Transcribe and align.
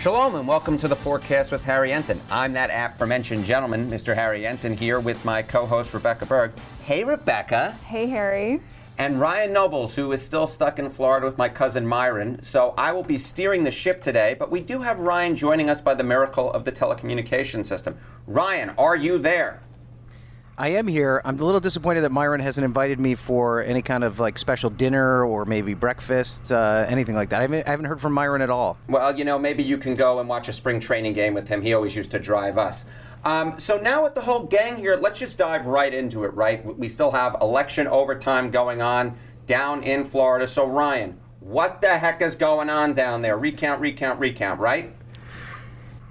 Shalom 0.00 0.34
and 0.34 0.48
welcome 0.48 0.78
to 0.78 0.88
the 0.88 0.96
forecast 0.96 1.52
with 1.52 1.62
Harry 1.64 1.90
Enten. 1.90 2.20
I'm 2.30 2.54
that 2.54 2.70
aforementioned 2.70 3.44
gentleman, 3.44 3.90
Mr. 3.90 4.14
Harry 4.14 4.44
Enten, 4.44 4.74
here 4.74 4.98
with 4.98 5.22
my 5.26 5.42
co-host 5.42 5.92
Rebecca 5.92 6.24
Berg. 6.24 6.52
Hey, 6.84 7.04
Rebecca. 7.04 7.76
Hey, 7.84 8.06
Harry. 8.06 8.62
And 8.96 9.20
Ryan 9.20 9.52
Nobles, 9.52 9.96
who 9.96 10.10
is 10.12 10.22
still 10.22 10.46
stuck 10.46 10.78
in 10.78 10.88
Florida 10.88 11.26
with 11.26 11.36
my 11.36 11.50
cousin 11.50 11.86
Myron. 11.86 12.42
So 12.42 12.72
I 12.78 12.92
will 12.92 13.02
be 13.02 13.18
steering 13.18 13.64
the 13.64 13.70
ship 13.70 14.02
today, 14.02 14.34
but 14.38 14.50
we 14.50 14.62
do 14.62 14.80
have 14.80 14.98
Ryan 14.98 15.36
joining 15.36 15.68
us 15.68 15.82
by 15.82 15.94
the 15.94 16.02
miracle 16.02 16.50
of 16.50 16.64
the 16.64 16.72
telecommunication 16.72 17.66
system. 17.66 17.98
Ryan, 18.26 18.70
are 18.78 18.96
you 18.96 19.18
there? 19.18 19.60
I 20.60 20.72
am 20.72 20.86
here. 20.86 21.22
I'm 21.24 21.40
a 21.40 21.42
little 21.42 21.58
disappointed 21.58 22.02
that 22.02 22.12
Myron 22.12 22.38
hasn't 22.42 22.66
invited 22.66 23.00
me 23.00 23.14
for 23.14 23.62
any 23.62 23.80
kind 23.80 24.04
of 24.04 24.20
like 24.20 24.36
special 24.36 24.68
dinner 24.68 25.24
or 25.24 25.46
maybe 25.46 25.72
breakfast, 25.72 26.52
uh, 26.52 26.84
anything 26.86 27.14
like 27.14 27.30
that. 27.30 27.38
I 27.38 27.42
haven't, 27.44 27.66
I 27.66 27.70
haven't, 27.70 27.86
heard 27.86 27.98
from 27.98 28.12
Myron 28.12 28.42
at 28.42 28.50
all. 28.50 28.76
Well, 28.86 29.16
you 29.16 29.24
know, 29.24 29.38
maybe 29.38 29.62
you 29.62 29.78
can 29.78 29.94
go 29.94 30.20
and 30.20 30.28
watch 30.28 30.48
a 30.48 30.52
spring 30.52 30.78
training 30.78 31.14
game 31.14 31.32
with 31.32 31.48
him. 31.48 31.62
He 31.62 31.72
always 31.72 31.96
used 31.96 32.10
to 32.10 32.18
drive 32.18 32.58
us. 32.58 32.84
Um, 33.24 33.58
so 33.58 33.78
now 33.78 34.02
with 34.02 34.14
the 34.14 34.20
whole 34.20 34.44
gang 34.44 34.76
here, 34.76 34.96
let's 34.96 35.18
just 35.18 35.38
dive 35.38 35.64
right 35.64 35.94
into 35.94 36.24
it, 36.24 36.34
right? 36.34 36.62
We 36.76 36.90
still 36.90 37.12
have 37.12 37.38
election 37.40 37.86
overtime 37.86 38.50
going 38.50 38.82
on 38.82 39.16
down 39.46 39.82
in 39.82 40.04
Florida. 40.04 40.46
So, 40.46 40.66
Ryan, 40.66 41.18
what 41.40 41.80
the 41.80 41.96
heck 41.96 42.20
is 42.20 42.34
going 42.34 42.68
on 42.68 42.92
down 42.92 43.22
there? 43.22 43.38
Recount, 43.38 43.80
recount, 43.80 44.20
recount, 44.20 44.60
right? 44.60 44.94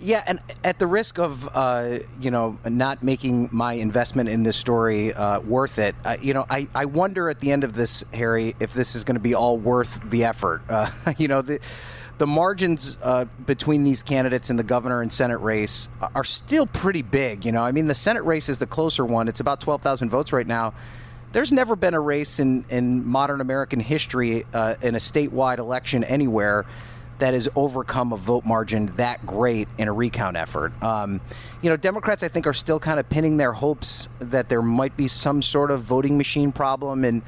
Yeah, 0.02 0.23
and 0.25 0.39
at 0.64 0.80
the 0.80 0.88
risk 0.88 1.19
of 1.19 1.50
uh, 1.53 2.00
you 2.19 2.31
know 2.31 2.58
not 2.66 3.03
making 3.03 3.50
my 3.52 3.73
investment 3.73 4.30
in 4.30 4.44
this 4.44 4.55
story 4.55 5.14
uh, 5.14 5.42
worth 5.42 5.78
it, 5.78 5.94
uh, 6.05 6.16
you 6.22 6.33
know, 6.33 6.45
I, 6.50 6.69
I 6.73 6.86
wonder 6.86 7.30
at 7.30 7.39
the 7.39 7.52
end 7.52 7.66
of 7.66 7.73
this, 7.73 8.05
Harry, 8.14 8.55
if 8.61 8.73
this 8.73 8.95
is 8.95 9.03
going 9.03 9.16
to 9.16 9.22
be 9.22 9.36
all 9.36 9.58
worth 9.58 10.02
the 10.09 10.23
effort. 10.23 10.61
Uh, 10.70 10.89
you 11.17 11.27
know, 11.27 11.42
the 11.42 11.59
the 12.17 12.27
margins 12.27 12.97
uh, 13.02 13.25
between 13.45 13.83
these 13.83 14.02
candidates 14.02 14.50
in 14.50 14.55
the 14.55 14.64
governor 14.64 15.02
and 15.02 15.11
senate 15.11 15.39
race 15.39 15.89
are 16.16 16.23
still 16.23 16.66
pretty 16.66 17.02
big. 17.02 17.45
You 17.45 17.52
know, 17.52 17.64
I 17.64 17.73
mean, 17.73 17.88
the 17.88 17.95
senate 17.95 18.23
race 18.23 18.47
is 18.47 18.58
the 18.58 18.67
closer 18.67 19.05
one; 19.05 19.27
it's 19.27 19.42
about 19.42 19.59
twelve 19.59 19.81
thousand 19.81 20.11
votes 20.11 20.31
right 20.31 20.47
now. 20.47 20.73
There's 21.33 21.52
never 21.52 21.75
been 21.75 21.94
a 21.94 22.00
race 22.00 22.39
in 22.39 22.64
in 22.70 23.05
modern 23.05 23.42
American 23.42 23.81
history 23.81 24.45
uh, 24.53 24.75
in 24.81 24.95
a 24.95 25.00
statewide 25.00 25.58
election 25.58 26.05
anywhere 26.05 26.66
that 27.20 27.34
has 27.34 27.48
overcome 27.56 28.14
a 28.14 28.17
vote 28.17 28.45
margin 28.45 28.88
that 28.95 29.25
great 29.25 29.67
in 29.78 29.88
a 29.88 29.94
recount 29.94 30.38
effort. 30.38 30.72
Um, 30.81 31.22
you 31.61 31.70
know, 31.70 31.78
Democrats, 31.78 32.23
I 32.23 32.28
think, 32.28 32.48
are 32.48 32.53
still 32.53 32.80
kind 32.80 33.00
of 33.00 33.09
pinning 33.09 33.38
their 33.38 33.53
hopes 33.53 34.09
that 34.20 34.50
there 34.50 34.61
might 34.61 34.98
be 34.98 35.08
some 35.08 35.42
sort 35.42 35.72
of 35.72 35.81
voting 35.81 36.17
machine 36.17 36.52
problem 36.52 37.06
in 37.06 37.22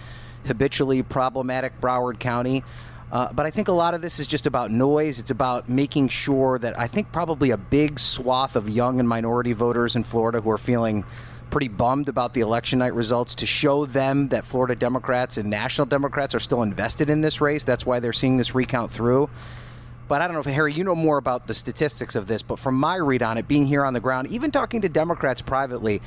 habitually 0.46 1.04
problematic 1.04 1.80
Broward 1.80 2.20
County. 2.20 2.64
Uh, 3.12 3.32
but 3.34 3.46
I 3.46 3.52
think 3.52 3.68
a 3.68 3.74
lot 3.74 3.94
of 3.94 4.02
this 4.02 4.20
is 4.20 4.28
just 4.28 4.48
about 4.48 4.72
noise. 4.72 5.20
It's 5.20 5.32
about 5.32 5.68
making 5.68 6.08
sure 6.08 6.58
that 6.60 6.80
I 6.80 6.88
think 6.88 7.12
probably 7.12 7.52
a 7.52 7.58
big 7.58 8.00
swath 8.00 8.56
of 8.56 8.70
young 8.70 9.00
and 9.00 9.08
minority 9.08 9.52
voters 9.52 9.98
in 9.98 10.04
Florida 10.04 10.40
who 10.40 10.50
are 10.50 10.58
feeling 10.58 11.04
pretty 11.50 11.68
bummed 11.68 12.08
about 12.08 12.34
the 12.34 12.40
election 12.40 12.80
night 12.80 12.94
results 12.94 13.36
to 13.36 13.46
show 13.46 13.86
them 13.86 14.30
that 14.30 14.46
Florida 14.46 14.74
Democrats 14.74 15.38
and 15.38 15.50
national 15.50 15.86
Democrats 15.86 16.34
are 16.34 16.40
still 16.40 16.64
invested 16.64 17.10
in 17.10 17.20
this 17.20 17.42
race. 17.42 17.66
That's 17.66 17.86
why 17.86 18.00
they're 18.00 18.14
seeing 18.14 18.38
this 18.38 18.56
recount 18.56 18.92
through. 18.92 19.30
But 20.12 20.22
I 20.22 20.28
don't 20.28 20.34
know 20.34 20.42
if 20.42 20.46
Harry, 20.48 20.74
you 20.74 20.84
know 20.84 20.94
more 20.94 21.18
about 21.18 21.48
the 21.48 21.54
statistics 21.54 22.16
of 22.16 22.28
this, 22.28 22.42
but 22.42 22.60
from 22.60 22.76
my 22.76 22.98
read 22.98 23.24
on 23.24 23.38
it, 23.38 23.48
being 23.48 23.66
here 23.66 23.86
on 23.86 23.94
the 23.94 24.02
ground, 24.02 24.28
even 24.28 24.52
talking 24.52 24.82
to 24.82 24.90
Democrats 24.90 25.42
privately, 25.42 26.02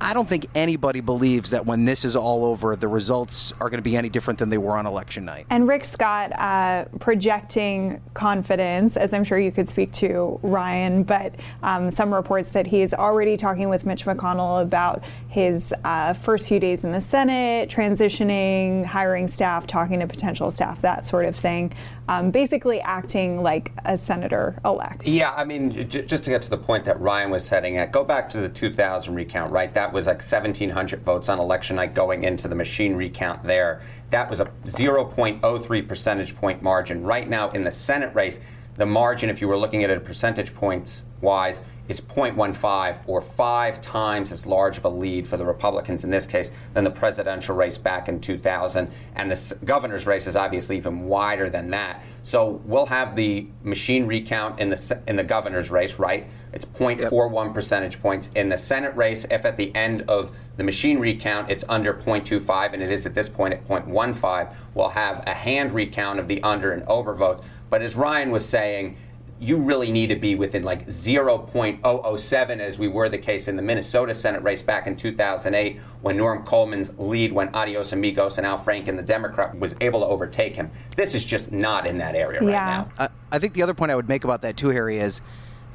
I 0.00 0.14
don't 0.14 0.28
think 0.28 0.46
anybody 0.54 1.00
believes 1.00 1.50
that 1.50 1.66
when 1.66 1.84
this 1.84 2.04
is 2.04 2.14
all 2.14 2.44
over, 2.44 2.76
the 2.76 2.86
results 2.86 3.52
are 3.60 3.68
going 3.68 3.78
to 3.78 3.82
be 3.82 3.96
any 3.96 4.10
different 4.10 4.38
than 4.38 4.48
they 4.48 4.58
were 4.58 4.76
on 4.76 4.86
election 4.86 5.24
night. 5.24 5.46
And 5.50 5.66
Rick 5.66 5.84
Scott 5.86 6.30
uh, 6.38 6.84
projecting 7.00 8.00
confidence, 8.14 8.96
as 8.96 9.12
I'm 9.12 9.24
sure 9.24 9.40
you 9.40 9.50
could 9.50 9.68
speak 9.68 9.92
to, 9.94 10.38
Ryan, 10.44 11.02
but 11.02 11.34
um, 11.64 11.90
some 11.90 12.14
reports 12.14 12.52
that 12.52 12.68
he's 12.68 12.94
already 12.94 13.36
talking 13.36 13.68
with 13.68 13.84
Mitch 13.84 14.04
McConnell 14.04 14.62
about 14.62 15.02
his 15.26 15.74
uh, 15.82 16.12
first 16.12 16.46
few 16.46 16.60
days 16.60 16.84
in 16.84 16.92
the 16.92 17.00
Senate, 17.00 17.68
transitioning, 17.68 18.84
hiring 18.84 19.26
staff, 19.26 19.66
talking 19.66 19.98
to 19.98 20.06
potential 20.06 20.52
staff, 20.52 20.80
that 20.82 21.06
sort 21.06 21.24
of 21.24 21.34
thing. 21.34 21.74
Um, 22.08 22.30
basically 22.30 22.80
acting 22.80 23.42
like 23.42 23.70
a 23.84 23.94
senator 23.94 24.58
elect. 24.64 25.06
Yeah, 25.06 25.34
I 25.36 25.44
mean, 25.44 25.90
j- 25.90 26.02
just 26.02 26.24
to 26.24 26.30
get 26.30 26.40
to 26.42 26.48
the 26.50 26.56
point 26.56 26.86
that 26.86 26.98
Ryan 26.98 27.30
was 27.30 27.44
setting 27.44 27.76
at, 27.76 27.92
go 27.92 28.02
back 28.02 28.30
to 28.30 28.40
the 28.40 28.48
2000 28.48 29.14
recount, 29.14 29.52
right? 29.52 29.72
That 29.74 29.92
was 29.92 30.06
like 30.06 30.16
1,700 30.16 31.02
votes 31.02 31.28
on 31.28 31.38
election 31.38 31.76
night 31.76 31.92
going 31.92 32.24
into 32.24 32.48
the 32.48 32.54
machine 32.54 32.94
recount 32.94 33.44
there. 33.44 33.82
That 34.08 34.30
was 34.30 34.40
a 34.40 34.46
0.03 34.64 35.86
percentage 35.86 36.34
point 36.34 36.62
margin. 36.62 37.02
Right 37.02 37.28
now 37.28 37.50
in 37.50 37.64
the 37.64 37.70
Senate 37.70 38.14
race, 38.14 38.40
the 38.76 38.86
margin, 38.86 39.28
if 39.28 39.42
you 39.42 39.48
were 39.48 39.58
looking 39.58 39.84
at 39.84 39.90
it 39.90 40.02
percentage 40.04 40.54
points 40.54 41.04
wise, 41.20 41.62
is 41.88 42.00
0.15 42.02 42.98
or 43.06 43.20
five 43.20 43.80
times 43.80 44.30
as 44.30 44.44
large 44.44 44.76
of 44.76 44.84
a 44.84 44.88
lead 44.88 45.26
for 45.26 45.36
the 45.36 45.44
Republicans 45.44 46.04
in 46.04 46.10
this 46.10 46.26
case 46.26 46.50
than 46.74 46.84
the 46.84 46.90
presidential 46.90 47.56
race 47.56 47.78
back 47.78 48.08
in 48.08 48.20
2000. 48.20 48.90
And 49.16 49.30
the 49.30 49.58
governor's 49.64 50.06
race 50.06 50.26
is 50.26 50.36
obviously 50.36 50.76
even 50.76 51.06
wider 51.06 51.48
than 51.48 51.70
that. 51.70 52.02
So 52.22 52.60
we'll 52.66 52.86
have 52.86 53.16
the 53.16 53.46
machine 53.62 54.06
recount 54.06 54.60
in 54.60 54.68
the 54.68 55.00
in 55.06 55.16
the 55.16 55.24
governor's 55.24 55.70
race, 55.70 55.98
right? 55.98 56.26
It's 56.52 56.64
0.41 56.64 57.44
yep. 57.46 57.54
percentage 57.54 58.02
points 58.02 58.30
in 58.34 58.50
the 58.50 58.58
Senate 58.58 58.94
race. 58.94 59.24
If 59.30 59.44
at 59.46 59.56
the 59.56 59.74
end 59.74 60.02
of 60.08 60.30
the 60.56 60.64
machine 60.64 60.98
recount 60.98 61.50
it's 61.50 61.64
under 61.68 61.94
0.25, 61.94 62.74
and 62.74 62.82
it 62.82 62.90
is 62.90 63.06
at 63.06 63.14
this 63.14 63.28
point 63.28 63.54
at 63.54 63.66
0.15, 63.66 64.54
we'll 64.74 64.90
have 64.90 65.24
a 65.26 65.34
hand 65.34 65.72
recount 65.72 66.18
of 66.18 66.28
the 66.28 66.42
under 66.42 66.72
and 66.72 66.82
over 66.84 67.14
votes. 67.14 67.42
But 67.70 67.82
as 67.82 67.96
Ryan 67.96 68.30
was 68.30 68.46
saying 68.46 68.96
you 69.40 69.56
really 69.56 69.92
need 69.92 70.08
to 70.08 70.16
be 70.16 70.34
within 70.34 70.64
like 70.64 70.86
0.007 70.88 72.60
as 72.60 72.78
we 72.78 72.88
were 72.88 73.08
the 73.08 73.18
case 73.18 73.48
in 73.48 73.56
the 73.56 73.62
Minnesota 73.62 74.14
Senate 74.14 74.42
race 74.42 74.62
back 74.62 74.86
in 74.86 74.96
2008 74.96 75.78
when 76.00 76.16
Norm 76.16 76.44
Coleman's 76.44 76.98
lead 76.98 77.32
went 77.32 77.54
adios 77.54 77.92
amigos 77.92 78.38
and 78.38 78.46
Al 78.46 78.58
Franken, 78.58 78.96
the 78.96 79.02
Democrat, 79.02 79.58
was 79.58 79.74
able 79.80 80.00
to 80.00 80.06
overtake 80.06 80.56
him. 80.56 80.70
This 80.96 81.14
is 81.14 81.24
just 81.24 81.52
not 81.52 81.86
in 81.86 81.98
that 81.98 82.14
area 82.14 82.40
right 82.40 82.50
now. 82.50 82.90
I, 82.98 83.08
I 83.30 83.38
think 83.38 83.54
the 83.54 83.62
other 83.62 83.74
point 83.74 83.92
I 83.92 83.96
would 83.96 84.08
make 84.08 84.24
about 84.24 84.42
that 84.42 84.56
too, 84.56 84.70
Harry, 84.70 84.98
is 84.98 85.20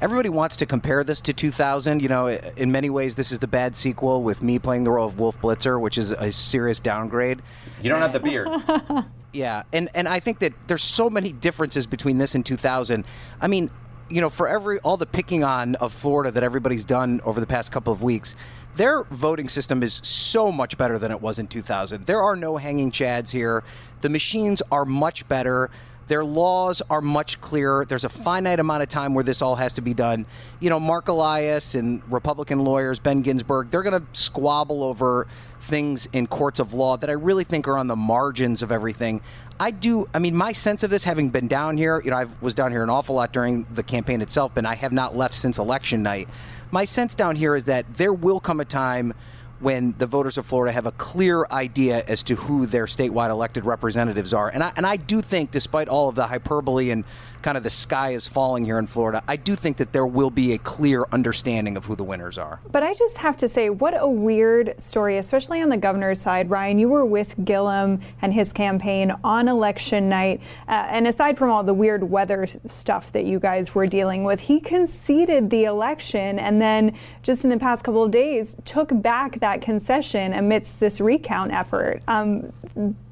everybody 0.00 0.28
wants 0.28 0.56
to 0.58 0.66
compare 0.66 1.02
this 1.02 1.20
to 1.22 1.32
2000. 1.32 2.02
You 2.02 2.08
know, 2.08 2.26
in 2.26 2.70
many 2.70 2.90
ways, 2.90 3.14
this 3.14 3.32
is 3.32 3.38
the 3.38 3.46
bad 3.46 3.76
sequel 3.76 4.22
with 4.22 4.42
me 4.42 4.58
playing 4.58 4.84
the 4.84 4.90
role 4.90 5.08
of 5.08 5.18
Wolf 5.18 5.40
Blitzer, 5.40 5.80
which 5.80 5.96
is 5.96 6.10
a 6.10 6.32
serious 6.32 6.80
downgrade. 6.80 7.40
You 7.82 7.90
don't 7.90 8.00
have 8.00 8.12
the 8.12 8.20
beard. 8.20 8.48
Yeah, 9.34 9.64
and 9.72 9.88
and 9.94 10.08
I 10.08 10.20
think 10.20 10.38
that 10.38 10.52
there's 10.68 10.82
so 10.82 11.10
many 11.10 11.32
differences 11.32 11.86
between 11.86 12.18
this 12.18 12.36
and 12.36 12.46
2000. 12.46 13.04
I 13.40 13.48
mean, 13.48 13.68
you 14.08 14.20
know, 14.20 14.30
for 14.30 14.48
every 14.48 14.78
all 14.78 14.96
the 14.96 15.06
picking 15.06 15.42
on 15.42 15.74
of 15.76 15.92
Florida 15.92 16.30
that 16.30 16.44
everybody's 16.44 16.84
done 16.84 17.20
over 17.24 17.40
the 17.40 17.46
past 17.46 17.72
couple 17.72 17.92
of 17.92 18.00
weeks, 18.00 18.36
their 18.76 19.02
voting 19.02 19.48
system 19.48 19.82
is 19.82 20.00
so 20.04 20.52
much 20.52 20.78
better 20.78 21.00
than 21.00 21.10
it 21.10 21.20
was 21.20 21.40
in 21.40 21.48
2000. 21.48 22.06
There 22.06 22.22
are 22.22 22.36
no 22.36 22.58
hanging 22.58 22.92
chads 22.92 23.32
here. 23.32 23.64
The 24.02 24.08
machines 24.08 24.62
are 24.70 24.84
much 24.84 25.26
better. 25.26 25.68
Their 26.08 26.24
laws 26.24 26.82
are 26.90 27.00
much 27.00 27.40
clearer. 27.40 27.84
There's 27.84 28.04
a 28.04 28.08
finite 28.08 28.60
amount 28.60 28.82
of 28.82 28.88
time 28.88 29.14
where 29.14 29.24
this 29.24 29.40
all 29.40 29.56
has 29.56 29.74
to 29.74 29.80
be 29.80 29.94
done. 29.94 30.26
You 30.60 30.70
know, 30.70 30.78
Marc 30.78 31.08
Elias 31.08 31.74
and 31.74 32.02
Republican 32.12 32.58
lawyers, 32.64 32.98
Ben 32.98 33.22
Ginsberg, 33.22 33.70
they're 33.70 33.82
going 33.82 34.00
to 34.00 34.06
squabble 34.12 34.82
over 34.82 35.26
things 35.60 36.06
in 36.12 36.26
courts 36.26 36.60
of 36.60 36.74
law 36.74 36.96
that 36.98 37.08
I 37.08 37.14
really 37.14 37.44
think 37.44 37.66
are 37.66 37.78
on 37.78 37.86
the 37.86 37.96
margins 37.96 38.62
of 38.62 38.70
everything. 38.70 39.22
I 39.58 39.70
do. 39.70 40.08
I 40.12 40.18
mean, 40.18 40.34
my 40.34 40.52
sense 40.52 40.82
of 40.82 40.90
this, 40.90 41.04
having 41.04 41.30
been 41.30 41.46
down 41.46 41.76
here, 41.76 42.02
you 42.04 42.10
know, 42.10 42.16
I 42.16 42.26
was 42.40 42.54
down 42.54 42.72
here 42.72 42.82
an 42.82 42.90
awful 42.90 43.14
lot 43.14 43.32
during 43.32 43.66
the 43.72 43.82
campaign 43.82 44.20
itself, 44.20 44.56
and 44.56 44.66
I 44.66 44.74
have 44.74 44.92
not 44.92 45.16
left 45.16 45.34
since 45.34 45.58
election 45.58 46.02
night. 46.02 46.28
My 46.70 46.84
sense 46.84 47.14
down 47.14 47.36
here 47.36 47.54
is 47.54 47.64
that 47.64 47.96
there 47.96 48.12
will 48.12 48.40
come 48.40 48.60
a 48.60 48.64
time 48.64 49.14
when 49.60 49.94
the 49.98 50.06
voters 50.06 50.36
of 50.38 50.46
Florida 50.46 50.72
have 50.72 50.86
a 50.86 50.92
clear 50.92 51.46
idea 51.50 52.04
as 52.06 52.22
to 52.24 52.34
who 52.36 52.66
their 52.66 52.86
statewide 52.86 53.30
elected 53.30 53.64
representatives 53.64 54.34
are. 54.34 54.48
And 54.48 54.62
I, 54.62 54.72
and 54.76 54.86
I 54.86 54.96
do 54.96 55.20
think, 55.20 55.50
despite 55.50 55.88
all 55.88 56.08
of 56.08 56.14
the 56.14 56.26
hyperbole 56.26 56.90
and 56.90 57.04
kind 57.44 57.58
of 57.58 57.62
the 57.62 57.70
sky 57.70 58.12
is 58.12 58.26
falling 58.26 58.64
here 58.64 58.78
in 58.78 58.86
Florida, 58.86 59.22
I 59.28 59.36
do 59.36 59.54
think 59.54 59.76
that 59.76 59.92
there 59.92 60.06
will 60.06 60.30
be 60.30 60.54
a 60.54 60.58
clear 60.58 61.04
understanding 61.12 61.76
of 61.76 61.84
who 61.84 61.94
the 61.94 62.02
winners 62.02 62.38
are. 62.38 62.58
But 62.72 62.82
I 62.82 62.94
just 62.94 63.18
have 63.18 63.36
to 63.36 63.50
say, 63.50 63.68
what 63.68 63.94
a 63.96 64.08
weird 64.08 64.74
story, 64.80 65.18
especially 65.18 65.60
on 65.60 65.68
the 65.68 65.76
governor's 65.76 66.22
side. 66.22 66.48
Ryan, 66.48 66.78
you 66.78 66.88
were 66.88 67.04
with 67.04 67.34
Gillum 67.44 68.00
and 68.22 68.32
his 68.32 68.50
campaign 68.50 69.14
on 69.22 69.48
election 69.48 70.08
night. 70.08 70.40
Uh, 70.66 70.86
and 70.88 71.06
aside 71.06 71.36
from 71.36 71.50
all 71.50 71.62
the 71.62 71.74
weird 71.74 72.08
weather 72.08 72.46
stuff 72.64 73.12
that 73.12 73.26
you 73.26 73.38
guys 73.38 73.74
were 73.74 73.86
dealing 73.86 74.24
with, 74.24 74.40
he 74.40 74.58
conceded 74.58 75.50
the 75.50 75.64
election 75.64 76.38
and 76.38 76.62
then 76.62 76.96
just 77.22 77.44
in 77.44 77.50
the 77.50 77.58
past 77.58 77.84
couple 77.84 78.02
of 78.02 78.10
days 78.10 78.56
took 78.64 78.88
back 79.02 79.38
that 79.40 79.60
concession 79.60 80.32
amidst 80.32 80.80
this 80.80 80.98
recount 80.98 81.52
effort. 81.52 82.00
Um, 82.08 82.54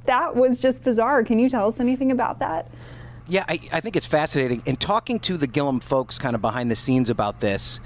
that 0.07 0.35
was 0.35 0.59
just 0.59 0.83
bizarre. 0.83 1.23
Can 1.23 1.39
you 1.39 1.51
tell 1.51 1.69
us 1.69 1.79
anything 1.79 2.11
about 2.11 2.39
that? 2.39 2.71
Yeah, 3.29 3.45
I, 3.49 3.61
I 3.73 3.81
think 3.81 3.97
it's 3.97 4.07
fascinating. 4.07 4.63
And 4.67 4.79
talking 4.81 5.21
to 5.21 5.37
the 5.37 5.47
Gillum 5.47 5.81
folks 5.81 6.19
kind 6.19 6.35
of 6.35 6.41
behind 6.41 6.71
the 6.71 6.77
scenes 6.77 7.09
about 7.09 7.41
this, 7.41 7.81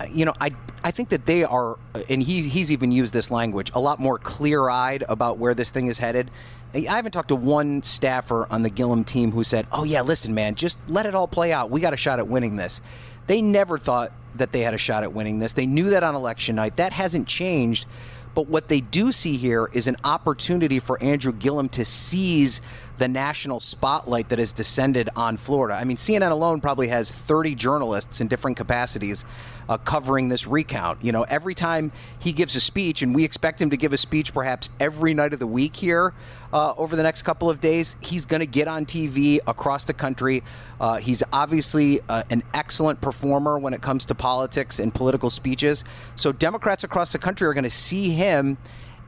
uh, 0.00 0.06
you 0.10 0.24
know, 0.24 0.34
I 0.40 0.50
I 0.84 0.90
think 0.92 1.08
that 1.08 1.26
they 1.26 1.42
are, 1.42 1.78
and 2.08 2.22
he, 2.22 2.42
he's 2.42 2.70
even 2.70 2.92
used 2.92 3.12
this 3.12 3.30
language, 3.30 3.72
a 3.74 3.80
lot 3.80 3.98
more 3.98 4.18
clear 4.18 4.68
eyed 4.68 5.04
about 5.08 5.38
where 5.38 5.52
this 5.52 5.70
thing 5.70 5.88
is 5.88 5.98
headed. 5.98 6.30
I 6.74 6.80
haven't 6.80 7.12
talked 7.12 7.28
to 7.28 7.36
one 7.36 7.82
staffer 7.82 8.46
on 8.52 8.62
the 8.62 8.70
Gillum 8.70 9.02
team 9.04 9.32
who 9.32 9.42
said, 9.42 9.66
"Oh 9.72 9.84
yeah, 9.84 10.02
listen, 10.02 10.34
man, 10.34 10.54
just 10.54 10.78
let 10.88 11.06
it 11.06 11.14
all 11.14 11.28
play 11.28 11.52
out. 11.52 11.70
We 11.70 11.80
got 11.80 11.94
a 11.94 11.96
shot 11.96 12.18
at 12.18 12.28
winning 12.28 12.56
this." 12.56 12.80
They 13.26 13.42
never 13.42 13.78
thought 13.78 14.12
that 14.36 14.52
they 14.52 14.60
had 14.60 14.74
a 14.74 14.78
shot 14.78 15.02
at 15.02 15.12
winning 15.12 15.38
this. 15.40 15.54
They 15.54 15.66
knew 15.66 15.90
that 15.90 16.02
on 16.02 16.14
election 16.14 16.56
night. 16.56 16.76
That 16.76 16.92
hasn't 16.92 17.26
changed. 17.26 17.86
But 18.34 18.48
what 18.48 18.68
they 18.68 18.80
do 18.80 19.12
see 19.12 19.38
here 19.38 19.70
is 19.72 19.86
an 19.86 19.96
opportunity 20.04 20.78
for 20.78 21.02
Andrew 21.02 21.32
Gillum 21.32 21.70
to 21.70 21.86
seize 21.86 22.60
the 22.98 23.08
national 23.08 23.60
spotlight 23.60 24.30
that 24.30 24.38
has 24.38 24.52
descended 24.52 25.08
on 25.16 25.36
Florida. 25.36 25.74
I 25.74 25.84
mean, 25.84 25.96
CNN 25.96 26.30
alone 26.30 26.60
probably 26.60 26.88
has 26.88 27.10
30 27.10 27.54
journalists 27.54 28.20
in 28.20 28.28
different 28.28 28.56
capacities 28.56 29.24
uh, 29.68 29.76
covering 29.78 30.28
this 30.28 30.46
recount. 30.46 31.02
You 31.04 31.12
know, 31.12 31.22
every 31.24 31.54
time 31.54 31.92
he 32.18 32.32
gives 32.32 32.54
a 32.56 32.60
speech, 32.60 33.02
and 33.02 33.14
we 33.14 33.24
expect 33.24 33.60
him 33.60 33.70
to 33.70 33.76
give 33.76 33.92
a 33.92 33.96
speech 33.96 34.32
perhaps 34.32 34.70
every 34.80 35.14
night 35.14 35.32
of 35.32 35.38
the 35.38 35.46
week 35.46 35.76
here 35.76 36.14
uh, 36.52 36.74
over 36.76 36.96
the 36.96 37.02
next 37.02 37.22
couple 37.22 37.50
of 37.50 37.60
days, 37.60 37.96
he's 38.00 38.26
going 38.26 38.40
to 38.40 38.46
get 38.46 38.68
on 38.68 38.86
TV 38.86 39.40
across 39.46 39.84
the 39.84 39.94
country. 39.94 40.42
Uh, 40.80 40.96
he's 40.96 41.22
obviously 41.32 42.00
uh, 42.08 42.22
an 42.30 42.42
excellent 42.54 43.00
performer 43.00 43.58
when 43.58 43.74
it 43.74 43.82
comes 43.82 44.06
to 44.06 44.14
politics 44.14 44.78
and 44.78 44.94
political 44.94 45.30
speeches. 45.30 45.84
So 46.14 46.32
Democrats 46.32 46.84
across 46.84 47.12
the 47.12 47.18
country 47.18 47.46
are 47.46 47.54
going 47.54 47.64
to 47.64 47.70
see 47.70 48.10
him 48.10 48.58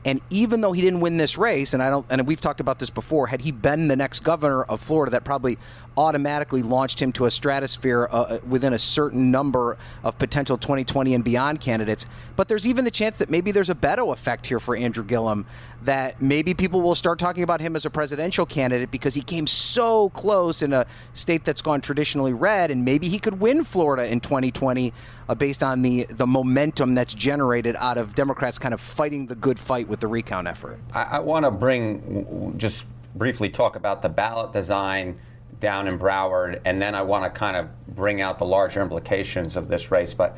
and 0.05 0.21
even 0.29 0.61
though 0.61 0.71
he 0.71 0.81
didn't 0.81 1.01
win 1.01 1.17
this 1.17 1.37
race, 1.37 1.73
and 1.73 1.83
I 1.83 1.89
don't, 1.89 2.05
and 2.09 2.25
we've 2.25 2.39
talked 2.39 2.59
about 2.59 2.79
this 2.79 2.89
before, 2.89 3.27
had 3.27 3.41
he 3.41 3.51
been 3.51 3.87
the 3.87 3.95
next 3.95 4.21
governor 4.21 4.63
of 4.63 4.79
Florida, 4.79 5.11
that 5.11 5.23
probably 5.25 5.57
automatically 5.99 6.63
launched 6.63 7.01
him 7.01 7.11
to 7.11 7.25
a 7.25 7.31
stratosphere 7.31 8.07
uh, 8.09 8.15
uh 8.15 8.39
within 8.47 8.71
a 8.71 8.79
certain 8.79 9.31
number 9.31 9.77
of 10.01 10.17
potential 10.17 10.57
2020 10.57 11.13
and 11.13 11.25
beyond 11.25 11.59
candidates. 11.59 12.05
But 12.37 12.47
there's 12.47 12.65
even 12.65 12.85
the 12.85 12.91
chance 12.91 13.17
that 13.17 13.29
maybe 13.29 13.51
there's 13.51 13.69
a 13.69 13.75
Beto 13.75 14.13
effect 14.13 14.47
here 14.47 14.61
for 14.61 14.77
Andrew 14.77 15.03
Gillum, 15.03 15.45
that 15.83 16.21
maybe 16.21 16.53
people 16.53 16.81
will 16.81 16.95
start 16.95 17.19
talking 17.19 17.43
about 17.43 17.59
him 17.59 17.75
as 17.75 17.85
a 17.85 17.89
presidential 17.89 18.45
candidate 18.45 18.91
because 18.91 19.13
he 19.13 19.21
came 19.21 19.45
so 19.45 20.09
close 20.11 20.61
in 20.61 20.71
a 20.71 20.85
state 21.13 21.43
that's 21.43 21.61
gone 21.61 21.81
traditionally 21.81 22.31
red, 22.31 22.71
and 22.71 22.85
maybe 22.85 23.09
he 23.09 23.19
could 23.19 23.41
win 23.41 23.65
Florida 23.65 24.09
in 24.09 24.21
2020 24.21 24.93
uh, 25.27 25.35
based 25.35 25.61
on 25.61 25.81
the, 25.81 26.05
the 26.05 26.25
momentum 26.25 26.95
that's 26.95 27.13
generated 27.13 27.75
out 27.77 27.97
of 27.97 28.15
Democrats 28.15 28.57
kind 28.57 28.73
of 28.73 28.79
fighting 28.79 29.27
the 29.27 29.35
good 29.35 29.59
fight 29.59 29.89
with 29.89 29.99
the 29.99 30.07
recount 30.07 30.47
effort. 30.47 30.79
I, 30.93 31.03
I 31.03 31.19
want 31.19 31.43
to 31.43 31.51
bring, 31.51 32.55
just 32.57 32.87
briefly 33.15 33.49
talk 33.49 33.75
about 33.75 34.01
the 34.01 34.09
ballot 34.09 34.53
design 34.53 35.19
down 35.59 35.87
in 35.87 35.99
Broward, 35.99 36.61
and 36.65 36.81
then 36.81 36.95
I 36.95 37.01
want 37.01 37.25
to 37.25 37.29
kind 37.29 37.57
of 37.57 37.67
bring 37.87 38.21
out 38.21 38.39
the 38.39 38.45
larger 38.45 38.81
implications 38.81 39.55
of 39.55 39.67
this 39.67 39.91
race. 39.91 40.13
But 40.13 40.37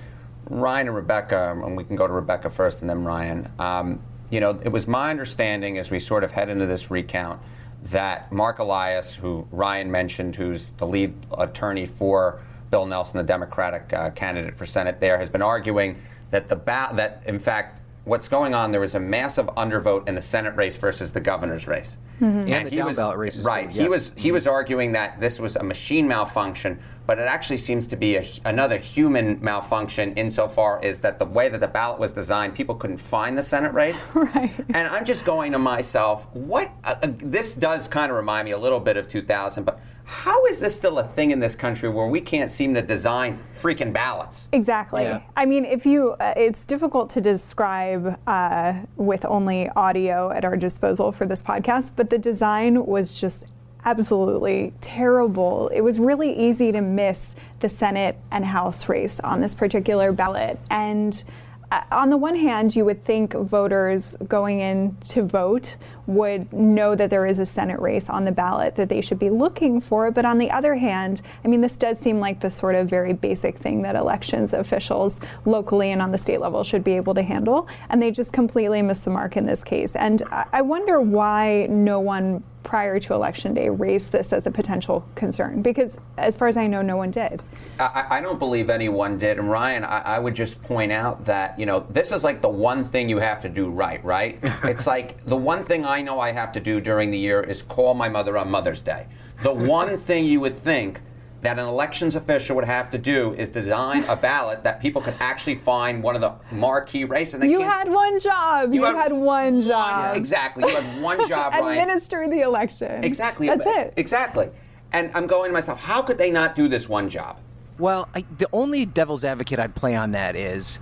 Ryan 0.49 0.87
and 0.87 0.95
Rebecca, 0.95 1.51
and 1.63 1.77
we 1.77 1.83
can 1.83 1.95
go 1.95 2.07
to 2.07 2.13
Rebecca 2.13 2.49
first 2.49 2.81
and 2.81 2.89
then 2.89 3.03
Ryan. 3.03 3.51
Um, 3.59 4.01
you 4.29 4.39
know, 4.39 4.59
it 4.63 4.69
was 4.69 4.87
my 4.87 5.11
understanding 5.11 5.77
as 5.77 5.91
we 5.91 5.99
sort 5.99 6.23
of 6.23 6.31
head 6.31 6.49
into 6.49 6.65
this 6.65 6.89
recount 6.89 7.41
that 7.83 8.31
Marc 8.31 8.59
Elias, 8.59 9.15
who 9.15 9.47
Ryan 9.51 9.91
mentioned, 9.91 10.35
who's 10.35 10.69
the 10.73 10.87
lead 10.87 11.13
attorney 11.37 11.85
for 11.85 12.41
Bill 12.69 12.85
Nelson, 12.85 13.17
the 13.17 13.23
Democratic 13.23 13.91
uh, 13.93 14.11
candidate 14.11 14.55
for 14.55 14.65
Senate 14.65 14.99
there, 14.99 15.17
has 15.17 15.29
been 15.29 15.41
arguing 15.41 16.01
that 16.29 16.47
the 16.47 16.55
ba- 16.55 16.91
that 16.93 17.21
in 17.25 17.39
fact 17.39 17.80
what's 18.03 18.27
going 18.27 18.55
on 18.55 18.71
there 18.71 18.81
was 18.81 18.95
a 18.95 18.99
massive 18.99 19.45
undervote 19.47 20.07
in 20.07 20.15
the 20.15 20.21
Senate 20.21 20.55
race 20.55 20.77
versus 20.77 21.11
the 21.11 21.19
governor's 21.19 21.67
race. 21.67 21.99
Mm-hmm. 22.19 22.39
And, 22.39 22.49
and, 22.49 22.67
the 22.67 22.77
down 22.77 22.87
was, 22.87 22.97
ballot 22.97 23.17
races. 23.17 23.43
Right. 23.43 23.69
Too, 23.71 23.77
yes. 23.77 23.83
He 23.83 23.89
was 23.89 24.11
he 24.15 24.31
was 24.31 24.47
arguing 24.47 24.91
that 24.93 25.19
this 25.19 25.39
was 25.39 25.55
a 25.55 25.63
machine 25.63 26.07
malfunction, 26.07 26.79
but 27.05 27.19
it 27.19 27.27
actually 27.27 27.57
seems 27.57 27.87
to 27.87 27.95
be 27.95 28.15
a, 28.15 28.25
another 28.45 28.77
human 28.77 29.39
malfunction 29.41 30.13
insofar 30.15 30.83
as 30.83 30.99
that 30.99 31.19
the 31.19 31.25
way 31.25 31.49
that 31.49 31.59
the 31.59 31.67
ballot 31.67 31.99
was 31.99 32.11
designed, 32.11 32.55
people 32.55 32.75
couldn't 32.75 32.97
find 32.97 33.37
the 33.37 33.43
Senate 33.43 33.73
race. 33.73 34.05
right. 34.13 34.53
And 34.73 34.87
I'm 34.87 35.05
just 35.05 35.25
going 35.25 35.51
to 35.51 35.59
myself, 35.59 36.27
what 36.33 36.71
uh, 36.83 36.95
uh, 37.01 37.11
this 37.17 37.55
does 37.55 37.87
kind 37.87 38.11
of 38.11 38.17
remind 38.17 38.45
me 38.45 38.51
a 38.51 38.57
little 38.57 38.79
bit 38.79 38.97
of 38.97 39.07
2000, 39.07 39.63
but 39.63 39.79
how 40.11 40.45
is 40.45 40.59
this 40.59 40.75
still 40.75 40.99
a 40.99 41.07
thing 41.07 41.31
in 41.31 41.39
this 41.39 41.55
country 41.55 41.87
where 41.87 42.05
we 42.05 42.19
can't 42.19 42.51
seem 42.51 42.73
to 42.73 42.81
design 42.81 43.39
freaking 43.55 43.93
ballots? 43.93 44.49
Exactly. 44.51 45.03
Yeah. 45.03 45.21
I 45.37 45.45
mean, 45.45 45.63
if 45.63 45.85
you, 45.85 46.11
uh, 46.19 46.33
it's 46.35 46.65
difficult 46.65 47.09
to 47.11 47.21
describe 47.21 48.19
uh, 48.27 48.73
with 48.97 49.23
only 49.23 49.69
audio 49.69 50.29
at 50.29 50.43
our 50.43 50.57
disposal 50.57 51.13
for 51.13 51.25
this 51.25 51.41
podcast, 51.41 51.93
but 51.95 52.09
the 52.09 52.17
design 52.17 52.85
was 52.85 53.21
just 53.21 53.45
absolutely 53.85 54.73
terrible. 54.81 55.69
It 55.69 55.79
was 55.79 55.97
really 55.97 56.37
easy 56.37 56.73
to 56.73 56.81
miss 56.81 57.33
the 57.61 57.69
Senate 57.69 58.17
and 58.31 58.43
House 58.43 58.89
race 58.89 59.21
on 59.21 59.39
this 59.39 59.55
particular 59.55 60.11
ballot. 60.11 60.59
And 60.69 61.23
Uh, 61.71 61.81
on 61.91 62.09
the 62.09 62.17
one 62.17 62.35
hand, 62.35 62.75
you 62.75 62.83
would 62.83 63.03
think 63.05 63.33
voters 63.33 64.17
going 64.27 64.59
in 64.59 64.95
to 65.07 65.23
vote 65.23 65.77
would 66.05 66.51
know 66.51 66.95
that 66.95 67.09
there 67.09 67.25
is 67.25 67.39
a 67.39 67.45
Senate 67.45 67.79
race 67.79 68.09
on 68.09 68.25
the 68.25 68.31
ballot 68.31 68.75
that 68.75 68.89
they 68.89 68.99
should 68.99 69.19
be 69.19 69.29
looking 69.29 69.79
for. 69.79 70.11
But 70.11 70.25
on 70.25 70.37
the 70.37 70.51
other 70.51 70.75
hand, 70.75 71.21
I 71.45 71.47
mean, 71.47 71.61
this 71.61 71.77
does 71.77 71.97
seem 71.97 72.19
like 72.19 72.41
the 72.41 72.49
sort 72.49 72.75
of 72.75 72.89
very 72.89 73.13
basic 73.13 73.57
thing 73.57 73.83
that 73.83 73.95
elections 73.95 74.51
officials 74.51 75.17
locally 75.45 75.91
and 75.91 76.01
on 76.01 76.11
the 76.11 76.17
state 76.17 76.41
level 76.41 76.63
should 76.63 76.83
be 76.83 76.97
able 76.97 77.13
to 77.13 77.23
handle. 77.23 77.69
And 77.89 78.01
they 78.01 78.11
just 78.11 78.33
completely 78.33 78.81
missed 78.81 79.05
the 79.05 79.11
mark 79.11 79.37
in 79.37 79.45
this 79.45 79.63
case. 79.63 79.95
And 79.95 80.21
I 80.29 80.61
wonder 80.61 80.99
why 80.99 81.67
no 81.69 82.01
one 82.01 82.43
prior 82.63 82.99
to 82.99 83.13
election 83.13 83.53
day 83.53 83.69
raised 83.69 84.11
this 84.11 84.31
as 84.33 84.45
a 84.45 84.51
potential 84.51 85.05
concern? 85.15 85.61
Because 85.61 85.97
as 86.17 86.37
far 86.37 86.47
as 86.47 86.57
I 86.57 86.67
know, 86.67 86.81
no 86.81 86.97
one 86.97 87.11
did. 87.11 87.41
I, 87.79 88.05
I 88.09 88.21
don't 88.21 88.39
believe 88.39 88.69
anyone 88.69 89.17
did. 89.17 89.39
And 89.39 89.49
Ryan, 89.49 89.83
I, 89.83 89.99
I, 89.99 90.19
would 90.19 90.35
just 90.35 90.61
point 90.61 90.91
out 90.91 91.25
that, 91.25 91.57
you 91.57 91.65
know, 91.65 91.85
this 91.89 92.11
is 92.11 92.23
like 92.23 92.41
the 92.41 92.49
one 92.49 92.85
thing 92.85 93.09
you 93.09 93.17
have 93.17 93.41
to 93.41 93.49
do 93.49 93.69
right, 93.69 94.03
right? 94.03 94.39
it's 94.63 94.87
like 94.87 95.23
the 95.25 95.37
one 95.37 95.63
thing 95.63 95.85
I 95.85 96.01
know 96.01 96.19
I 96.19 96.31
have 96.31 96.51
to 96.53 96.59
do 96.59 96.79
during 96.79 97.11
the 97.11 97.17
year 97.17 97.41
is 97.41 97.61
call 97.61 97.93
my 97.93 98.09
mother 98.09 98.37
on 98.37 98.51
Mother's 98.51 98.83
Day. 98.83 99.07
The 99.41 99.53
one 99.53 99.97
thing 99.97 100.25
you 100.25 100.39
would 100.41 100.57
think 100.59 101.01
that 101.41 101.57
an 101.57 101.65
elections 101.65 102.15
official 102.15 102.55
would 102.55 102.65
have 102.65 102.91
to 102.91 102.97
do 102.97 103.33
is 103.33 103.49
design 103.49 104.03
a 104.05 104.15
ballot 104.15 104.63
that 104.63 104.79
people 104.79 105.01
could 105.01 105.15
actually 105.19 105.55
find 105.55 106.03
one 106.03 106.15
of 106.15 106.21
the 106.21 106.33
marquee 106.51 107.03
races. 107.03 107.43
you 107.43 107.61
had 107.61 107.89
one 107.89 108.19
job. 108.19 108.73
You, 108.73 108.81
you 108.81 108.85
had, 108.85 108.95
had, 108.95 109.13
one 109.13 109.61
job. 109.61 110.15
exactly. 110.15 110.69
You 110.69 110.75
had 110.75 111.01
one 111.01 111.27
job, 111.27 111.53
Administer 111.53 112.27
the 112.29 112.41
election. 112.41 113.03
Exactly. 113.03 113.47
That's 113.47 113.65
it. 113.65 113.93
Exactly. 113.97 114.49
And 114.93 115.09
I'm 115.15 115.25
going 115.25 115.49
to 115.49 115.53
myself, 115.53 115.79
how 115.79 116.01
could 116.01 116.17
they 116.17 116.31
not 116.31 116.55
do 116.55 116.67
this 116.67 116.87
one 116.87 117.09
job? 117.09 117.37
Well, 117.79 118.07
I, 118.13 118.25
the 118.37 118.47
only 118.53 118.85
devil's 118.85 119.23
advocate 119.23 119.59
I'd 119.59 119.75
play 119.75 119.95
on 119.95 120.11
that 120.11 120.35
is. 120.35 120.79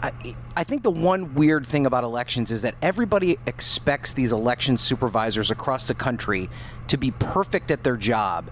I, 0.00 0.12
I, 0.56 0.62
think 0.62 0.84
the 0.84 0.92
one 0.92 1.34
weird 1.34 1.66
thing 1.66 1.84
about 1.84 2.04
elections 2.04 2.52
is 2.52 2.62
that 2.62 2.76
everybody 2.82 3.36
expects 3.46 4.12
these 4.12 4.30
election 4.30 4.78
supervisors 4.78 5.50
across 5.50 5.88
the 5.88 5.94
country 5.94 6.48
to 6.86 6.96
be 6.96 7.10
perfect 7.10 7.72
at 7.72 7.82
their 7.82 7.96
job. 7.96 8.48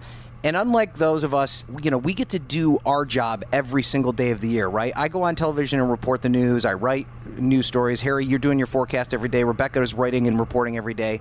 And 0.47 0.57
unlike 0.57 0.95
those 0.95 1.25
of 1.25 1.35
us, 1.35 1.65
you 1.83 1.91
know, 1.91 1.99
we 1.99 2.15
get 2.15 2.29
to 2.29 2.39
do 2.39 2.79
our 2.87 3.05
job 3.05 3.43
every 3.53 3.83
single 3.83 4.13
day 4.13 4.31
of 4.31 4.41
the 4.41 4.47
year, 4.47 4.69
right? 4.69 4.93
I 4.95 5.09
go 5.09 5.23
on 5.23 5.35
television 5.35 5.81
and 5.81 5.91
report 5.91 6.23
the 6.23 6.29
news. 6.29 6.65
I 6.65 6.75
write 6.75 7.09
news 7.37 7.67
stories. 7.67 8.01
Harry, 8.03 8.25
you're 8.25 8.39
doing 8.39 8.57
your 8.57 8.69
forecast 8.69 9.13
every 9.13 9.29
day. 9.29 9.43
Rebecca 9.43 9.83
is 9.83 9.93
writing 9.93 10.29
and 10.29 10.39
reporting 10.39 10.77
every 10.77 10.95
day. 10.95 11.21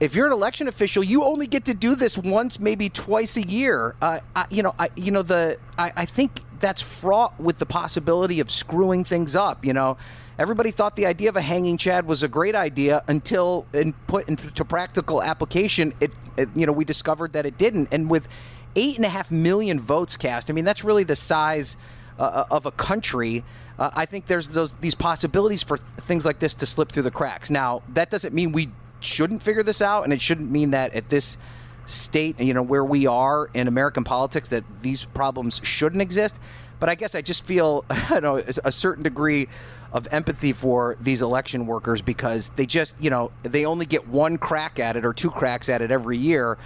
If 0.00 0.16
you're 0.16 0.26
an 0.26 0.32
election 0.32 0.66
official, 0.66 1.04
you 1.04 1.22
only 1.22 1.46
get 1.46 1.66
to 1.66 1.74
do 1.74 1.94
this 1.94 2.18
once, 2.18 2.58
maybe 2.58 2.88
twice 2.88 3.36
a 3.36 3.42
year. 3.42 3.94
Uh, 4.02 4.18
I, 4.34 4.46
you 4.50 4.64
know, 4.64 4.74
I, 4.76 4.88
you 4.96 5.12
know 5.12 5.22
the. 5.22 5.60
I, 5.78 5.92
I 5.94 6.04
think 6.04 6.40
that's 6.58 6.82
fraught 6.82 7.38
with 7.38 7.60
the 7.60 7.66
possibility 7.66 8.40
of 8.40 8.50
screwing 8.50 9.04
things 9.04 9.36
up. 9.36 9.64
You 9.64 9.72
know, 9.72 9.98
everybody 10.38 10.70
thought 10.70 10.96
the 10.96 11.06
idea 11.06 11.28
of 11.28 11.36
a 11.36 11.40
hanging 11.40 11.76
chad 11.76 12.06
was 12.06 12.22
a 12.22 12.28
great 12.28 12.54
idea 12.54 13.02
until 13.08 13.66
in 13.72 13.92
put 14.06 14.28
into 14.28 14.64
practical 14.64 15.22
application 15.22 15.92
it, 16.00 16.12
it, 16.36 16.48
you 16.54 16.66
know 16.66 16.72
we 16.72 16.84
discovered 16.84 17.32
that 17.32 17.46
it 17.46 17.56
didn't 17.58 17.88
and 17.92 18.10
with 18.10 18.28
eight 18.74 18.96
and 18.96 19.04
a 19.04 19.08
half 19.08 19.30
million 19.30 19.80
votes 19.80 20.16
cast 20.16 20.50
i 20.50 20.52
mean 20.52 20.64
that's 20.64 20.84
really 20.84 21.04
the 21.04 21.16
size 21.16 21.76
uh, 22.18 22.22
uh 22.22 22.44
of 22.50 22.66
a 22.66 22.70
country 22.72 23.44
uh, 23.78 23.90
i 23.94 24.04
think 24.04 24.26
there's 24.26 24.48
those 24.48 24.74
these 24.74 24.94
possibilities 24.94 25.62
for 25.62 25.78
th- 25.78 25.88
things 26.00 26.24
like 26.24 26.38
this 26.38 26.54
to 26.54 26.66
slip 26.66 26.90
through 26.92 27.02
the 27.02 27.10
cracks 27.10 27.50
now 27.50 27.82
that 27.88 28.10
doesn't 28.10 28.34
mean 28.34 28.52
we 28.52 28.68
shouldn't 29.00 29.42
figure 29.42 29.62
this 29.62 29.80
out 29.80 30.04
and 30.04 30.12
it 30.12 30.20
shouldn't 30.20 30.50
mean 30.50 30.70
that 30.72 30.92
at 30.94 31.08
this 31.08 31.36
state, 31.86 32.40
you 32.40 32.52
know, 32.52 32.62
where 32.62 32.84
we 32.84 33.06
are 33.06 33.48
in 33.54 33.68
American 33.68 34.04
politics 34.04 34.48
that 34.50 34.64
these 34.82 35.04
problems 35.04 35.60
shouldn't 35.64 36.02
exist. 36.02 36.40
But 36.78 36.88
I 36.88 36.94
guess 36.94 37.14
I 37.14 37.22
just 37.22 37.44
feel, 37.44 37.84
you 38.10 38.20
know, 38.20 38.36
a 38.36 38.72
certain 38.72 39.02
degree 39.02 39.48
of 39.92 40.08
empathy 40.12 40.52
for 40.52 40.96
these 41.00 41.22
election 41.22 41.66
workers 41.66 42.02
because 42.02 42.50
they 42.56 42.66
just, 42.66 42.96
you 43.00 43.10
know, 43.10 43.32
they 43.42 43.64
only 43.64 43.86
get 43.86 44.06
one 44.08 44.36
crack 44.36 44.78
at 44.78 44.96
it 44.96 45.04
or 45.04 45.12
two 45.12 45.30
cracks 45.30 45.68
at 45.68 45.82
it 45.82 45.90
every 45.90 46.18
year. 46.18 46.58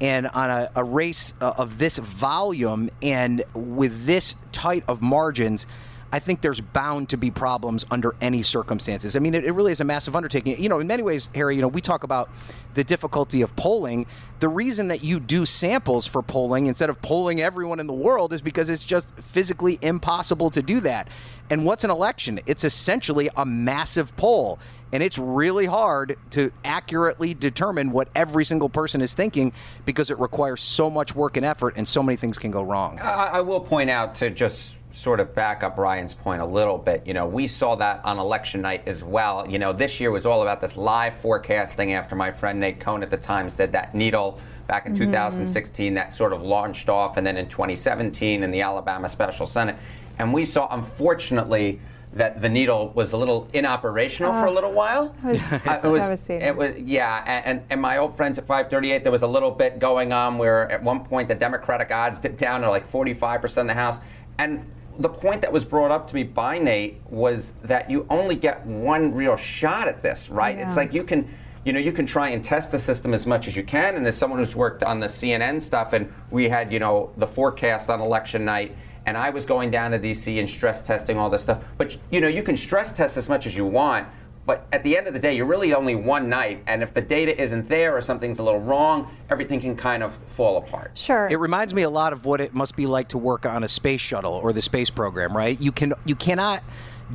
And 0.00 0.28
on 0.28 0.48
a, 0.48 0.70
a 0.76 0.84
race 0.84 1.34
uh, 1.40 1.54
of 1.58 1.78
this 1.78 1.98
volume 1.98 2.88
and 3.02 3.42
with 3.52 4.06
this 4.06 4.36
tight 4.52 4.84
of 4.86 5.02
margins, 5.02 5.66
I 6.10 6.18
think 6.20 6.40
there's 6.40 6.60
bound 6.60 7.10
to 7.10 7.18
be 7.18 7.30
problems 7.30 7.84
under 7.90 8.14
any 8.20 8.42
circumstances. 8.42 9.14
I 9.14 9.18
mean, 9.18 9.34
it, 9.34 9.44
it, 9.44 9.52
really 9.52 9.72
is 9.72 9.80
a 9.80 9.84
massive 9.84 10.16
undertaking. 10.16 10.60
You 10.60 10.68
know, 10.68 10.80
in 10.80 10.86
many 10.86 11.02
ways, 11.02 11.28
Harry, 11.34 11.56
you 11.56 11.62
know, 11.62 11.68
we 11.68 11.82
talk 11.82 12.02
about 12.02 12.30
the 12.74 12.82
difficulty 12.82 13.42
of 13.42 13.54
polling. 13.56 14.06
The 14.38 14.48
reason 14.48 14.88
that 14.88 15.04
you 15.04 15.20
do 15.20 15.44
samples 15.44 16.06
for 16.06 16.22
polling 16.22 16.66
instead 16.66 16.88
of 16.88 17.02
polling 17.02 17.40
everyone 17.42 17.78
in 17.78 17.86
the 17.86 17.92
world 17.92 18.32
is 18.32 18.40
because 18.40 18.70
it's 18.70 18.84
just 18.84 19.10
physically 19.16 19.78
impossible 19.82 20.50
to 20.50 20.62
do 20.62 20.80
that. 20.80 21.08
And 21.50 21.66
what's 21.66 21.84
an 21.84 21.90
election? 21.90 22.40
It's 22.46 22.64
essentially 22.64 23.28
a 23.36 23.44
massive 23.44 24.16
poll. 24.16 24.58
And 24.92 25.02
it's 25.02 25.18
really 25.18 25.66
hard 25.66 26.16
to 26.30 26.50
accurately 26.64 27.34
determine 27.34 27.92
what 27.92 28.08
every 28.14 28.46
single 28.46 28.70
person 28.70 29.02
is 29.02 29.12
thinking 29.12 29.52
because 29.84 30.10
it 30.10 30.18
requires 30.18 30.62
so 30.62 30.88
much 30.88 31.14
work 31.14 31.36
and 31.36 31.44
effort 31.44 31.74
and 31.76 31.86
so 31.86 32.02
many 32.02 32.16
things 32.16 32.38
can 32.38 32.50
go 32.50 32.62
wrong. 32.62 32.98
I, 32.98 33.24
I 33.24 33.40
will 33.42 33.60
point 33.60 33.90
out 33.90 34.14
to 34.16 34.30
just 34.30 34.77
sort 34.98 35.20
of 35.20 35.32
back 35.32 35.62
up 35.62 35.78
Ryan's 35.78 36.12
point 36.12 36.42
a 36.42 36.44
little 36.44 36.76
bit. 36.76 37.06
You 37.06 37.14
know, 37.14 37.24
we 37.24 37.46
saw 37.46 37.76
that 37.76 38.04
on 38.04 38.18
election 38.18 38.60
night 38.62 38.82
as 38.86 39.04
well. 39.04 39.48
You 39.48 39.60
know, 39.60 39.72
this 39.72 40.00
year 40.00 40.10
was 40.10 40.26
all 40.26 40.42
about 40.42 40.60
this 40.60 40.76
live 40.76 41.14
forecasting 41.14 41.92
after 41.92 42.16
my 42.16 42.32
friend 42.32 42.58
Nate 42.58 42.80
Cohn 42.80 43.04
at 43.04 43.10
the 43.10 43.16
Times 43.16 43.54
did 43.54 43.70
that 43.72 43.94
needle 43.94 44.40
back 44.66 44.86
in 44.86 44.94
mm-hmm. 44.94 45.04
2016 45.04 45.94
that 45.94 46.12
sort 46.12 46.32
of 46.32 46.42
launched 46.42 46.88
off, 46.88 47.16
and 47.16 47.24
then 47.24 47.36
in 47.36 47.48
2017 47.48 48.42
in 48.42 48.50
the 48.50 48.60
Alabama 48.60 49.08
Special 49.08 49.46
Senate. 49.46 49.76
And 50.18 50.34
we 50.34 50.44
saw, 50.44 50.66
unfortunately, 50.72 51.80
that 52.14 52.40
the 52.40 52.48
needle 52.48 52.90
was 52.96 53.12
a 53.12 53.16
little 53.16 53.46
inoperational 53.54 54.32
uh, 54.32 54.40
for 54.40 54.46
a 54.46 54.50
little 54.50 54.72
while. 54.72 55.14
It 55.24 55.30
was, 55.30 55.52
uh, 55.52 55.80
it 55.84 55.88
was, 55.88 56.30
it 56.30 56.56
was 56.56 56.76
yeah, 56.76 57.42
and, 57.44 57.62
and 57.70 57.80
my 57.80 57.98
old 57.98 58.16
friends 58.16 58.36
at 58.36 58.46
538, 58.46 59.04
there 59.04 59.12
was 59.12 59.22
a 59.22 59.28
little 59.28 59.52
bit 59.52 59.78
going 59.78 60.12
on 60.12 60.38
where 60.38 60.68
at 60.72 60.82
one 60.82 61.04
point 61.04 61.28
the 61.28 61.36
Democratic 61.36 61.92
odds 61.92 62.18
dipped 62.18 62.38
down 62.38 62.62
to 62.62 62.70
like 62.70 62.90
45% 62.90 63.58
of 63.58 63.66
the 63.68 63.74
House. 63.74 64.00
And 64.38 64.64
the 64.98 65.08
point 65.08 65.42
that 65.42 65.52
was 65.52 65.64
brought 65.64 65.90
up 65.90 66.08
to 66.08 66.14
me 66.14 66.24
by 66.24 66.58
Nate 66.58 67.00
was 67.08 67.52
that 67.62 67.90
you 67.90 68.06
only 68.10 68.34
get 68.34 68.66
one 68.66 69.14
real 69.14 69.36
shot 69.36 69.86
at 69.86 70.02
this, 70.02 70.28
right? 70.28 70.56
Yeah. 70.56 70.64
It's 70.64 70.76
like 70.76 70.92
you 70.92 71.04
can 71.04 71.32
you 71.64 71.72
know, 71.74 71.80
you 71.80 71.92
can 71.92 72.06
try 72.06 72.30
and 72.30 72.42
test 72.42 72.72
the 72.72 72.78
system 72.78 73.12
as 73.12 73.26
much 73.26 73.46
as 73.46 73.54
you 73.54 73.62
can. 73.62 73.96
And 73.96 74.06
as 74.06 74.16
someone 74.16 74.38
who's 74.38 74.56
worked 74.56 74.82
on 74.82 75.00
the 75.00 75.06
CNN 75.06 75.60
stuff, 75.60 75.92
and 75.92 76.10
we 76.30 76.48
had, 76.48 76.72
you 76.72 76.78
know, 76.78 77.12
the 77.18 77.26
forecast 77.26 77.90
on 77.90 78.00
election 78.00 78.44
night, 78.44 78.74
and 79.04 79.18
I 79.18 79.28
was 79.30 79.44
going 79.44 79.70
down 79.70 79.90
to 79.90 79.98
DC 79.98 80.38
and 80.38 80.48
stress 80.48 80.82
testing 80.82 81.18
all 81.18 81.28
this 81.28 81.42
stuff. 81.42 81.62
But, 81.76 81.98
you 82.10 82.22
know, 82.22 82.28
you 82.28 82.42
can 82.42 82.56
stress 82.56 82.92
test 82.94 83.16
as 83.18 83.28
much 83.28 83.46
as 83.46 83.54
you 83.54 83.66
want, 83.66 84.08
but 84.48 84.66
at 84.72 84.82
the 84.82 84.96
end 84.96 85.06
of 85.06 85.12
the 85.12 85.18
day, 85.18 85.36
you're 85.36 85.44
really 85.44 85.74
only 85.74 85.94
one 85.94 86.30
night, 86.30 86.62
and 86.66 86.82
if 86.82 86.94
the 86.94 87.02
data 87.02 87.38
isn't 87.38 87.68
there 87.68 87.94
or 87.94 88.00
something's 88.00 88.38
a 88.38 88.42
little 88.42 88.60
wrong, 88.60 89.14
everything 89.28 89.60
can 89.60 89.76
kind 89.76 90.02
of 90.02 90.16
fall 90.26 90.56
apart. 90.56 90.92
Sure. 90.94 91.28
It 91.30 91.36
reminds 91.36 91.74
me 91.74 91.82
a 91.82 91.90
lot 91.90 92.14
of 92.14 92.24
what 92.24 92.40
it 92.40 92.54
must 92.54 92.74
be 92.74 92.86
like 92.86 93.08
to 93.08 93.18
work 93.18 93.44
on 93.44 93.62
a 93.62 93.68
space 93.68 94.00
shuttle 94.00 94.32
or 94.32 94.54
the 94.54 94.62
space 94.62 94.88
program, 94.88 95.36
right? 95.36 95.60
You 95.60 95.70
can 95.70 95.92
you 96.06 96.16
cannot 96.16 96.64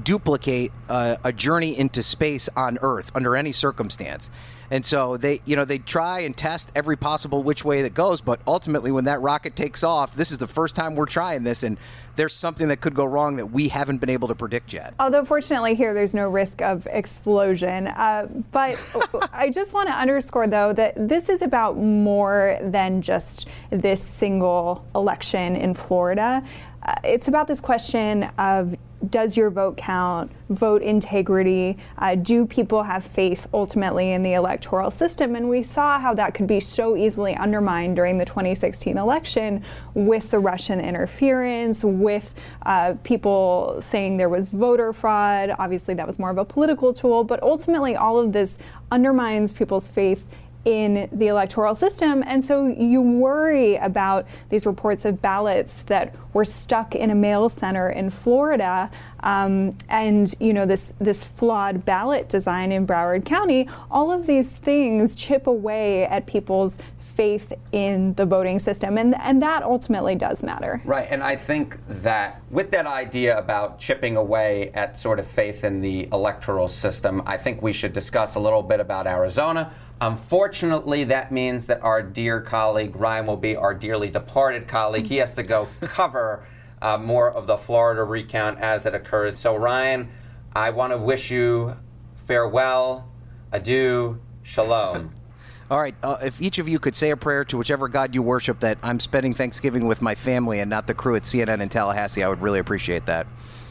duplicate 0.02 0.72
uh, 0.90 1.18
a 1.24 1.32
journey 1.32 1.78
into 1.78 2.04
space 2.04 2.50
on 2.56 2.78
Earth 2.82 3.12
under 3.16 3.36
any 3.36 3.52
circumstance. 3.52 4.30
And 4.72 4.84
so 4.84 5.18
they, 5.18 5.40
you 5.46 5.56
know, 5.56 5.66
they 5.66 5.78
try 5.78 6.22
and 6.22 6.36
test 6.36 6.72
every 6.76 6.98
possible 6.98 7.44
which 7.44 7.64
way 7.64 7.84
that 7.84 7.94
goes, 7.94 8.22
but 8.22 8.40
ultimately 8.48 8.92
when 8.92 9.06
that 9.06 9.22
rocket 9.22 9.56
takes 9.56 9.84
off, 9.84 10.16
this 10.16 10.32
is 10.32 10.40
the 10.40 10.48
first 10.48 10.76
time 10.76 10.96
we're 10.96 11.06
trying 11.06 11.44
this 11.44 11.62
and 11.62 11.78
there's 12.16 12.34
something 12.34 12.70
that 12.70 12.82
could 12.82 12.96
go 12.96 13.06
wrong 13.06 13.36
that 13.36 13.48
we 13.48 13.68
haven't 13.68 14.00
been 14.00 14.10
able 14.10 14.28
to 14.30 14.36
predict 14.36 14.74
yet. 14.74 14.96
Although 15.00 15.26
fortunately 15.26 15.76
here 15.76 15.94
there's 15.94 16.16
no 16.16 16.28
risk 16.28 16.62
of 16.64 16.88
explosion. 16.88 17.88
Uh, 17.88 18.28
but 18.52 18.80
I 19.32 19.52
just 19.52 19.74
want 19.74 19.90
to 19.90 19.94
underscore 19.94 20.48
though 20.48 20.74
that 20.74 20.94
this 21.08 21.30
is 21.30 21.44
about 21.44 21.78
more 21.78 22.58
than 22.62 23.04
just 23.04 23.48
this 23.70 24.02
single 24.02 24.86
election 24.96 25.56
in 25.56 25.76
Florida. 25.76 26.44
Uh, 26.82 26.96
it's 27.04 27.28
about 27.28 27.48
this 27.48 27.60
question 27.60 28.24
of 28.38 28.76
does 29.10 29.36
your 29.36 29.50
vote 29.50 29.76
count, 29.78 30.32
vote 30.50 30.82
integrity, 30.82 31.78
uh, 31.98 32.16
do 32.16 32.46
people 32.46 32.84
have 32.84 33.04
faith 33.04 33.48
ultimately 33.54 34.12
in 34.12 34.24
the 34.24 34.34
electoral 34.34 34.92
system? 34.92 35.36
And 35.36 35.50
we 35.50 35.62
saw 35.62 36.00
how 36.00 36.14
that 36.14 36.34
could 36.34 36.48
be 36.48 36.60
so 36.60 36.96
easily 36.96 37.36
undermined 37.36 37.96
during 37.96 38.18
the 38.18 38.26
2016 38.26 38.98
election 38.98 39.64
with 39.94 40.32
the 40.32 40.40
Russian 40.40 40.80
interference, 40.80 41.84
with 41.84 42.34
uh, 42.66 42.96
people 43.04 43.78
saying 43.82 44.18
there 44.18 44.30
was 44.30 44.48
voter 44.50 44.94
fraud. 44.94 45.54
Obviously, 45.60 45.94
that 45.96 46.08
was 46.08 46.20
more 46.20 46.30
of 46.30 46.38
a 46.38 46.46
political 46.46 46.94
tool, 46.94 47.24
but 47.24 47.42
ultimately, 47.44 47.96
all 47.96 48.18
of 48.18 48.32
this 48.32 48.58
undermines 48.92 49.54
people's 49.54 49.90
faith 49.90 50.26
in 50.65 51.10
the 51.12 51.27
electoral 51.27 51.75
system. 51.75 52.24
And 52.25 52.43
so 52.43 52.67
you 52.67 53.01
worry 53.01 53.75
about 53.75 54.25
these 54.50 54.65
reports 54.65 55.05
of 55.05 55.22
ballots 55.22 55.84
that 55.84 56.15
were 56.34 56.46
stuck 56.46 56.96
in 56.96 57.10
a 57.10 57.15
mail 57.15 57.50
center 57.50 57.89
in 57.89 58.10
Florida. 58.10 58.89
Um, 59.22 59.77
and 59.88 60.34
you 60.39 60.53
know 60.53 60.65
this 60.65 60.91
this 61.00 61.24
flawed 61.24 61.86
ballot 61.86 62.27
design 62.27 62.72
in 62.72 62.86
Broward 62.86 63.25
County, 63.25 63.70
all 63.89 64.12
of 64.12 64.27
these 64.27 64.51
things 64.51 65.15
chip 65.15 65.48
away 65.48 66.05
at 66.05 66.25
people's 66.25 66.77
faith 67.15 67.53
in 67.72 68.13
the 68.15 68.25
voting 68.25 68.58
system 68.58 68.98
and 68.98 69.15
and 69.20 69.41
that 69.41 69.63
ultimately 69.63 70.15
does 70.15 70.43
matter. 70.43 70.82
Right, 70.84 71.08
and 71.10 71.24
I 71.24 71.36
think 71.36 71.77
that 71.88 72.41
with 72.50 72.72
that 72.72 72.88
idea 72.88 73.38
about 73.38 73.79
chipping 73.79 74.17
away 74.17 74.72
at 74.74 75.00
sort 75.00 75.20
of 75.20 75.27
faith 75.27 75.63
in 75.63 75.82
the 75.82 76.10
electoral 76.12 76.67
system, 76.67 77.22
I 77.25 77.38
think 77.38 77.62
we 77.62 77.74
should 77.74 77.93
discuss 77.93 78.36
a 78.36 78.39
little 78.39 78.63
bit 78.63 78.79
about 78.79 79.08
Arizona. 79.08 79.72
Unfortunately, 80.04 81.06
that 81.06 81.32
means 81.32 81.66
that 81.68 81.82
our 81.82 82.02
dear 82.02 82.42
colleague 82.42 82.94
Ryan 82.94 83.26
will 83.26 83.38
be 83.38 83.56
our 83.56 83.74
dearly 83.74 84.10
departed 84.10 84.68
colleague. 84.68 85.06
He 85.06 85.16
has 85.18 85.34
to 85.36 85.44
go 85.44 85.70
cover 85.82 86.46
uh, 86.82 86.98
more 86.98 87.32
of 87.32 87.48
the 87.48 87.56
Florida 87.56 88.04
recount 88.04 88.60
as 88.60 88.86
it 88.86 88.94
occurs. 88.94 89.40
So, 89.40 89.56
Ryan, 89.56 90.10
I 90.54 90.72
want 90.72 90.92
to 90.92 90.98
wish 90.98 91.32
you 91.32 91.78
farewell, 92.26 93.08
adieu, 93.54 94.20
shalom. 94.42 95.16
All 95.72 95.80
right, 95.80 95.96
uh, 96.04 96.18
if 96.22 96.42
each 96.42 96.60
of 96.60 96.68
you 96.68 96.80
could 96.80 96.98
say 96.98 97.12
a 97.12 97.18
prayer 97.18 97.46
to 97.46 97.58
whichever 97.58 97.88
God 97.88 98.14
you 98.14 98.22
worship, 98.22 98.60
that 98.60 98.78
I'm 98.84 99.00
spending 99.00 99.34
Thanksgiving 99.34 99.88
with 99.88 100.02
my 100.02 100.16
family 100.16 100.60
and 100.60 100.70
not 100.70 100.86
the 100.86 100.94
crew 100.94 101.16
at 101.16 101.24
CNN 101.24 101.62
in 101.62 101.70
Tallahassee, 101.70 102.24
I 102.24 102.28
would 102.28 102.42
really 102.42 102.60
appreciate 102.60 103.06
that. 103.06 103.26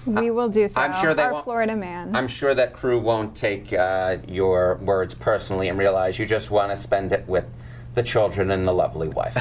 We 0.07 0.31
will 0.31 0.49
do 0.49 0.69
so. 0.69 0.75
I'm 0.77 1.01
sure 1.01 1.15
they 1.15 1.23
Our 1.23 1.33
won't, 1.33 1.45
Florida 1.45 1.77
man. 1.77 2.15
I'm 2.15 2.29
sure 2.29 2.55
that 2.55 2.73
crew 2.73 2.99
won't 2.99 3.35
take 3.35 3.73
uh, 3.73 4.19
your 4.27 4.77
words 4.83 5.15
personally 5.15 5.69
and 5.69 5.79
realize 5.79 6.19
you 6.19 6.27
just 6.27 6.51
want 6.51 6.71
to 6.71 6.77
spend 6.77 7.13
it 7.13 7.27
with 7.29 7.45
the 7.95 8.03
children 8.03 8.51
and 8.51 8.67
the 8.67 8.73
lovely 8.73 9.09
wife. 9.09 9.37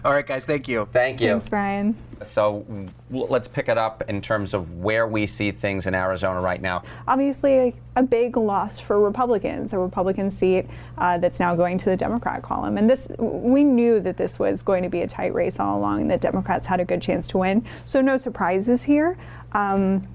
All 0.04 0.12
right, 0.12 0.26
guys. 0.26 0.44
Thank 0.44 0.68
you. 0.68 0.88
Thank 0.92 1.20
you. 1.20 1.30
Thanks, 1.30 1.48
Brian. 1.48 1.96
So 2.22 2.64
let's 3.10 3.48
pick 3.48 3.68
it 3.68 3.78
up 3.78 4.04
in 4.08 4.20
terms 4.20 4.54
of 4.54 4.76
where 4.76 5.06
we 5.06 5.26
see 5.26 5.50
things 5.50 5.86
in 5.86 5.94
Arizona 5.94 6.40
right 6.40 6.60
now. 6.60 6.82
Obviously, 7.06 7.74
a 7.96 8.02
big 8.02 8.36
loss 8.36 8.78
for 8.78 9.00
Republicans, 9.00 9.72
a 9.72 9.78
Republican 9.78 10.30
seat 10.30 10.66
uh, 10.98 11.18
that's 11.18 11.40
now 11.40 11.54
going 11.54 11.78
to 11.78 11.84
the 11.86 11.96
Democrat 11.96 12.42
column. 12.42 12.78
And 12.78 12.88
this, 12.88 13.08
we 13.18 13.64
knew 13.64 14.00
that 14.00 14.16
this 14.16 14.38
was 14.38 14.62
going 14.62 14.82
to 14.84 14.88
be 14.88 15.00
a 15.02 15.06
tight 15.06 15.34
race 15.34 15.58
all 15.58 15.78
along. 15.78 16.08
That 16.08 16.20
Democrats 16.20 16.66
had 16.66 16.80
a 16.80 16.84
good 16.84 17.02
chance 17.02 17.26
to 17.28 17.38
win. 17.38 17.64
So 17.86 18.00
no 18.00 18.16
surprises 18.16 18.84
here. 18.84 19.16
Um, 19.52 20.06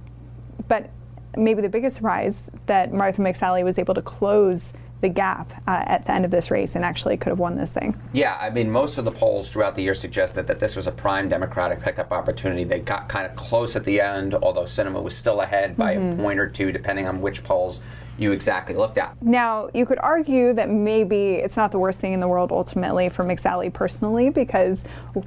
but 0.67 0.89
maybe 1.35 1.61
the 1.61 1.69
biggest 1.69 1.95
surprise 1.95 2.51
that 2.67 2.93
Martha 2.93 3.21
McSally 3.21 3.63
was 3.63 3.77
able 3.77 3.93
to 3.93 4.01
close 4.01 4.71
the 5.03 5.09
gap 5.09 5.51
uh, 5.67 5.83
at 5.85 6.05
the 6.05 6.13
end 6.13 6.23
of 6.23 6.31
this 6.31 6.49
race 6.49 6.75
and 6.75 6.85
actually 6.85 7.17
could 7.17 7.29
have 7.29 7.39
won 7.39 7.57
this 7.57 7.71
thing. 7.71 7.93
Yeah, 8.13 8.37
I 8.39 8.49
mean, 8.49 8.71
most 8.71 8.97
of 8.97 9.03
the 9.03 9.11
polls 9.11 9.49
throughout 9.49 9.75
the 9.75 9.83
year 9.83 9.93
suggested 9.93 10.47
that 10.47 10.61
this 10.61 10.77
was 10.77 10.87
a 10.87 10.91
prime 10.91 11.27
Democratic 11.27 11.81
pickup 11.81 12.13
opportunity. 12.13 12.63
They 12.63 12.79
got 12.79 13.09
kind 13.09 13.25
of 13.25 13.35
close 13.35 13.75
at 13.75 13.83
the 13.83 13.99
end, 13.99 14.33
although 14.33 14.63
Sinema 14.63 15.03
was 15.03 15.15
still 15.15 15.41
ahead 15.41 15.75
by 15.75 15.95
mm-hmm. 15.95 16.19
a 16.19 16.23
point 16.23 16.39
or 16.39 16.47
two, 16.47 16.71
depending 16.71 17.05
on 17.05 17.19
which 17.19 17.43
polls 17.43 17.81
you 18.17 18.31
exactly 18.31 18.75
looked 18.75 18.97
at. 18.97 19.19
Now, 19.21 19.69
you 19.73 19.85
could 19.85 19.99
argue 19.99 20.53
that 20.53 20.69
maybe 20.69 21.35
it's 21.35 21.57
not 21.57 21.71
the 21.71 21.79
worst 21.79 21.99
thing 21.99 22.13
in 22.13 22.19
the 22.19 22.27
world 22.27 22.51
ultimately 22.51 23.09
for 23.09 23.23
McSally 23.23 23.73
personally, 23.73 24.29
because 24.29 24.81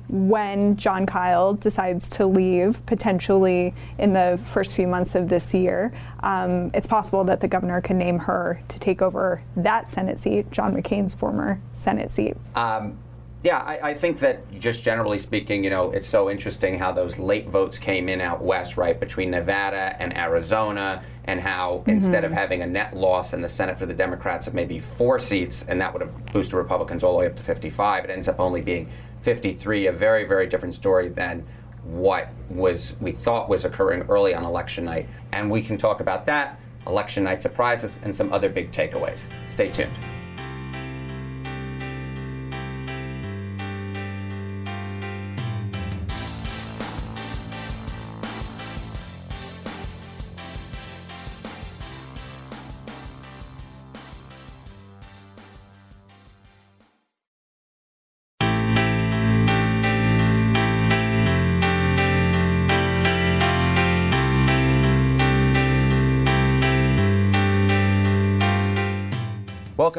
when 0.08 0.76
Jon 0.76 1.06
Kyl 1.06 1.54
decides 1.54 2.08
to 2.10 2.26
leave 2.26 2.84
potentially 2.86 3.74
in 3.98 4.12
the 4.12 4.40
first 4.52 4.76
few 4.76 4.86
months 4.86 5.14
of 5.14 5.28
this 5.28 5.52
year, 5.52 5.92
um, 6.20 6.70
it's 6.74 6.86
possible 6.86 7.24
that 7.24 7.40
the 7.40 7.48
governor 7.48 7.80
can 7.80 7.98
name 7.98 8.18
her 8.18 8.60
to 8.68 8.78
take 8.78 9.02
over 9.02 9.42
that 9.56 9.90
Senate 9.90 10.18
seat, 10.18 10.50
John 10.50 10.74
McCain's 10.74 11.14
former 11.14 11.60
Senate 11.74 12.10
seat. 12.10 12.36
Um, 12.54 12.98
Yeah, 13.46 13.58
I, 13.58 13.90
I, 13.90 13.94
think 13.94 14.18
that 14.18 14.58
just 14.58 14.82
generally 14.82 15.20
speaking, 15.20 15.62
you 15.62 15.70
know, 15.70 15.92
it's 15.92 16.08
so 16.08 16.28
interesting 16.28 16.80
how 16.80 16.90
those 16.90 17.16
late 17.16 17.48
votes 17.48 17.78
came 17.78 18.08
in 18.08 18.20
out 18.20 18.42
west, 18.42 18.76
right, 18.76 18.98
between 18.98 19.30
Nevada 19.30 19.94
and 20.00 20.16
Arizona, 20.16 21.04
and 21.26 21.40
how 21.40 21.76
mm-hmm. 21.76 21.90
instead 21.90 22.24
of 22.24 22.32
having 22.32 22.62
a 22.62 22.66
net 22.66 22.96
loss 22.96 23.34
in 23.34 23.42
the 23.42 23.48
Senate 23.48 23.78
for 23.78 23.86
the 23.86 23.94
Democrats 23.94 24.48
of 24.48 24.54
maybe 24.54 24.80
four 24.80 25.20
seats, 25.20 25.64
and 25.68 25.80
that 25.80 25.92
would 25.92 26.02
have 26.02 26.26
boosted 26.32 26.54
Republicans 26.54 27.04
all 27.04 27.12
the 27.12 27.18
way 27.20 27.26
up 27.26 27.36
to 27.36 27.42
55, 27.44 28.06
it 28.06 28.10
ends 28.10 28.26
up 28.26 28.40
only 28.40 28.62
being 28.62 28.90
53, 29.20 29.86
a 29.86 29.92
very, 29.92 30.24
very 30.24 30.48
different 30.48 30.74
story 30.74 31.08
than 31.08 31.46
what 31.84 32.30
was 32.50 32.94
we 33.00 33.12
thought 33.12 33.48
was 33.48 33.64
occurring 33.64 34.02
early 34.08 34.34
on 34.34 34.44
election 34.44 34.82
night. 34.82 35.08
And 35.30 35.48
we 35.48 35.62
can 35.62 35.78
talk 35.78 36.00
about 36.00 36.26
that, 36.26 36.58
election 36.84 37.22
night 37.22 37.42
surprises, 37.42 38.00
and 38.02 38.16
some 38.16 38.32
other 38.32 38.48
big 38.48 38.72
takeaways. 38.72 39.28
Stay 39.46 39.70
tuned. 39.70 39.96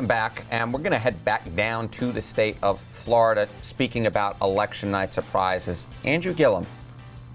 Welcome 0.07 0.35
back, 0.35 0.45
and 0.51 0.73
we're 0.73 0.79
going 0.79 0.93
to 0.93 0.99
head 0.99 1.25
back 1.25 1.53
down 1.53 1.89
to 1.89 2.13
the 2.13 2.21
state 2.21 2.55
of 2.63 2.79
Florida. 2.79 3.49
Speaking 3.61 4.05
about 4.05 4.37
election 4.41 4.89
night 4.89 5.13
surprises, 5.13 5.85
Andrew 6.05 6.33
Gillum 6.33 6.65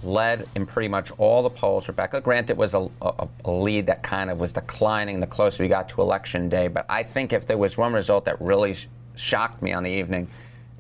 led 0.03 0.49
in 0.55 0.65
pretty 0.65 0.89
much 0.89 1.11
all 1.19 1.43
the 1.43 1.51
polls. 1.51 1.87
Rebecca 1.87 2.23
Grant, 2.23 2.49
it 2.49 2.57
was 2.57 2.73
a, 2.73 2.89
a, 3.03 3.29
a, 3.45 3.51
lead 3.51 3.85
that 3.89 4.03
kind 4.03 4.31
of 4.31 4.41
was 4.41 4.55
declining 4.55 5.21
the 5.21 5.27
closer 5.27 5.63
we 5.63 5.69
got 5.69 5.87
to 5.91 6.01
election 6.01 6.49
day. 6.49 6.67
But 6.67 6.87
I 6.89 7.03
think 7.03 7.35
if 7.35 7.47
there 7.47 7.59
was 7.59 7.77
one 7.77 7.93
result 7.93 8.25
that 8.25 8.41
really 8.41 8.73
sh- 8.73 8.89
shocked 9.17 9.61
me 9.61 9.75
on 9.75 9.83
the 9.83 9.91
evening, 9.91 10.29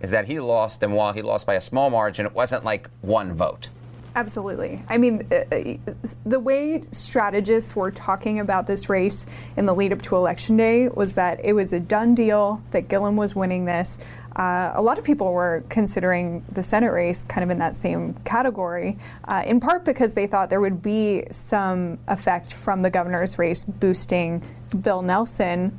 is 0.01 0.09
that 0.13 0.25
he 0.25 0.41
lost, 0.41 0.83
and 0.83 0.95
while 0.95 1.13
he 1.13 1.21
lost 1.21 1.47
by 1.47 1.57
a 1.57 1.61
small 1.61 1.91
margin, 1.91 2.25
it 2.25 2.33
wasn't 2.33 2.65
like 2.65 2.89
one 3.03 3.35
vote. 3.35 3.69
Absolutely. 4.15 4.83
I 4.89 4.99
mean, 4.99 5.27
uh, 5.33 5.37
uh, 5.55 5.95
the 6.27 6.39
way 6.39 6.83
strategists 6.91 7.75
were 7.75 7.91
talking 7.91 8.41
about 8.41 8.67
this 8.67 8.91
race 8.91 9.25
in 9.57 9.65
the 9.65 9.75
lead 9.75 9.93
up 9.93 10.03
to 10.03 10.17
election 10.17 10.57
day 10.59 10.89
was 10.89 11.15
that 11.15 11.43
it 11.43 11.55
was 11.55 11.73
a 11.73 11.81
done 11.81 12.15
deal, 12.15 12.63
that 12.73 12.89
Gillum 12.89 13.17
was 13.17 13.35
winning 13.35 13.65
this. 13.65 13.99
Uh, 14.37 14.73
a 14.75 14.83
lot 14.83 14.99
of 14.99 15.05
people 15.05 15.33
were 15.33 15.65
considering 15.69 16.45
the 16.53 16.63
Senate 16.63 16.93
race 16.93 17.23
kind 17.29 17.43
of 17.43 17.51
in 17.51 17.59
that 17.59 17.75
same 17.75 18.15
category, 18.25 18.99
uh, 19.25 19.43
in 19.47 19.61
part 19.61 19.85
because 19.85 20.13
they 20.15 20.27
thought 20.27 20.51
there 20.51 20.61
would 20.61 20.83
be 20.83 21.25
some 21.31 21.99
effect 22.09 22.53
from 22.53 22.83
the 22.83 22.91
governor's 22.91 23.39
race 23.39 23.65
boosting 23.65 24.43
Bill 24.81 25.03
Nelson. 25.03 25.79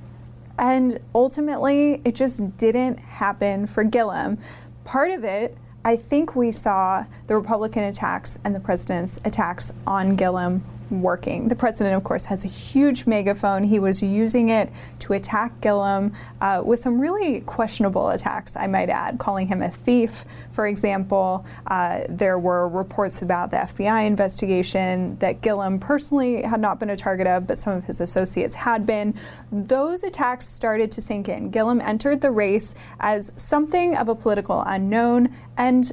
And 0.58 1.00
ultimately, 1.16 2.02
it 2.06 2.16
just 2.16 2.58
didn't 2.58 2.98
happen 2.98 3.66
for 3.68 3.84
Gillum. 3.84 4.38
Part 4.86 5.12
of 5.12 5.24
it 5.24 5.58
I 5.86 5.98
think 5.98 6.34
we 6.34 6.52
saw 6.52 7.06
the 7.28 7.36
Republican 7.36 7.84
attacks 7.84 8.40
and 8.46 8.56
the 8.56 8.60
president's 8.62 9.20
attacks 9.26 9.74
on 9.86 10.16
Gillum 10.16 10.64
working. 10.90 11.48
The 11.48 11.56
president, 11.56 11.96
of 11.96 12.04
course, 12.04 12.26
has 12.26 12.44
a 12.44 12.48
huge 12.48 13.06
megaphone. 13.06 13.64
He 13.64 13.80
was 13.80 14.02
using 14.02 14.50
it 14.50 14.72
to 15.00 15.14
attack 15.14 15.60
Gillum 15.62 16.14
uh, 16.42 16.62
with 16.64 16.80
some 16.80 17.00
really 17.00 17.42
questionable 17.42 18.10
attacks, 18.10 18.56
I 18.56 18.68
might 18.68 18.90
add, 18.90 19.20
calling 19.20 19.48
him 19.48 19.62
a 19.62 19.70
thief, 19.70 20.26
for 20.52 20.68
example. 20.68 21.46
Uh, 21.68 22.02
there 22.10 22.38
were 22.38 22.68
reports 22.68 23.22
about 23.22 23.52
the 23.52 23.58
FBI 23.58 24.06
investigation 24.06 25.18
that 25.18 25.42
Gillum 25.42 25.80
personally 25.80 26.44
had 26.44 26.60
not 26.60 26.80
been 26.80 26.90
a 26.90 26.96
target 26.96 27.28
of, 27.28 27.48
but 27.48 27.58
some 27.58 27.78
of 27.78 27.86
his 27.86 28.00
associates 28.00 28.56
had 28.56 28.86
been. 28.86 29.14
Those 29.52 30.04
attacks 30.04 30.48
started 30.48 30.92
to 30.94 31.02
sink 31.02 31.30
in. 31.30 31.50
Gillum 31.50 31.82
entered 31.82 32.22
the 32.22 32.32
race 32.32 32.76
as 33.00 33.32
something 33.36 33.96
of 33.96 34.08
a 34.08 34.16
political 34.16 34.64
unknown 34.66 35.36
and 35.58 35.92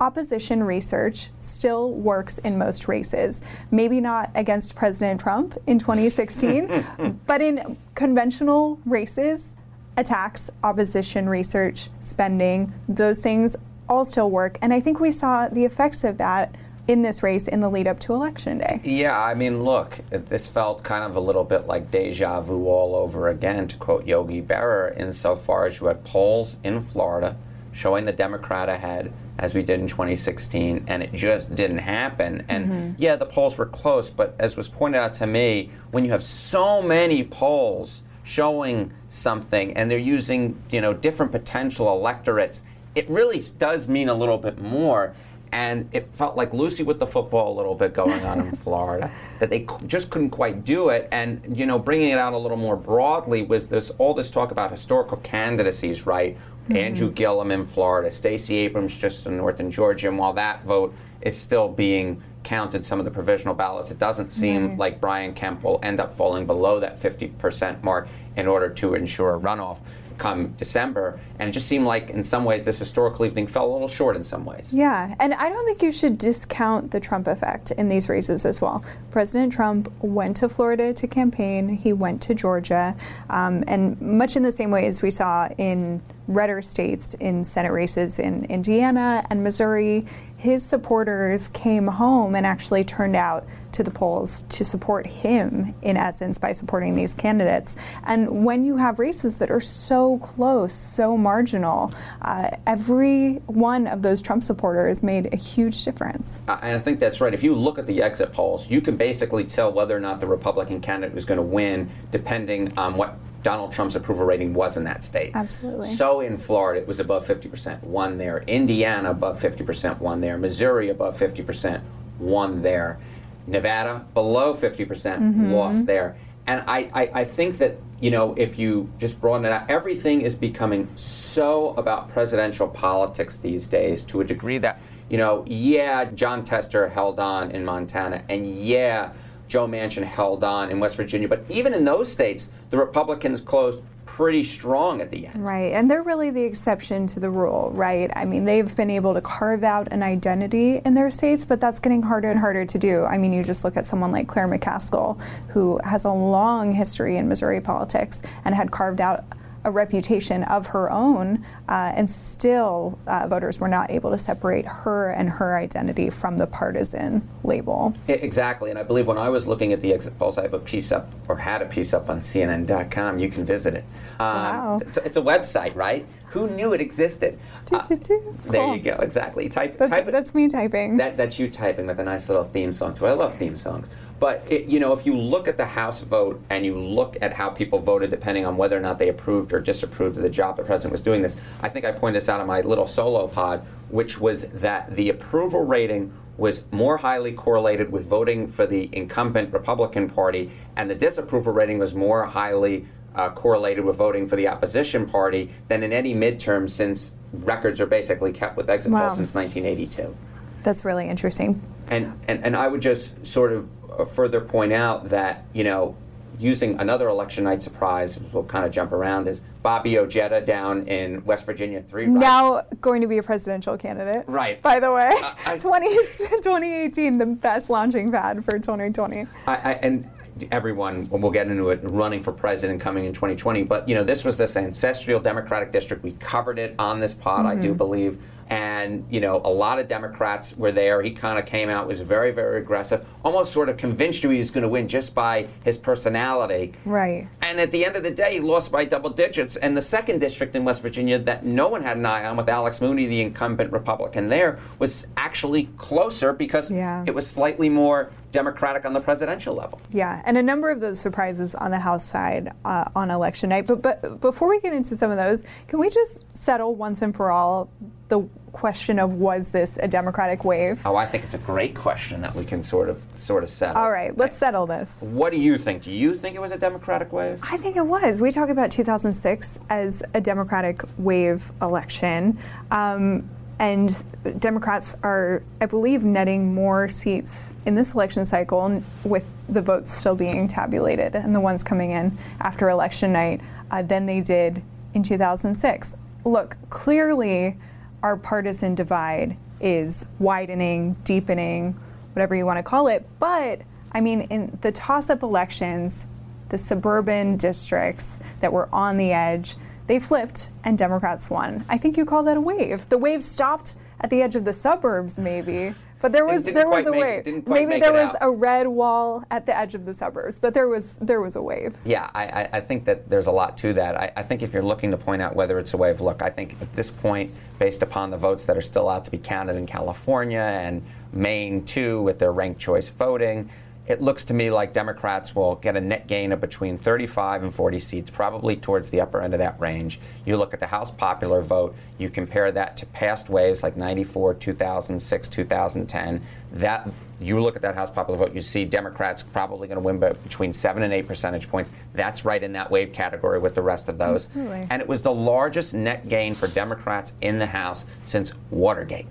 opposition 0.00 0.62
research 0.62 1.30
still 1.40 1.92
works 1.92 2.38
in 2.38 2.58
most 2.58 2.88
races. 2.88 3.40
Maybe 3.70 4.00
not 4.00 4.30
against 4.34 4.74
President 4.74 5.20
Trump 5.20 5.56
in 5.66 5.78
2016, 5.78 7.20
but 7.26 7.40
in 7.40 7.76
conventional 7.94 8.78
races, 8.84 9.50
attacks, 9.96 10.50
opposition 10.62 11.28
research, 11.28 11.88
spending, 12.00 12.72
those 12.88 13.18
things 13.18 13.56
all 13.88 14.04
still 14.04 14.30
work. 14.30 14.58
And 14.62 14.72
I 14.72 14.80
think 14.80 15.00
we 15.00 15.10
saw 15.10 15.48
the 15.48 15.64
effects 15.64 16.04
of 16.04 16.18
that 16.18 16.54
in 16.86 17.02
this 17.02 17.22
race 17.22 17.46
in 17.46 17.60
the 17.60 17.68
lead 17.68 17.86
up 17.86 18.00
to 18.00 18.14
election 18.14 18.58
day. 18.58 18.80
Yeah, 18.82 19.20
I 19.20 19.34
mean, 19.34 19.62
look, 19.62 19.98
this 20.10 20.46
felt 20.46 20.82
kind 20.82 21.04
of 21.04 21.16
a 21.16 21.20
little 21.20 21.44
bit 21.44 21.66
like 21.66 21.90
deja 21.90 22.40
vu 22.40 22.66
all 22.66 22.94
over 22.96 23.28
again, 23.28 23.68
to 23.68 23.76
quote 23.76 24.06
Yogi 24.06 24.40
Berra, 24.40 24.96
insofar 24.98 25.66
as 25.66 25.80
you 25.80 25.86
had 25.86 26.02
polls 26.04 26.56
in 26.64 26.80
Florida 26.80 27.36
showing 27.72 28.06
the 28.06 28.12
Democrat 28.12 28.68
ahead 28.68 29.12
as 29.38 29.54
we 29.54 29.62
did 29.62 29.80
in 29.80 29.86
2016, 29.86 30.84
and 30.88 31.02
it 31.02 31.12
just 31.12 31.54
didn't 31.54 31.78
happen. 31.78 32.44
And 32.48 32.66
mm-hmm. 32.66 32.92
yeah, 32.98 33.16
the 33.16 33.26
polls 33.26 33.56
were 33.56 33.66
close, 33.66 34.10
but 34.10 34.34
as 34.38 34.56
was 34.56 34.68
pointed 34.68 34.98
out 34.98 35.14
to 35.14 35.26
me, 35.26 35.70
when 35.90 36.04
you 36.04 36.10
have 36.10 36.22
so 36.22 36.82
many 36.82 37.24
polls 37.24 38.02
showing 38.24 38.92
something 39.08 39.74
and 39.74 39.90
they're 39.90 39.98
using 39.98 40.62
you 40.70 40.80
know 40.80 40.92
different 40.92 41.32
potential 41.32 41.88
electorates, 41.88 42.62
it 42.94 43.08
really 43.08 43.42
does 43.58 43.88
mean 43.88 44.08
a 44.08 44.14
little 44.14 44.38
bit 44.38 44.58
more. 44.58 45.14
And 45.50 45.88
it 45.92 46.10
felt 46.12 46.36
like 46.36 46.52
Lucy 46.52 46.82
with 46.82 46.98
the 46.98 47.06
football 47.06 47.54
a 47.54 47.56
little 47.56 47.74
bit 47.74 47.94
going 47.94 48.22
on 48.24 48.38
in 48.40 48.54
Florida, 48.56 49.10
that 49.38 49.48
they 49.48 49.66
just 49.86 50.10
couldn't 50.10 50.28
quite 50.28 50.62
do 50.64 50.90
it. 50.90 51.08
And 51.10 51.56
you 51.56 51.64
know, 51.64 51.78
bringing 51.78 52.10
it 52.10 52.18
out 52.18 52.34
a 52.34 52.38
little 52.38 52.58
more 52.58 52.76
broadly 52.76 53.42
was 53.42 53.68
this 53.68 53.90
all 53.98 54.14
this 54.14 54.30
talk 54.30 54.50
about 54.50 54.72
historical 54.72 55.16
candidacies, 55.18 56.04
right? 56.04 56.36
Mm-hmm. 56.68 56.76
Andrew 56.76 57.10
Gillum 57.10 57.50
in 57.50 57.64
Florida, 57.64 58.10
Stacey 58.10 58.56
Abrams 58.58 58.96
just 58.96 59.26
in 59.26 59.36
northern 59.36 59.70
Georgia, 59.70 60.08
and 60.08 60.18
while 60.18 60.32
that 60.34 60.64
vote 60.64 60.94
is 61.20 61.36
still 61.36 61.68
being 61.68 62.22
counted 62.44 62.84
some 62.84 62.98
of 62.98 63.04
the 63.04 63.10
provisional 63.10 63.54
ballots, 63.54 63.90
it 63.90 63.98
doesn't 63.98 64.30
seem 64.30 64.70
mm-hmm. 64.70 64.80
like 64.80 65.00
Brian 65.00 65.34
Kemp 65.34 65.62
will 65.62 65.80
end 65.82 66.00
up 66.00 66.14
falling 66.14 66.46
below 66.46 66.80
that 66.80 67.00
50% 67.00 67.82
mark 67.82 68.08
in 68.36 68.46
order 68.46 68.70
to 68.70 68.94
ensure 68.94 69.34
a 69.34 69.38
runoff 69.38 69.78
come 70.18 70.48
December. 70.56 71.20
And 71.38 71.48
it 71.48 71.52
just 71.52 71.68
seemed 71.68 71.86
like, 71.86 72.10
in 72.10 72.22
some 72.22 72.44
ways, 72.44 72.64
this 72.64 72.78
historical 72.78 73.24
evening 73.24 73.46
fell 73.46 73.70
a 73.70 73.72
little 73.72 73.88
short 73.88 74.16
in 74.16 74.24
some 74.24 74.44
ways. 74.44 74.72
Yeah, 74.72 75.14
and 75.20 75.32
I 75.34 75.48
don't 75.48 75.64
think 75.64 75.82
you 75.82 75.92
should 75.92 76.18
discount 76.18 76.90
the 76.90 77.00
Trump 77.00 77.26
effect 77.26 77.70
in 77.72 77.88
these 77.88 78.08
races 78.08 78.44
as 78.44 78.60
well. 78.60 78.84
President 79.10 79.52
Trump 79.52 79.90
went 80.02 80.36
to 80.38 80.48
Florida 80.48 80.92
to 80.94 81.06
campaign, 81.06 81.68
he 81.68 81.92
went 81.92 82.20
to 82.22 82.34
Georgia, 82.34 82.96
um, 83.30 83.64
and 83.66 84.00
much 84.00 84.36
in 84.36 84.42
the 84.42 84.52
same 84.52 84.70
way 84.70 84.86
as 84.86 85.02
we 85.02 85.10
saw 85.10 85.48
in 85.56 86.02
redder 86.28 86.62
states 86.62 87.14
in 87.14 87.42
Senate 87.42 87.72
races 87.72 88.18
in 88.18 88.44
Indiana 88.44 89.26
and 89.30 89.42
Missouri, 89.42 90.06
his 90.36 90.64
supporters 90.64 91.48
came 91.48 91.88
home 91.88 92.36
and 92.36 92.46
actually 92.46 92.84
turned 92.84 93.16
out 93.16 93.44
to 93.72 93.82
the 93.82 93.90
polls 93.90 94.42
to 94.42 94.64
support 94.64 95.06
him, 95.06 95.74
in 95.82 95.96
essence, 95.96 96.38
by 96.38 96.52
supporting 96.52 96.94
these 96.94 97.12
candidates. 97.12 97.74
And 98.04 98.44
when 98.44 98.64
you 98.64 98.76
have 98.76 98.98
races 98.98 99.36
that 99.38 99.50
are 99.50 99.60
so 99.60 100.18
close, 100.18 100.72
so 100.72 101.16
marginal, 101.16 101.92
uh, 102.22 102.50
every 102.66 103.34
one 103.46 103.86
of 103.86 104.02
those 104.02 104.22
Trump 104.22 104.44
supporters 104.44 105.02
made 105.02 105.32
a 105.34 105.36
huge 105.36 105.84
difference. 105.84 106.40
And 106.46 106.76
I 106.76 106.78
think 106.78 107.00
that's 107.00 107.20
right. 107.20 107.34
If 107.34 107.42
you 107.42 107.54
look 107.54 107.78
at 107.78 107.86
the 107.86 108.02
exit 108.02 108.32
polls, 108.32 108.70
you 108.70 108.80
can 108.80 108.96
basically 108.96 109.44
tell 109.44 109.72
whether 109.72 109.96
or 109.96 110.00
not 110.00 110.20
the 110.20 110.26
Republican 110.26 110.80
candidate 110.80 111.14
was 111.14 111.24
going 111.24 111.38
to 111.38 111.42
win 111.42 111.90
depending 112.10 112.76
on 112.78 112.96
what 112.96 113.18
Donald 113.48 113.72
Trump's 113.72 113.96
approval 113.96 114.26
rating 114.26 114.52
was 114.52 114.76
in 114.76 114.84
that 114.84 115.02
state. 115.02 115.30
Absolutely. 115.34 115.88
So 115.88 116.20
in 116.20 116.36
Florida, 116.36 116.82
it 116.82 116.86
was 116.86 117.00
above 117.00 117.26
50%, 117.26 117.82
won 117.82 118.18
there. 118.18 118.44
Indiana, 118.46 119.12
above 119.12 119.40
50%, 119.40 120.00
won 120.00 120.20
there. 120.20 120.36
Missouri, 120.36 120.90
above 120.90 121.18
50%, 121.18 121.80
won 122.18 122.60
there. 122.60 122.98
Nevada, 123.46 124.04
below 124.12 124.52
50%, 124.52 124.86
percent 124.86 125.22
mm 125.22 125.32
hmm 125.32 125.50
lost 125.50 125.86
there. 125.86 126.18
And 126.46 126.62
I, 126.66 126.90
I, 126.92 127.20
I 127.20 127.24
think 127.24 127.56
that, 127.56 127.78
you 128.00 128.10
know, 128.10 128.34
if 128.36 128.58
you 128.58 128.92
just 128.98 129.18
broaden 129.18 129.46
it 129.46 129.52
out, 129.52 129.70
everything 129.70 130.20
is 130.20 130.34
becoming 130.34 130.90
so 130.94 131.70
about 131.78 132.10
presidential 132.10 132.68
politics 132.68 133.38
these 133.38 133.66
days 133.66 134.04
to 134.04 134.20
a 134.20 134.24
degree 134.24 134.58
that, 134.58 134.78
you 135.08 135.16
know, 135.16 135.42
yeah, 135.46 136.04
Jon 136.04 136.44
Tester 136.44 136.90
held 136.90 137.18
on 137.18 137.50
in 137.50 137.64
Montana, 137.64 138.24
and 138.28 138.46
yeah, 138.46 139.12
Joe 139.48 139.66
Manchin 139.66 140.04
held 140.04 140.44
on 140.44 140.70
in 140.70 140.78
West 140.78 140.96
Virginia. 140.96 141.28
But 141.28 141.44
even 141.48 141.74
in 141.74 141.84
those 141.84 142.12
states, 142.12 142.50
the 142.70 142.76
Republicans 142.76 143.40
closed 143.40 143.80
pretty 144.04 144.42
strong 144.42 145.00
at 145.00 145.10
the 145.10 145.26
end. 145.26 145.44
Right, 145.44 145.72
and 145.72 145.88
they're 145.88 146.02
really 146.02 146.30
the 146.30 146.42
exception 146.42 147.06
to 147.08 147.20
the 147.20 147.30
rule, 147.30 147.70
right? 147.74 148.10
I 148.16 148.24
mean, 148.24 148.46
they've 148.46 148.74
been 148.74 148.90
able 148.90 149.14
to 149.14 149.20
carve 149.20 149.62
out 149.62 149.86
an 149.92 150.02
identity 150.02 150.80
in 150.84 150.94
their 150.94 151.08
states, 151.08 151.44
but 151.44 151.60
that's 151.60 151.78
getting 151.78 152.02
harder 152.02 152.28
and 152.28 152.40
harder 152.40 152.64
to 152.64 152.78
do. 152.78 153.04
I 153.04 153.16
mean, 153.16 153.32
you 153.32 153.44
just 153.44 153.64
look 153.64 153.76
at 153.76 153.86
someone 153.86 154.10
like 154.10 154.26
Claire 154.26 154.48
McCaskill, 154.48 155.20
who 155.50 155.78
has 155.84 156.04
a 156.04 156.10
long 156.10 156.72
history 156.72 157.16
in 157.16 157.28
Missouri 157.28 157.60
politics 157.60 158.20
and 158.44 158.54
had 158.54 158.70
carved 158.70 159.00
out 159.00 159.24
a 159.68 159.70
reputation 159.70 160.42
of 160.44 160.68
her 160.68 160.90
own, 160.90 161.44
uh, 161.68 161.92
and 161.94 162.10
still 162.10 162.98
uh, 163.06 163.28
voters 163.28 163.60
were 163.60 163.68
not 163.68 163.90
able 163.90 164.10
to 164.10 164.18
separate 164.18 164.64
her 164.64 165.10
and 165.10 165.28
her 165.28 165.56
identity 165.56 166.08
from 166.08 166.38
the 166.38 166.46
partisan 166.46 167.26
label. 167.44 167.94
Exactly, 168.08 168.70
and 168.70 168.78
I 168.78 168.82
believe 168.82 169.06
when 169.06 169.18
I 169.18 169.28
was 169.28 169.46
looking 169.46 169.72
at 169.72 169.82
the 169.82 169.92
exit 169.92 170.18
polls, 170.18 170.38
I 170.38 170.42
have 170.42 170.54
a 170.54 170.58
piece 170.58 170.90
up 170.90 171.12
or 171.28 171.36
had 171.36 171.60
a 171.60 171.66
piece 171.66 171.92
up 171.92 172.08
on 172.08 172.20
CNN.com. 172.20 173.18
You 173.18 173.28
can 173.28 173.44
visit 173.44 173.74
it. 173.74 173.84
Um, 174.18 174.26
wow. 174.26 174.78
It's, 174.80 174.96
it's, 174.96 175.16
a 175.18 175.22
website, 175.22 175.76
right? 175.76 176.06
Who 176.30 176.48
knew 176.48 176.72
it 176.72 176.80
existed? 176.80 177.38
Uh, 177.70 177.82
cool. 177.84 178.34
There 178.46 178.74
you 178.74 178.82
go. 178.82 178.96
Exactly. 179.00 179.48
Type. 179.48 179.78
That's, 179.78 179.90
type 179.90 180.06
that's 180.06 180.34
me 180.34 180.48
typing. 180.48 180.96
That, 180.96 181.16
that's 181.16 181.38
you 181.38 181.50
typing 181.50 181.86
with 181.86 182.00
a 182.00 182.04
nice 182.04 182.28
little 182.28 182.44
theme 182.44 182.72
song 182.72 182.94
too. 182.94 183.06
I 183.06 183.12
love 183.12 183.36
theme 183.36 183.56
songs. 183.56 183.88
But 184.20 184.44
it, 184.50 184.64
you 184.64 184.80
know, 184.80 184.92
if 184.92 185.06
you 185.06 185.16
look 185.16 185.46
at 185.46 185.56
the 185.56 185.66
House 185.66 186.00
vote 186.00 186.42
and 186.50 186.64
you 186.64 186.76
look 186.76 187.16
at 187.20 187.32
how 187.34 187.50
people 187.50 187.78
voted, 187.78 188.10
depending 188.10 188.44
on 188.44 188.56
whether 188.56 188.76
or 188.76 188.80
not 188.80 188.98
they 188.98 189.08
approved 189.08 189.52
or 189.52 189.60
disapproved 189.60 190.16
of 190.16 190.22
the 190.22 190.30
job 190.30 190.56
the 190.56 190.64
president 190.64 190.92
was 190.92 191.02
doing 191.02 191.22
this, 191.22 191.36
I 191.60 191.68
think 191.68 191.84
I 191.84 191.92
pointed 191.92 192.20
this 192.20 192.28
out 192.28 192.40
in 192.40 192.46
my 192.46 192.60
little 192.62 192.86
solo 192.86 193.28
pod, 193.28 193.64
which 193.90 194.18
was 194.18 194.42
that 194.48 194.96
the 194.96 195.08
approval 195.08 195.64
rating 195.64 196.12
was 196.36 196.62
more 196.70 196.98
highly 196.98 197.32
correlated 197.32 197.90
with 197.90 198.06
voting 198.06 198.48
for 198.48 198.66
the 198.66 198.88
incumbent 198.92 199.52
Republican 199.52 200.08
Party, 200.08 200.50
and 200.76 200.88
the 200.88 200.94
disapproval 200.94 201.52
rating 201.52 201.78
was 201.78 201.94
more 201.94 202.26
highly 202.26 202.86
uh, 203.14 203.30
correlated 203.30 203.84
with 203.84 203.96
voting 203.96 204.28
for 204.28 204.36
the 204.36 204.46
opposition 204.46 205.06
party 205.06 205.50
than 205.66 205.82
in 205.82 205.92
any 205.92 206.14
midterm 206.14 206.70
since 206.70 207.12
records 207.32 207.80
are 207.80 207.86
basically 207.86 208.32
kept 208.32 208.56
with 208.56 208.70
exit 208.70 208.92
wow. 208.92 209.06
polls 209.06 209.16
since 209.16 209.34
1982. 209.34 210.16
That's 210.62 210.84
really 210.84 211.08
interesting. 211.08 211.60
And, 211.90 212.18
and, 212.28 212.44
and 212.44 212.56
I 212.56 212.68
would 212.68 212.82
just 212.82 213.26
sort 213.26 213.52
of 213.52 213.68
uh, 213.90 214.04
further 214.04 214.40
point 214.40 214.72
out 214.72 215.08
that, 215.08 215.44
you 215.52 215.64
know, 215.64 215.96
using 216.38 216.78
another 216.80 217.08
election 217.08 217.44
night 217.44 217.62
surprise, 217.62 218.18
we'll 218.32 218.44
kind 218.44 218.64
of 218.64 218.70
jump 218.70 218.92
around, 218.92 219.26
is 219.26 219.40
Bobby 219.62 219.98
Ojeda 219.98 220.40
down 220.40 220.86
in 220.86 221.24
West 221.24 221.44
Virginia 221.44 221.82
3. 221.82 222.06
Now 222.06 222.62
going 222.80 223.02
to 223.02 223.08
be 223.08 223.18
a 223.18 223.22
presidential 223.22 223.76
candidate. 223.76 224.24
Right. 224.28 224.62
By 224.62 224.80
the 224.80 224.92
way, 224.92 225.12
uh, 225.20 225.34
I, 225.46 225.56
20, 225.58 225.88
2018, 225.96 227.18
the 227.18 227.26
best 227.26 227.70
launching 227.70 228.10
pad 228.10 228.44
for 228.44 228.52
2020. 228.52 229.26
I, 229.46 229.54
I, 229.56 229.72
and 229.82 230.08
everyone, 230.52 231.08
we'll 231.10 231.32
get 231.32 231.48
into 231.48 231.70
it, 231.70 231.80
running 231.82 232.22
for 232.22 232.32
president 232.32 232.80
coming 232.80 233.04
in 233.04 233.12
2020. 233.12 233.64
But, 233.64 233.88
you 233.88 233.94
know, 233.94 234.04
this 234.04 234.24
was 234.24 234.36
this 234.36 234.56
ancestral 234.56 235.20
Democratic 235.20 235.72
district. 235.72 236.04
We 236.04 236.12
covered 236.12 236.58
it 236.58 236.74
on 236.78 237.00
this 237.00 237.14
pod, 237.14 237.40
mm-hmm. 237.40 237.46
I 237.46 237.54
do 237.56 237.68
mm-hmm. 237.68 237.78
believe 237.78 238.22
and 238.48 239.06
you 239.10 239.20
know 239.20 239.40
a 239.44 239.50
lot 239.50 239.78
of 239.78 239.88
Democrats 239.88 240.56
were 240.56 240.72
there. 240.72 241.02
He 241.02 241.10
kind 241.10 241.38
of 241.38 241.46
came 241.46 241.68
out 241.68 241.86
was 241.86 242.00
very 242.00 242.30
very 242.30 242.60
aggressive, 242.60 243.06
almost 243.24 243.52
sort 243.52 243.68
of 243.68 243.76
convinced 243.76 244.22
you 244.22 244.30
he 244.30 244.38
was 244.38 244.50
going 244.50 244.62
to 244.62 244.68
win 244.68 244.88
just 244.88 245.14
by 245.14 245.48
his 245.64 245.78
personality. 245.78 246.72
Right. 246.84 247.28
And 247.42 247.60
at 247.60 247.70
the 247.70 247.84
end 247.84 247.96
of 247.96 248.02
the 248.02 248.10
day, 248.10 248.34
he 248.34 248.40
lost 248.40 248.70
by 248.70 248.84
double 248.84 249.10
digits. 249.10 249.56
And 249.56 249.76
the 249.76 249.82
second 249.82 250.20
district 250.20 250.54
in 250.54 250.64
West 250.64 250.82
Virginia 250.82 251.18
that 251.20 251.44
no 251.44 251.68
one 251.68 251.82
had 251.82 251.96
an 251.96 252.06
eye 252.06 252.24
on, 252.26 252.36
with 252.36 252.48
Alex 252.48 252.80
Mooney, 252.80 253.06
the 253.06 253.22
incumbent 253.22 253.72
Republican 253.72 254.28
there, 254.28 254.58
was 254.78 255.06
actually 255.16 255.68
closer 255.76 256.32
because 256.32 256.70
yeah. 256.70 257.04
it 257.06 257.14
was 257.14 257.26
slightly 257.26 257.68
more 257.68 258.12
Democratic 258.32 258.84
on 258.84 258.92
the 258.92 259.00
presidential 259.00 259.54
level. 259.54 259.80
Yeah, 259.90 260.22
and 260.24 260.36
a 260.36 260.42
number 260.42 260.70
of 260.70 260.80
those 260.80 261.00
surprises 261.00 261.54
on 261.54 261.70
the 261.70 261.78
House 261.78 262.04
side 262.04 262.52
uh, 262.64 262.84
on 262.94 263.10
election 263.10 263.50
night. 263.50 263.66
But 263.66 263.82
but 263.82 264.20
before 264.20 264.48
we 264.48 264.60
get 264.60 264.72
into 264.72 264.96
some 264.96 265.10
of 265.10 265.16
those, 265.16 265.42
can 265.66 265.78
we 265.78 265.88
just 265.88 266.24
settle 266.34 266.74
once 266.74 267.02
and 267.02 267.14
for 267.14 267.30
all 267.30 267.70
the 268.08 268.28
question 268.52 268.98
of 268.98 269.12
was 269.14 269.48
this 269.48 269.78
a 269.80 269.88
Democratic 269.88 270.44
wave? 270.44 270.80
Oh, 270.84 270.96
I 270.96 271.06
think 271.06 271.24
it's 271.24 271.34
a 271.34 271.38
great 271.38 271.74
question 271.74 272.20
that 272.22 272.34
we 272.34 272.44
can 272.44 272.62
sort 272.62 272.88
of 272.88 273.02
sort 273.16 273.44
of 273.44 273.50
settle. 273.50 273.80
All 273.80 273.90
right, 273.90 274.16
let's 274.16 274.36
settle 274.36 274.66
this. 274.66 274.98
What 275.00 275.30
do 275.30 275.38
you 275.38 275.58
think? 275.58 275.82
Do 275.82 275.90
you 275.90 276.14
think 276.14 276.34
it 276.34 276.40
was 276.40 276.52
a 276.52 276.58
Democratic 276.58 277.12
wave? 277.12 277.38
I 277.42 277.56
think 277.56 277.76
it 277.76 277.86
was. 277.86 278.20
We 278.20 278.30
talk 278.30 278.48
about 278.48 278.70
2006 278.70 279.58
as 279.70 280.02
a 280.14 280.20
Democratic 280.20 280.82
wave 280.98 281.50
election. 281.60 282.38
Um, 282.70 283.28
and 283.58 284.04
Democrats 284.38 284.96
are, 285.02 285.42
I 285.60 285.66
believe, 285.66 286.04
netting 286.04 286.54
more 286.54 286.88
seats 286.88 287.54
in 287.66 287.74
this 287.74 287.94
election 287.94 288.24
cycle 288.24 288.82
with 289.04 289.32
the 289.48 289.62
votes 289.62 289.92
still 289.92 290.14
being 290.14 290.46
tabulated 290.46 291.16
and 291.16 291.34
the 291.34 291.40
ones 291.40 291.64
coming 291.64 291.90
in 291.90 292.16
after 292.40 292.68
election 292.68 293.12
night 293.12 293.40
uh, 293.70 293.82
than 293.82 294.06
they 294.06 294.20
did 294.20 294.62
in 294.94 295.02
2006. 295.02 295.94
Look, 296.24 296.56
clearly 296.70 297.56
our 298.02 298.16
partisan 298.16 298.74
divide 298.74 299.36
is 299.60 300.06
widening, 300.20 300.94
deepening, 301.04 301.72
whatever 302.12 302.34
you 302.34 302.46
want 302.46 302.58
to 302.58 302.62
call 302.62 302.86
it. 302.86 303.06
But 303.18 303.62
I 303.92 304.00
mean, 304.00 304.22
in 304.22 304.56
the 304.60 304.70
toss 304.70 305.10
up 305.10 305.22
elections, 305.22 306.06
the 306.50 306.58
suburban 306.58 307.36
districts 307.36 308.20
that 308.40 308.52
were 308.52 308.68
on 308.72 308.96
the 308.96 309.12
edge, 309.12 309.56
they 309.88 309.98
flipped 309.98 310.50
and 310.62 310.78
Democrats 310.78 311.28
won. 311.28 311.64
I 311.68 311.78
think 311.78 311.96
you 311.96 312.04
call 312.04 312.22
that 312.24 312.36
a 312.36 312.40
wave. 312.40 312.88
The 312.88 312.98
wave 312.98 313.22
stopped 313.22 313.74
at 314.00 314.10
the 314.10 314.22
edge 314.22 314.36
of 314.36 314.44
the 314.44 314.52
suburbs, 314.52 315.18
maybe. 315.18 315.74
But 316.00 316.12
there 316.12 316.24
was 316.24 316.44
there 316.44 316.68
was 316.68 316.86
a 316.86 316.92
wave. 316.92 317.26
Maybe 317.48 317.80
there 317.80 317.92
was 317.92 318.10
out. 318.10 318.18
a 318.20 318.30
red 318.30 318.68
wall 318.68 319.24
at 319.30 319.46
the 319.46 319.56
edge 319.56 319.74
of 319.74 319.84
the 319.84 319.92
suburbs, 319.92 320.38
but 320.38 320.54
there 320.54 320.68
was 320.68 320.92
there 321.00 321.20
was 321.20 321.34
a 321.34 321.42
wave. 321.42 321.74
Yeah, 321.84 322.08
I, 322.14 322.48
I 322.52 322.60
think 322.60 322.84
that 322.84 323.10
there's 323.10 323.26
a 323.26 323.32
lot 323.32 323.58
to 323.58 323.72
that. 323.72 323.96
I, 323.96 324.12
I, 324.16 324.22
think 324.22 324.42
if 324.42 324.52
you're 324.52 324.62
looking 324.62 324.92
to 324.92 324.96
point 324.96 325.22
out 325.22 325.34
whether 325.34 325.58
it's 325.58 325.74
a 325.74 325.76
wave, 325.76 326.00
look, 326.00 326.22
I 326.22 326.30
think 326.30 326.56
at 326.62 326.72
this 326.76 326.90
point, 326.90 327.34
based 327.58 327.82
upon 327.82 328.12
the 328.12 328.16
votes 328.16 328.46
that 328.46 328.56
are 328.56 328.62
still 328.62 328.88
out 328.88 329.06
to 329.06 329.10
be 329.10 329.18
counted 329.18 329.56
in 329.56 329.66
California 329.66 330.38
and 330.38 330.84
Maine 331.12 331.64
too, 331.64 332.02
with 332.02 332.20
their 332.20 332.32
ranked 332.32 332.60
choice 332.60 332.90
voting, 332.90 333.50
it 333.88 334.02
looks 334.02 334.24
to 334.26 334.34
me 334.34 334.50
like 334.50 334.74
Democrats 334.74 335.34
will 335.34 335.56
get 335.56 335.74
a 335.74 335.80
net 335.80 336.06
gain 336.06 336.30
of 336.30 336.40
between 336.42 336.76
35 336.76 337.42
and 337.42 337.54
40 337.54 337.80
seats, 337.80 338.10
probably 338.10 338.54
towards 338.54 338.90
the 338.90 339.00
upper 339.00 339.22
end 339.22 339.32
of 339.32 339.38
that 339.38 339.58
range. 339.58 339.98
You 340.26 340.36
look 340.36 340.52
at 340.52 340.60
the 340.60 340.66
House 340.66 340.90
popular 340.90 341.40
vote, 341.40 341.74
you 341.96 342.10
compare 342.10 342.52
that 342.52 342.76
to 342.76 342.86
past 342.86 343.30
waves 343.30 343.62
like 343.62 343.78
94, 343.78 344.34
2006, 344.34 345.28
2010. 345.30 346.22
That 346.52 346.90
you 347.18 347.40
look 347.40 347.56
at 347.56 347.62
that 347.62 347.74
House 347.74 347.90
popular 347.90 348.18
vote, 348.18 348.34
you 348.34 348.42
see 348.42 348.66
Democrats 348.66 349.22
probably 349.22 349.66
going 349.68 349.76
to 349.76 349.84
win 349.84 349.98
by 349.98 350.12
between 350.12 350.52
seven 350.52 350.82
and 350.82 350.92
eight 350.92 351.08
percentage 351.08 351.48
points. 351.48 351.70
That's 351.94 352.26
right 352.26 352.42
in 352.42 352.52
that 352.52 352.70
wave 352.70 352.92
category 352.92 353.38
with 353.38 353.54
the 353.54 353.62
rest 353.62 353.88
of 353.88 353.96
those. 353.96 354.26
Absolutely. 354.26 354.66
And 354.68 354.82
it 354.82 354.86
was 354.86 355.00
the 355.00 355.14
largest 355.14 355.72
net 355.72 356.08
gain 356.10 356.34
for 356.34 356.46
Democrats 356.46 357.14
in 357.22 357.38
the 357.38 357.46
House 357.46 357.86
since 358.04 358.32
Watergate. 358.50 359.06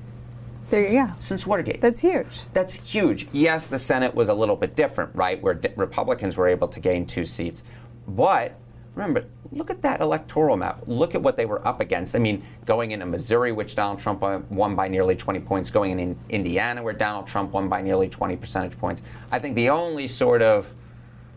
There 0.70 0.86
you 0.86 1.06
go. 1.06 1.14
Since 1.20 1.48
Watergate. 1.48 1.80
That's 1.80 2.02
huge. 2.02 2.42
That's 2.54 2.74
huge. 2.74 3.28
Yes, 3.32 3.68
the 3.68 3.80
Senate 3.80 4.14
was 4.14 4.28
a 4.28 4.34
little 4.34 4.58
bit 4.58 4.76
different, 4.76 5.16
right, 5.16 5.42
where 5.42 5.54
de- 5.54 5.72
Republicans 5.78 6.36
were 6.36 6.48
able 6.48 6.68
to 6.68 6.80
gain 6.80 7.06
two 7.06 7.26
seats. 7.26 7.64
But 8.06 8.60
remember, 8.94 9.26
look 9.52 9.70
at 9.70 9.82
that 9.84 10.02
electoral 10.02 10.58
map. 10.58 10.82
Look 10.86 11.16
at 11.16 11.22
what 11.22 11.38
they 11.38 11.46
were 11.46 11.66
up 11.66 11.80
against. 11.80 12.16
I 12.16 12.20
mean, 12.20 12.44
going 12.66 12.92
into 12.92 13.06
Missouri, 13.06 13.54
which 13.54 13.76
Donald 13.76 14.00
Trump 14.00 14.22
uh, 14.24 14.40
won 14.50 14.76
by 14.76 14.90
nearly 14.90 15.16
20 15.16 15.40
points, 15.40 15.72
going 15.72 16.00
in 16.00 16.20
Indiana, 16.30 16.84
where 16.84 16.94
Donald 16.94 17.28
Trump 17.28 17.54
won 17.54 17.70
by 17.70 17.82
nearly 17.82 18.10
20 18.10 18.36
percentage 18.36 18.78
points. 18.78 19.02
I 19.32 19.40
think 19.40 19.56
the 19.56 19.70
only 19.70 20.08
sort 20.10 20.42
of 20.42 20.74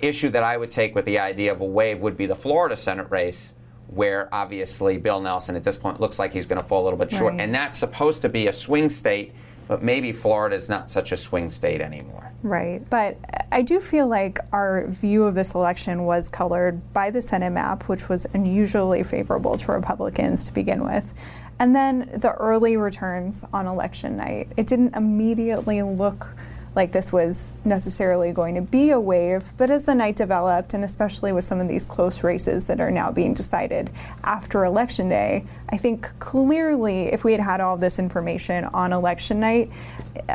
issue 0.01 0.31
that 0.31 0.43
I 0.43 0.57
would 0.57 0.73
take 0.73 0.95
with 0.95 1.05
the 1.05 1.21
idea 1.21 1.53
of 1.53 1.61
a 1.61 1.65
wave 1.65 2.01
would 2.01 2.17
be 2.17 2.27
the 2.27 2.35
Florida 2.35 2.77
Senate 2.77 3.11
race 3.11 3.55
where 3.93 4.33
obviously 4.33 4.97
Bill 4.99 5.21
Nelson 5.21 5.57
at 5.57 5.65
this 5.65 5.77
point 5.77 6.01
looks 6.01 6.19
like 6.19 6.33
he's 6.33 6.47
going 6.47 6.61
to 6.61 6.65
fall 6.65 6.83
a 6.83 6.85
little 6.85 6.99
bit 6.99 7.11
short. 7.11 7.33
Right. 7.33 7.41
And 7.41 7.55
that's 7.55 7.79
supposed 7.79 8.23
to 8.23 8.29
be 8.29 8.47
a 8.47 8.53
swing 8.53 8.89
state, 8.89 9.33
but 9.67 9.83
maybe 9.83 10.13
Florida 10.13 10.55
is 10.55 10.69
not 10.69 10.91
such 10.91 11.13
a 11.13 11.17
swing 11.17 11.51
state 11.51 11.81
anymore. 11.81 12.33
Right. 12.43 12.89
But 12.89 13.19
I 13.53 13.63
do 13.63 13.81
feel 13.81 14.07
like 14.07 14.39
our 14.53 14.87
view 14.87 15.25
of 15.25 15.35
this 15.35 15.55
election 15.55 16.05
was 16.05 16.29
colored 16.29 16.93
by 16.93 17.11
the 17.11 17.21
Senate 17.21 17.51
map, 17.51 17.89
which 17.89 18.09
was 18.09 18.27
unusually 18.33 19.03
favorable 19.03 19.57
to 19.57 19.73
Republicans 19.73 20.45
to 20.45 20.53
begin 20.53 20.85
with. 20.85 21.13
And 21.59 21.75
then 21.77 22.09
the 22.15 22.33
early 22.33 22.77
returns 22.77 23.45
on 23.53 23.67
election 23.67 24.17
night. 24.17 24.49
It 24.57 24.67
didn't 24.67 24.97
immediately 24.97 25.83
look 25.83 26.29
like 26.75 26.93
this 26.93 27.13
was 27.13 27.53
necessarily 27.65 28.33
going 28.33 28.55
to 28.55 28.61
be 28.61 28.91
a 28.91 29.01
wave, 29.01 29.45
but 29.57 29.71
as 29.71 29.85
the 29.85 29.95
night 29.95 30.17
developed, 30.17 30.73
and 30.73 30.85
especially 30.85 31.33
with 31.33 31.45
some 31.45 31.61
of 31.61 31.69
these 31.69 31.85
close 31.85 32.23
races 32.23 32.67
that 32.67 32.81
are 32.81 32.91
now 32.91 33.11
being 33.11 33.35
decided 33.35 33.91
after 34.23 34.65
election 34.65 35.09
day, 35.09 35.45
I 35.69 35.77
think 35.77 36.09
clearly 36.21 37.07
if 37.07 37.25
we 37.25 37.33
had 37.33 37.41
had 37.41 37.61
all 37.61 37.77
this 37.77 37.99
information 37.99 38.65
on 38.67 38.93
election 38.93 39.41
night 39.41 39.71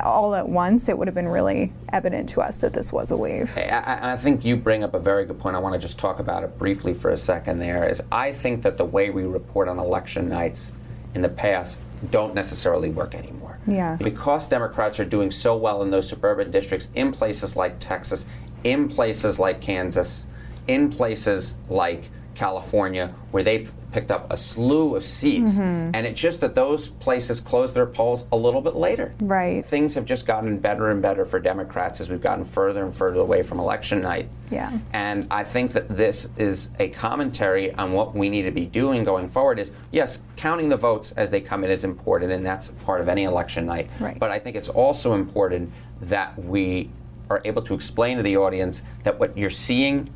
all 0.03 0.35
at 0.35 0.47
once, 0.47 0.89
it 0.89 0.97
would 0.97 1.07
have 1.07 1.15
been 1.15 1.27
really 1.27 1.71
evident 1.89 2.29
to 2.29 2.41
us 2.41 2.57
that 2.57 2.73
this 2.73 2.91
was 2.91 3.11
a 3.11 3.17
wave. 3.17 3.57
I, 3.57 4.13
I 4.13 4.17
think 4.17 4.43
you 4.43 4.57
bring 4.57 4.83
up 4.83 4.93
a 4.93 4.99
very 4.99 5.25
good 5.25 5.39
point. 5.39 5.55
I 5.55 5.59
want 5.59 5.73
to 5.73 5.79
just 5.79 5.97
talk 5.97 6.19
about 6.19 6.43
it 6.43 6.57
briefly 6.57 6.93
for 6.93 7.11
a 7.11 7.17
second 7.17 7.59
there. 7.59 7.87
Is 7.87 8.01
I 8.11 8.33
think 8.33 8.63
that 8.63 8.77
the 8.77 8.85
way 8.85 9.09
we 9.09 9.23
report 9.23 9.67
on 9.67 9.79
election 9.79 10.29
nights 10.29 10.73
in 11.13 11.21
the 11.21 11.29
past 11.29 11.79
don't 12.11 12.35
necessarily 12.35 12.89
work 12.89 13.15
anymore. 13.15 13.54
Yeah. 13.67 13.97
Because 13.97 14.47
Democrats 14.47 14.99
are 14.99 15.05
doing 15.05 15.31
so 15.31 15.55
well 15.55 15.81
in 15.81 15.91
those 15.91 16.09
suburban 16.09 16.51
districts, 16.51 16.89
in 16.95 17.11
places 17.11 17.55
like 17.55 17.79
Texas, 17.79 18.25
in 18.63 18.89
places 18.89 19.39
like 19.39 19.61
Kansas, 19.61 20.27
in 20.67 20.89
places 20.89 21.55
like 21.69 22.09
California, 22.35 23.13
where 23.31 23.43
they 23.43 23.67
picked 23.95 24.11
up 24.11 24.27
a 24.29 24.35
slew 24.35 24.93
of 24.97 25.05
seats. 25.05 25.53
Mm-hmm. 25.53 25.95
And 25.95 26.05
it's 26.05 26.19
just 26.19 26.41
that 26.41 26.53
those 26.53 26.89
places 26.89 27.39
closed 27.39 27.73
their 27.73 27.85
polls 27.85 28.25
a 28.33 28.35
little 28.35 28.61
bit 28.61 28.75
later. 28.75 29.15
Right. 29.21 29.65
Things 29.65 29.95
have 29.95 30.03
just 30.03 30.27
gotten 30.27 30.59
better 30.59 30.91
and 30.91 31.01
better 31.01 31.23
for 31.23 31.39
Democrats 31.39 32.01
as 32.01 32.09
we've 32.09 32.21
gotten 32.21 32.43
further 32.43 32.83
and 32.83 32.93
further 32.93 33.21
away 33.21 33.41
from 33.41 33.57
election 33.57 34.01
night. 34.01 34.29
Yeah. 34.51 34.77
And 34.91 35.27
I 35.31 35.45
think 35.45 35.71
that 35.71 35.87
this 35.87 36.29
is 36.35 36.71
a 36.77 36.89
commentary 36.89 37.73
on 37.75 37.93
what 37.93 38.13
we 38.13 38.27
need 38.27 38.43
to 38.43 38.51
be 38.51 38.65
doing 38.65 39.05
going 39.05 39.29
forward 39.29 39.59
is 39.59 39.71
yes, 39.93 40.21
counting 40.35 40.67
the 40.67 40.77
votes 40.77 41.13
as 41.13 41.31
they 41.31 41.39
come 41.39 41.63
in 41.63 41.71
is 41.71 41.85
important 41.85 42.33
and 42.33 42.45
that's 42.45 42.67
part 42.83 42.99
of 42.99 43.07
any 43.07 43.23
election 43.23 43.65
night. 43.65 43.89
Right. 44.01 44.19
But 44.19 44.29
I 44.29 44.39
think 44.39 44.57
it's 44.57 44.69
also 44.69 45.13
important 45.13 45.71
that 46.01 46.37
we 46.37 46.89
are 47.29 47.41
able 47.45 47.61
to 47.61 47.73
explain 47.73 48.17
to 48.17 48.23
the 48.23 48.35
audience 48.35 48.83
that 49.03 49.19
what 49.19 49.37
you're 49.37 49.49
seeing 49.49 50.09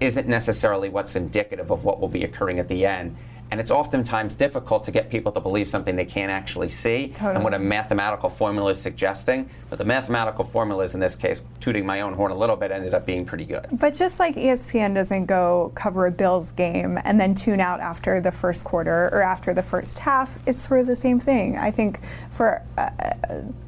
isn't 0.00 0.26
necessarily 0.26 0.88
what's 0.88 1.14
indicative 1.14 1.70
of 1.70 1.84
what 1.84 2.00
will 2.00 2.08
be 2.08 2.24
occurring 2.24 2.58
at 2.58 2.68
the 2.68 2.86
end. 2.86 3.16
And 3.50 3.58
it's 3.58 3.72
oftentimes 3.72 4.34
difficult 4.34 4.84
to 4.84 4.92
get 4.92 5.10
people 5.10 5.32
to 5.32 5.40
believe 5.40 5.68
something 5.68 5.96
they 5.96 6.04
can't 6.04 6.30
actually 6.30 6.68
see 6.68 7.12
and 7.20 7.42
what 7.42 7.52
a 7.52 7.58
mathematical 7.58 8.30
formula 8.30 8.70
is 8.70 8.80
suggesting. 8.80 9.50
But 9.68 9.78
the 9.78 9.84
mathematical 9.84 10.44
formulas 10.44 10.94
in 10.94 11.00
this 11.00 11.16
case, 11.16 11.44
tooting 11.58 11.84
my 11.84 12.02
own 12.02 12.14
horn 12.14 12.30
a 12.30 12.36
little 12.36 12.54
bit, 12.54 12.70
ended 12.70 12.94
up 12.94 13.06
being 13.06 13.26
pretty 13.26 13.44
good. 13.44 13.66
But 13.72 13.94
just 13.94 14.20
like 14.20 14.36
ESPN 14.36 14.94
doesn't 14.94 15.26
go 15.26 15.72
cover 15.74 16.06
a 16.06 16.12
Bills 16.12 16.52
game 16.52 16.96
and 17.02 17.20
then 17.20 17.34
tune 17.34 17.60
out 17.60 17.80
after 17.80 18.20
the 18.20 18.30
first 18.30 18.64
quarter 18.64 19.08
or 19.12 19.22
after 19.22 19.52
the 19.52 19.64
first 19.64 19.98
half, 19.98 20.38
it's 20.46 20.68
sort 20.68 20.80
of 20.80 20.86
the 20.86 20.96
same 20.96 21.18
thing. 21.18 21.58
I 21.58 21.72
think 21.72 21.98
for 22.30 22.62
uh, 22.78 22.90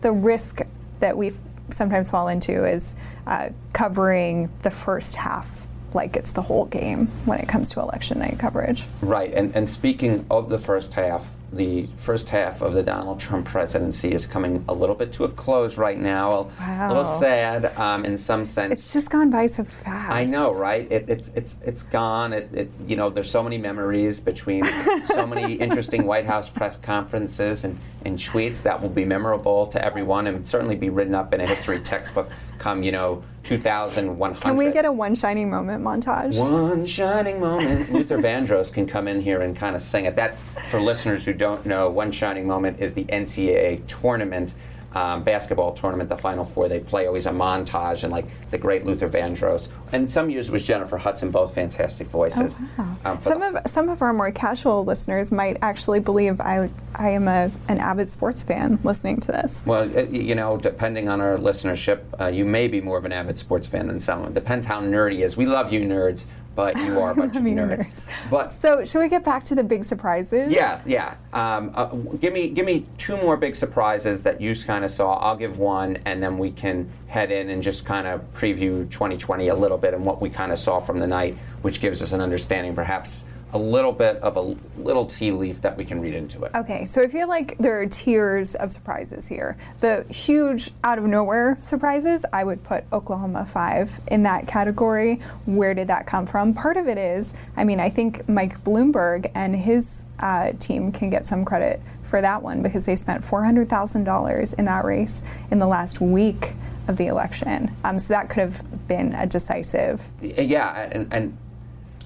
the 0.00 0.12
risk 0.12 0.60
that 1.00 1.16
we 1.16 1.32
sometimes 1.70 2.08
fall 2.08 2.28
into 2.28 2.64
is 2.64 2.94
uh, 3.26 3.48
covering 3.72 4.48
the 4.62 4.70
first 4.70 5.16
half 5.16 5.61
like 5.94 6.16
it's 6.16 6.32
the 6.32 6.42
whole 6.42 6.66
game 6.66 7.06
when 7.24 7.38
it 7.38 7.48
comes 7.48 7.70
to 7.72 7.80
election 7.80 8.18
night 8.18 8.38
coverage. 8.38 8.86
Right, 9.00 9.32
and, 9.32 9.54
and 9.54 9.68
speaking 9.68 10.26
of 10.30 10.48
the 10.48 10.58
first 10.58 10.94
half, 10.94 11.30
the 11.52 11.86
first 11.96 12.30
half 12.30 12.62
of 12.62 12.72
the 12.72 12.82
Donald 12.82 13.20
Trump 13.20 13.46
presidency 13.46 14.10
is 14.10 14.26
coming 14.26 14.64
a 14.68 14.74
little 14.74 14.94
bit 14.94 15.12
to 15.14 15.24
a 15.24 15.28
close 15.28 15.76
right 15.76 15.98
now. 15.98 16.50
Wow. 16.58 16.86
A 16.86 16.88
little 16.88 17.04
sad 17.04 17.76
um, 17.76 18.04
in 18.04 18.16
some 18.16 18.46
sense. 18.46 18.72
It's 18.72 18.92
just 18.92 19.10
gone 19.10 19.30
by 19.30 19.46
so 19.46 19.64
fast. 19.64 20.12
I 20.12 20.24
know, 20.24 20.56
right? 20.56 20.90
It, 20.90 21.04
it's 21.08 21.28
it's 21.34 21.58
it's 21.64 21.82
gone. 21.82 22.32
It, 22.32 22.52
it 22.54 22.70
you 22.86 22.96
know, 22.96 23.10
there's 23.10 23.30
so 23.30 23.42
many 23.42 23.58
memories 23.58 24.18
between 24.18 24.64
so 25.04 25.26
many 25.26 25.52
interesting 25.66 26.06
White 26.06 26.26
House 26.26 26.48
press 26.48 26.76
conferences 26.76 27.64
and, 27.64 27.78
and 28.04 28.18
tweets 28.18 28.62
that 28.62 28.80
will 28.80 28.88
be 28.88 29.04
memorable 29.04 29.66
to 29.66 29.84
everyone 29.84 30.26
and 30.26 30.46
certainly 30.46 30.76
be 30.76 30.90
written 30.90 31.14
up 31.14 31.32
in 31.34 31.40
a 31.40 31.46
history 31.46 31.80
textbook 31.80 32.30
come 32.58 32.82
you 32.82 32.92
know 32.92 33.22
2100. 33.42 34.40
Can 34.40 34.56
we 34.56 34.70
get 34.70 34.84
a 34.84 34.92
one 34.92 35.14
shining 35.14 35.50
moment 35.50 35.82
montage? 35.82 36.38
One 36.38 36.86
shining 36.86 37.40
moment. 37.40 37.92
Luther 37.92 38.18
Vandross 38.18 38.72
can 38.72 38.86
come 38.86 39.08
in 39.08 39.20
here 39.20 39.40
and 39.42 39.56
kind 39.56 39.74
of 39.74 39.82
sing 39.82 40.04
it. 40.04 40.16
That, 40.16 40.38
for 40.70 40.80
listeners 40.80 41.24
who 41.24 41.32
don't 41.32 41.66
know, 41.66 41.90
One 41.90 42.12
Shining 42.12 42.46
Moment 42.46 42.80
is 42.80 42.94
the 42.94 43.04
NCAA 43.04 43.86
tournament, 43.88 44.54
um, 44.94 45.22
basketball 45.22 45.72
tournament, 45.72 46.08
the 46.08 46.16
Final 46.16 46.44
Four. 46.44 46.68
They 46.68 46.80
play 46.80 47.06
always 47.06 47.26
a 47.26 47.30
montage 47.30 48.02
and 48.02 48.12
like 48.12 48.26
the 48.50 48.58
great 48.58 48.84
Luther 48.84 49.08
Vandross. 49.08 49.68
And 49.92 50.08
some 50.08 50.30
years 50.30 50.48
it 50.48 50.52
was 50.52 50.64
Jennifer 50.64 50.96
Hudson, 50.98 51.30
both 51.30 51.54
fantastic 51.54 52.06
voices. 52.08 52.58
Um, 53.04 53.18
Some 53.20 53.40
the- 53.40 53.60
of 53.64 53.70
some 53.70 53.88
of 53.88 54.02
our 54.02 54.12
more 54.12 54.30
casual 54.30 54.84
listeners 54.84 55.30
might 55.32 55.58
actually 55.62 56.00
believe 56.00 56.40
I 56.40 56.70
I 56.94 57.10
am 57.10 57.28
a 57.28 57.50
an 57.68 57.78
avid 57.80 58.10
sports 58.10 58.42
fan 58.42 58.78
listening 58.84 59.20
to 59.20 59.32
this. 59.32 59.60
Well, 59.64 59.88
you 59.88 60.34
know, 60.34 60.56
depending 60.56 61.08
on 61.08 61.20
our 61.20 61.36
listenership, 61.38 62.00
uh, 62.20 62.26
you 62.26 62.44
may 62.44 62.68
be 62.68 62.80
more 62.80 62.98
of 62.98 63.04
an 63.04 63.12
avid 63.12 63.38
sports 63.38 63.66
fan 63.66 63.86
than 63.88 64.00
someone. 64.00 64.32
Depends 64.32 64.66
how 64.66 64.80
nerdy 64.80 65.20
is. 65.24 65.36
We 65.36 65.46
love 65.46 65.72
you 65.72 65.80
nerds, 65.82 66.24
but 66.54 66.76
you 66.76 67.00
are 67.00 67.12
a 67.12 67.14
bunch 67.14 67.36
of 67.36 67.42
nerds. 67.42 67.78
nerds. 67.78 68.02
But 68.30 68.50
So 68.50 68.84
should 68.84 69.00
we 69.00 69.08
get 69.08 69.24
back 69.24 69.44
to 69.44 69.54
the 69.54 69.64
big 69.64 69.84
surprises? 69.84 70.52
Yeah, 70.52 70.80
yeah. 70.86 71.16
Um, 71.32 71.72
uh, 71.74 71.86
give 71.86 72.32
me 72.32 72.48
give 72.50 72.66
me 72.66 72.86
two 72.98 73.16
more 73.16 73.36
big 73.36 73.56
surprises 73.56 74.22
that 74.24 74.40
you 74.40 74.54
kind 74.56 74.84
of 74.84 74.90
saw. 74.90 75.14
I'll 75.16 75.36
give 75.36 75.58
one, 75.58 75.98
and 76.04 76.22
then 76.22 76.38
we 76.38 76.50
can 76.50 76.90
head 77.08 77.30
in 77.30 77.50
and 77.50 77.62
just 77.62 77.84
kind 77.84 78.06
of 78.06 78.20
preview 78.34 78.90
2020 78.90 79.48
a 79.48 79.54
little 79.54 79.78
bit 79.78 79.94
and 79.94 80.04
what 80.04 80.20
we 80.20 80.30
kind 80.30 80.50
of 80.52 80.58
saw 80.58 80.80
from 80.80 80.98
the 80.98 81.06
night, 81.06 81.36
which 81.62 81.80
gives 81.80 82.00
us 82.02 82.12
an 82.12 82.20
understanding, 82.20 82.74
perhaps 82.74 83.24
a 83.52 83.58
little 83.58 83.92
bit 83.92 84.16
of 84.16 84.36
a 84.36 84.56
little 84.80 85.04
tea 85.04 85.30
leaf 85.30 85.60
that 85.60 85.76
we 85.76 85.84
can 85.84 86.00
read 86.00 86.14
into 86.14 86.44
it. 86.44 86.52
Okay, 86.54 86.86
so 86.86 87.02
I 87.02 87.08
feel 87.08 87.28
like 87.28 87.58
there 87.58 87.80
are 87.80 87.86
tiers 87.86 88.54
of 88.54 88.72
surprises 88.72 89.28
here. 89.28 89.56
The 89.80 90.04
huge 90.10 90.70
out 90.82 90.98
of 90.98 91.04
nowhere 91.04 91.56
surprises, 91.58 92.24
I 92.32 92.44
would 92.44 92.62
put 92.64 92.84
Oklahoma 92.92 93.44
5 93.44 94.00
in 94.08 94.22
that 94.22 94.46
category. 94.46 95.20
Where 95.44 95.74
did 95.74 95.88
that 95.88 96.06
come 96.06 96.26
from? 96.26 96.54
Part 96.54 96.76
of 96.76 96.88
it 96.88 96.96
is, 96.98 97.32
I 97.56 97.64
mean, 97.64 97.78
I 97.78 97.90
think 97.90 98.28
Mike 98.28 98.64
Bloomberg 98.64 99.30
and 99.34 99.54
his 99.54 100.04
uh, 100.18 100.52
team 100.58 100.92
can 100.92 101.10
get 101.10 101.26
some 101.26 101.44
credit 101.44 101.80
for 102.02 102.20
that 102.20 102.42
one 102.42 102.62
because 102.62 102.84
they 102.84 102.96
spent 102.96 103.22
$400,000 103.22 104.54
in 104.58 104.64
that 104.64 104.84
race 104.84 105.22
in 105.50 105.58
the 105.58 105.66
last 105.66 106.00
week 106.00 106.52
of 106.88 106.96
the 106.96 107.06
election. 107.06 107.70
Um, 107.84 107.98
so 107.98 108.08
that 108.08 108.28
could 108.28 108.40
have 108.40 108.88
been 108.88 109.12
a 109.14 109.26
decisive. 109.26 110.02
Yeah, 110.20 110.88
and, 110.90 111.12
and 111.12 111.38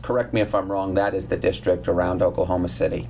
correct 0.07 0.33
me 0.33 0.40
if 0.40 0.55
I'm 0.55 0.71
wrong, 0.71 0.95
that 0.95 1.14
is 1.14 1.27
the 1.27 1.37
district 1.37 1.88
around 1.88 2.23
Oklahoma 2.23 2.69
City. 2.69 3.09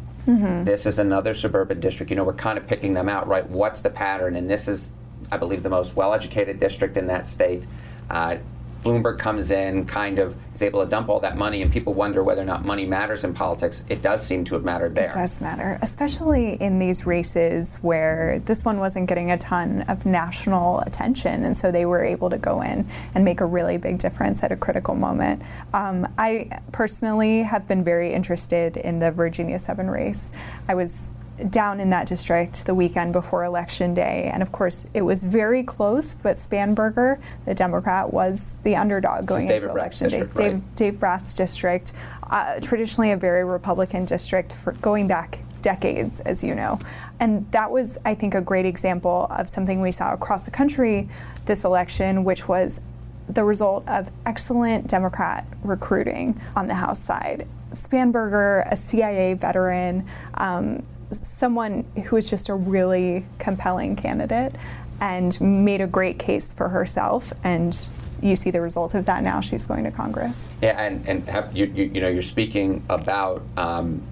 This 0.64 0.86
is 0.86 0.98
another 0.98 1.34
suburban 1.34 1.78
district. 1.78 2.10
You 2.10 2.16
know, 2.16 2.24
we're 2.24 2.32
kind 2.32 2.56
of 2.56 2.66
picking 2.66 2.94
them 2.94 3.06
out, 3.08 3.28
right? 3.28 3.48
What's 3.48 3.82
the 3.82 3.90
pattern? 3.90 4.34
And 4.34 4.48
this 4.48 4.66
is, 4.66 4.90
I 5.30 5.36
believe, 5.36 5.62
the 5.62 5.68
most 5.68 5.94
well 5.94 6.14
educated 6.14 6.58
district 6.58 6.96
in 6.96 7.06
that 7.08 7.28
state. 7.28 7.66
Uh, 8.10 8.38
Bloomberg 8.86 9.18
comes 9.18 9.50
in, 9.50 9.84
kind 9.86 10.18
of 10.18 10.36
is 10.54 10.62
able 10.62 10.84
to 10.84 10.88
dump 10.88 11.08
all 11.08 11.20
that 11.20 11.36
money, 11.36 11.62
and 11.62 11.72
people 11.72 11.92
wonder 11.92 12.22
whether 12.22 12.42
or 12.42 12.44
not 12.44 12.64
money 12.64 12.86
matters 12.86 13.24
in 13.24 13.34
politics. 13.34 13.82
It 13.88 14.00
does 14.00 14.24
seem 14.24 14.44
to 14.44 14.54
have 14.54 14.64
mattered 14.64 14.94
there. 14.94 15.08
It 15.08 15.12
does 15.12 15.40
matter, 15.40 15.78
especially 15.82 16.54
in 16.54 16.78
these 16.78 17.04
races 17.04 17.76
where 17.82 18.38
this 18.44 18.64
one 18.64 18.78
wasn't 18.78 19.08
getting 19.08 19.30
a 19.30 19.38
ton 19.38 19.82
of 19.82 20.06
national 20.06 20.80
attention, 20.80 21.44
and 21.44 21.56
so 21.56 21.72
they 21.72 21.84
were 21.84 22.04
able 22.04 22.30
to 22.30 22.38
go 22.38 22.62
in 22.62 22.86
and 23.14 23.24
make 23.24 23.40
a 23.40 23.46
really 23.46 23.76
big 23.76 23.98
difference 23.98 24.42
at 24.42 24.52
a 24.52 24.56
critical 24.56 24.94
moment. 24.94 25.42
Um, 25.72 26.06
I 26.16 26.60
personally 26.72 27.42
have 27.42 27.66
been 27.66 27.82
very 27.82 28.12
interested 28.12 28.76
in 28.76 29.00
the 29.00 29.10
Virginia 29.10 29.58
7 29.58 29.90
race. 29.90 30.30
I 30.68 30.74
was 30.74 31.10
down 31.50 31.80
in 31.80 31.90
that 31.90 32.06
district 32.06 32.66
the 32.66 32.74
weekend 32.74 33.12
before 33.12 33.44
election 33.44 33.94
day. 33.94 34.30
And 34.32 34.42
of 34.42 34.52
course, 34.52 34.86
it 34.94 35.02
was 35.02 35.24
very 35.24 35.62
close, 35.62 36.14
but 36.14 36.36
Spanberger, 36.36 37.20
the 37.44 37.54
Democrat, 37.54 38.12
was 38.12 38.56
the 38.62 38.76
underdog 38.76 39.26
going 39.26 39.48
into 39.48 39.68
Brat's 39.68 39.76
election 39.76 40.08
day. 40.08 40.18
district, 40.18 40.38
right? 40.38 40.50
Dave, 40.52 40.76
Dave 40.76 41.00
Brat's 41.00 41.36
district, 41.36 41.92
uh, 42.30 42.60
traditionally 42.60 43.10
a 43.12 43.16
very 43.16 43.44
Republican 43.44 44.04
district 44.04 44.52
for 44.52 44.72
going 44.72 45.06
back 45.06 45.38
decades, 45.62 46.20
as 46.20 46.44
you 46.44 46.54
know. 46.54 46.78
And 47.18 47.50
that 47.52 47.70
was, 47.70 47.98
I 48.04 48.14
think, 48.14 48.34
a 48.34 48.40
great 48.40 48.66
example 48.66 49.26
of 49.30 49.48
something 49.48 49.80
we 49.80 49.92
saw 49.92 50.12
across 50.12 50.44
the 50.44 50.50
country 50.50 51.08
this 51.46 51.64
election, 51.64 52.24
which 52.24 52.46
was 52.46 52.80
the 53.28 53.44
result 53.44 53.86
of 53.88 54.10
excellent 54.24 54.88
Democrat 54.88 55.46
recruiting 55.62 56.40
on 56.54 56.68
the 56.68 56.74
House 56.74 57.02
side. 57.02 57.46
Spanberger, 57.72 58.70
a 58.70 58.76
CIA 58.76 59.34
veteran, 59.34 60.06
um, 60.34 60.82
someone 61.10 61.84
who 62.06 62.16
was 62.16 62.28
just 62.28 62.48
a 62.48 62.54
really 62.54 63.24
compelling 63.38 63.96
candidate 63.96 64.54
and 65.00 65.38
made 65.40 65.80
a 65.80 65.86
great 65.86 66.18
case 66.18 66.52
for 66.52 66.68
herself. 66.68 67.32
And 67.44 67.76
you 68.22 68.36
see 68.36 68.50
the 68.50 68.60
result 68.60 68.94
of 68.94 69.06
that 69.06 69.22
now. 69.22 69.40
She's 69.40 69.66
going 69.66 69.84
to 69.84 69.90
Congress. 69.90 70.48
Yeah, 70.62 70.82
and 70.82 71.06
and 71.06 71.22
have, 71.28 71.56
you, 71.56 71.66
you 71.66 71.84
you 71.84 72.00
know 72.00 72.08
you're 72.08 72.22
speaking 72.22 72.82
about 72.88 73.42
um, 73.56 74.02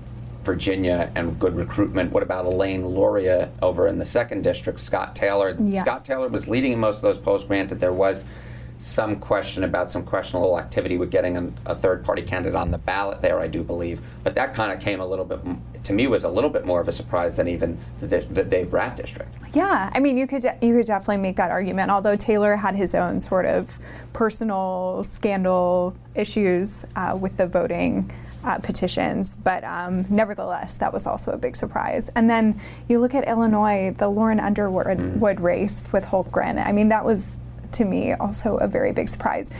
Virginia 0.44 1.10
and 1.14 1.38
good 1.38 1.56
recruitment. 1.56 2.12
What 2.12 2.22
about 2.22 2.44
Elaine 2.44 2.86
Luria 2.86 3.50
over 3.62 3.88
in 3.88 3.98
the 3.98 4.04
second 4.04 4.42
district? 4.42 4.80
Scott 4.80 5.16
Taylor. 5.16 5.56
Yes. 5.58 5.84
Scott 5.84 6.04
Taylor 6.04 6.28
was 6.28 6.48
leading 6.48 6.72
in 6.72 6.80
most 6.80 6.96
of 6.96 7.02
those 7.02 7.18
polls. 7.18 7.44
Granted, 7.44 7.80
there 7.80 7.92
was 7.92 8.24
some 8.84 9.16
question 9.16 9.64
about 9.64 9.90
some 9.90 10.04
questionable 10.04 10.58
activity 10.58 10.98
with 10.98 11.10
getting 11.10 11.38
a, 11.38 11.52
a 11.64 11.74
third 11.74 12.04
party 12.04 12.20
candidate 12.20 12.54
on 12.54 12.70
the 12.70 12.76
ballot 12.76 13.22
there. 13.22 13.40
I 13.40 13.46
do 13.46 13.62
believe, 13.62 14.02
but 14.22 14.34
that 14.34 14.54
kind 14.54 14.70
of 14.70 14.78
came 14.78 15.00
a 15.00 15.06
little 15.06 15.24
bit 15.24 15.40
to 15.84 15.92
me 15.94 16.06
was 16.06 16.24
a 16.24 16.28
little 16.28 16.50
bit 16.50 16.66
more 16.66 16.80
of 16.80 16.88
a 16.88 16.92
surprise 16.92 17.36
than 17.36 17.48
even 17.48 17.78
the, 18.00 18.20
the 18.30 18.44
Dave 18.44 18.70
Brat 18.70 18.96
district. 18.96 19.34
Yeah, 19.54 19.90
I 19.92 20.00
mean, 20.00 20.18
you 20.18 20.26
could 20.26 20.42
de- 20.42 20.58
you 20.60 20.76
could 20.76 20.86
definitely 20.86 21.18
make 21.18 21.36
that 21.36 21.50
argument. 21.50 21.90
Although 21.90 22.16
Taylor 22.16 22.56
had 22.56 22.74
his 22.74 22.94
own 22.94 23.20
sort 23.20 23.46
of 23.46 23.78
personal 24.12 25.02
scandal 25.04 25.96
issues 26.14 26.84
uh, 26.94 27.18
with 27.18 27.38
the 27.38 27.46
voting 27.46 28.10
uh, 28.44 28.58
petitions, 28.58 29.36
but 29.36 29.64
um, 29.64 30.04
nevertheless, 30.10 30.76
that 30.76 30.92
was 30.92 31.06
also 31.06 31.30
a 31.30 31.38
big 31.38 31.56
surprise. 31.56 32.10
And 32.14 32.28
then 32.28 32.60
you 32.88 33.00
look 33.00 33.14
at 33.14 33.26
Illinois, 33.26 33.94
the 33.96 34.08
Lauren 34.08 34.40
Underwood 34.40 35.00
Wood 35.18 35.40
race 35.40 35.84
with 35.90 36.04
Hultgren. 36.04 36.62
I 36.62 36.72
mean, 36.72 36.90
that 36.90 37.04
was 37.04 37.38
to 37.74 37.84
me 37.84 38.12
also 38.14 38.56
a 38.56 38.66
very 38.66 38.92
big 38.92 39.08
surprise. 39.08 39.50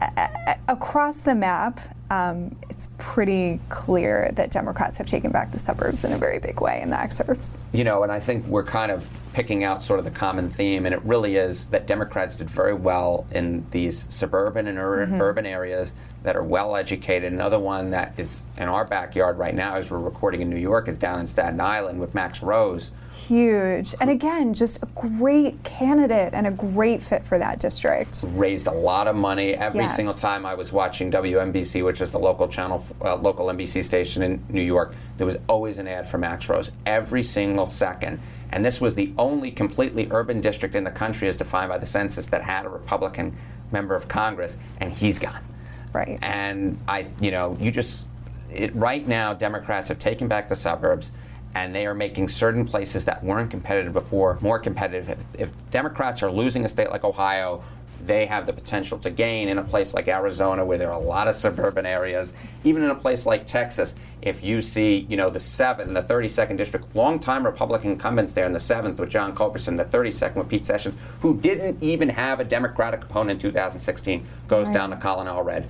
A- 0.00 0.58
across 0.68 1.20
the 1.20 1.34
map, 1.34 1.78
um, 2.10 2.56
it's 2.68 2.90
pretty 2.98 3.60
clear 3.68 4.30
that 4.34 4.50
Democrats 4.50 4.96
have 4.96 5.06
taken 5.06 5.30
back 5.30 5.52
the 5.52 5.58
suburbs 5.58 6.02
in 6.02 6.12
a 6.12 6.18
very 6.18 6.38
big 6.38 6.60
way 6.60 6.80
in 6.80 6.90
the 6.90 6.98
excerpts. 6.98 7.58
You 7.72 7.84
know, 7.84 8.02
and 8.02 8.10
I 8.10 8.18
think 8.18 8.46
we're 8.46 8.64
kind 8.64 8.90
of 8.90 9.06
picking 9.32 9.62
out 9.62 9.82
sort 9.82 9.98
of 9.98 10.04
the 10.04 10.10
common 10.10 10.50
theme, 10.50 10.86
and 10.86 10.94
it 10.94 11.04
really 11.04 11.36
is 11.36 11.66
that 11.66 11.86
Democrats 11.86 12.36
did 12.36 12.50
very 12.50 12.74
well 12.74 13.26
in 13.30 13.66
these 13.70 14.06
suburban 14.08 14.66
and 14.66 14.78
ur- 14.78 15.06
mm-hmm. 15.06 15.20
urban 15.20 15.46
areas 15.46 15.92
that 16.22 16.34
are 16.34 16.42
well 16.42 16.74
educated. 16.74 17.32
Another 17.32 17.58
one 17.58 17.90
that 17.90 18.14
is 18.16 18.42
in 18.56 18.68
our 18.68 18.84
backyard 18.84 19.38
right 19.38 19.54
now, 19.54 19.74
as 19.74 19.90
we're 19.90 19.98
recording 19.98 20.40
in 20.40 20.50
New 20.50 20.56
York, 20.56 20.88
is 20.88 20.98
down 20.98 21.20
in 21.20 21.26
Staten 21.26 21.60
Island 21.60 22.00
with 22.00 22.14
Max 22.14 22.42
Rose 22.42 22.90
huge. 23.12 23.94
And 24.00 24.10
again, 24.10 24.54
just 24.54 24.82
a 24.82 24.86
great 24.86 25.62
candidate 25.64 26.32
and 26.34 26.46
a 26.46 26.50
great 26.50 27.02
fit 27.02 27.24
for 27.24 27.38
that 27.38 27.60
district. 27.60 28.24
Raised 28.28 28.66
a 28.66 28.72
lot 28.72 29.06
of 29.06 29.16
money 29.16 29.54
every 29.54 29.80
yes. 29.80 29.96
single 29.96 30.14
time 30.14 30.46
I 30.46 30.54
was 30.54 30.72
watching 30.72 31.10
WNBC, 31.10 31.84
which 31.84 32.00
is 32.00 32.12
the 32.12 32.18
local 32.18 32.48
channel, 32.48 32.84
uh, 33.02 33.16
local 33.16 33.46
NBC 33.46 33.84
station 33.84 34.22
in 34.22 34.44
New 34.48 34.62
York. 34.62 34.94
There 35.16 35.26
was 35.26 35.36
always 35.48 35.78
an 35.78 35.88
ad 35.88 36.06
for 36.06 36.18
Max 36.18 36.48
Rose 36.48 36.70
every 36.86 37.22
single 37.22 37.66
second. 37.66 38.20
And 38.52 38.64
this 38.64 38.80
was 38.80 38.94
the 38.94 39.12
only 39.16 39.50
completely 39.50 40.08
urban 40.10 40.40
district 40.40 40.74
in 40.74 40.84
the 40.84 40.90
country, 40.90 41.28
as 41.28 41.36
defined 41.36 41.68
by 41.68 41.78
the 41.78 41.86
census, 41.86 42.26
that 42.28 42.42
had 42.42 42.66
a 42.66 42.68
Republican 42.68 43.36
member 43.70 43.94
of 43.94 44.08
Congress, 44.08 44.58
and 44.78 44.92
he's 44.92 45.18
gone. 45.18 45.44
Right. 45.92 46.18
And 46.22 46.80
I, 46.88 47.06
you 47.20 47.30
know, 47.30 47.56
you 47.60 47.70
just 47.70 48.08
it, 48.50 48.74
right 48.74 49.06
now, 49.06 49.34
Democrats 49.34 49.88
have 49.88 49.98
taken 49.98 50.28
back 50.28 50.48
the 50.48 50.56
suburbs 50.56 51.12
and 51.54 51.74
they 51.74 51.86
are 51.86 51.94
making 51.94 52.28
certain 52.28 52.64
places 52.64 53.04
that 53.06 53.22
weren't 53.24 53.50
competitive 53.50 53.92
before 53.92 54.38
more 54.40 54.58
competitive. 54.58 55.08
If, 55.08 55.40
if, 55.40 55.70
Democrats 55.70 56.22
are 56.22 56.30
losing 56.30 56.64
a 56.64 56.68
state 56.68 56.90
like 56.90 57.04
Ohio, 57.04 57.62
they 58.04 58.26
have 58.26 58.46
the 58.46 58.52
potential 58.52 58.98
to 58.98 59.10
gain 59.10 59.48
in 59.48 59.58
a 59.58 59.62
place 59.62 59.92
like 59.92 60.08
Arizona 60.08 60.64
where 60.64 60.78
there 60.78 60.90
are 60.90 61.00
a 61.00 61.04
lot 61.04 61.28
of 61.28 61.34
suburban 61.34 61.86
areas, 61.86 62.32
even 62.64 62.82
in 62.82 62.90
a 62.90 62.94
place 62.94 63.26
like 63.26 63.46
Texas. 63.46 63.94
If 64.22 64.42
you 64.42 64.62
see, 64.62 65.06
you 65.08 65.16
know, 65.16 65.30
the 65.30 65.38
7th, 65.38 65.92
the 65.92 66.02
32nd 66.02 66.56
district, 66.56 66.94
longtime 66.94 67.44
Republican 67.44 67.92
incumbents 67.92 68.32
there 68.32 68.46
in 68.46 68.52
the 68.52 68.58
7th 68.58 68.96
with 68.96 69.10
John 69.10 69.34
Culberson, 69.34 69.76
the 69.76 69.84
32nd 69.84 70.36
with 70.36 70.48
Pete 70.48 70.66
Sessions, 70.66 70.96
who 71.20 71.36
didn't 71.38 71.82
even 71.82 72.08
have 72.08 72.40
a 72.40 72.44
Democratic 72.44 73.02
opponent 73.04 73.42
in 73.42 73.50
2016, 73.50 74.26
goes 74.48 74.66
right. 74.66 74.74
down 74.74 74.90
to 74.90 74.96
Colin 74.96 75.26
Allred 75.26 75.66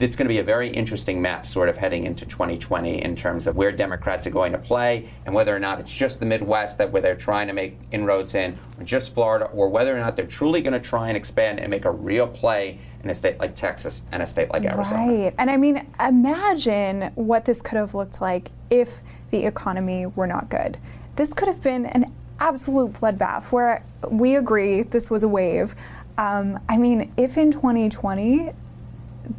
it's 0.00 0.16
going 0.16 0.26
to 0.26 0.32
be 0.32 0.38
a 0.38 0.44
very 0.44 0.70
interesting 0.70 1.20
map 1.20 1.46
sort 1.46 1.68
of 1.68 1.76
heading 1.76 2.04
into 2.04 2.24
2020 2.24 3.02
in 3.02 3.14
terms 3.14 3.46
of 3.46 3.54
where 3.54 3.70
Democrats 3.70 4.26
are 4.26 4.30
going 4.30 4.52
to 4.52 4.58
play 4.58 5.10
and 5.26 5.34
whether 5.34 5.54
or 5.54 5.58
not 5.58 5.78
it's 5.78 5.92
just 5.92 6.20
the 6.20 6.26
Midwest 6.26 6.78
that 6.78 6.90
where 6.90 7.02
they're 7.02 7.14
trying 7.14 7.48
to 7.48 7.52
make 7.52 7.78
inroads 7.92 8.34
in, 8.34 8.58
or 8.78 8.84
just 8.84 9.12
Florida, 9.12 9.46
or 9.46 9.68
whether 9.68 9.94
or 9.94 10.00
not 10.00 10.16
they're 10.16 10.26
truly 10.26 10.62
going 10.62 10.72
to 10.72 10.80
try 10.80 11.08
and 11.08 11.16
expand 11.16 11.60
and 11.60 11.70
make 11.70 11.84
a 11.84 11.90
real 11.90 12.26
play 12.26 12.78
in 13.02 13.10
a 13.10 13.14
state 13.14 13.38
like 13.38 13.54
Texas 13.54 14.04
and 14.10 14.22
a 14.22 14.26
state 14.26 14.50
like 14.50 14.64
Arizona. 14.64 15.06
Right. 15.06 15.34
And 15.36 15.50
I 15.50 15.58
mean, 15.58 15.86
imagine 16.00 17.12
what 17.14 17.44
this 17.44 17.60
could 17.60 17.76
have 17.76 17.94
looked 17.94 18.22
like 18.22 18.50
if 18.70 19.02
the 19.30 19.44
economy 19.44 20.06
were 20.06 20.26
not 20.26 20.48
good. 20.48 20.78
This 21.16 21.32
could 21.32 21.48
have 21.48 21.62
been 21.62 21.86
an 21.86 22.12
absolute 22.40 22.94
bloodbath 22.94 23.52
where 23.52 23.84
we 24.08 24.36
agree 24.36 24.82
this 24.82 25.10
was 25.10 25.22
a 25.22 25.28
wave. 25.28 25.74
Um, 26.16 26.58
I 26.68 26.78
mean, 26.78 27.12
if 27.16 27.36
in 27.36 27.50
2020 27.50 28.52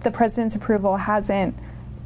the 0.02 0.12
president's 0.12 0.56
approval 0.56 0.98
hasn't 0.98 1.56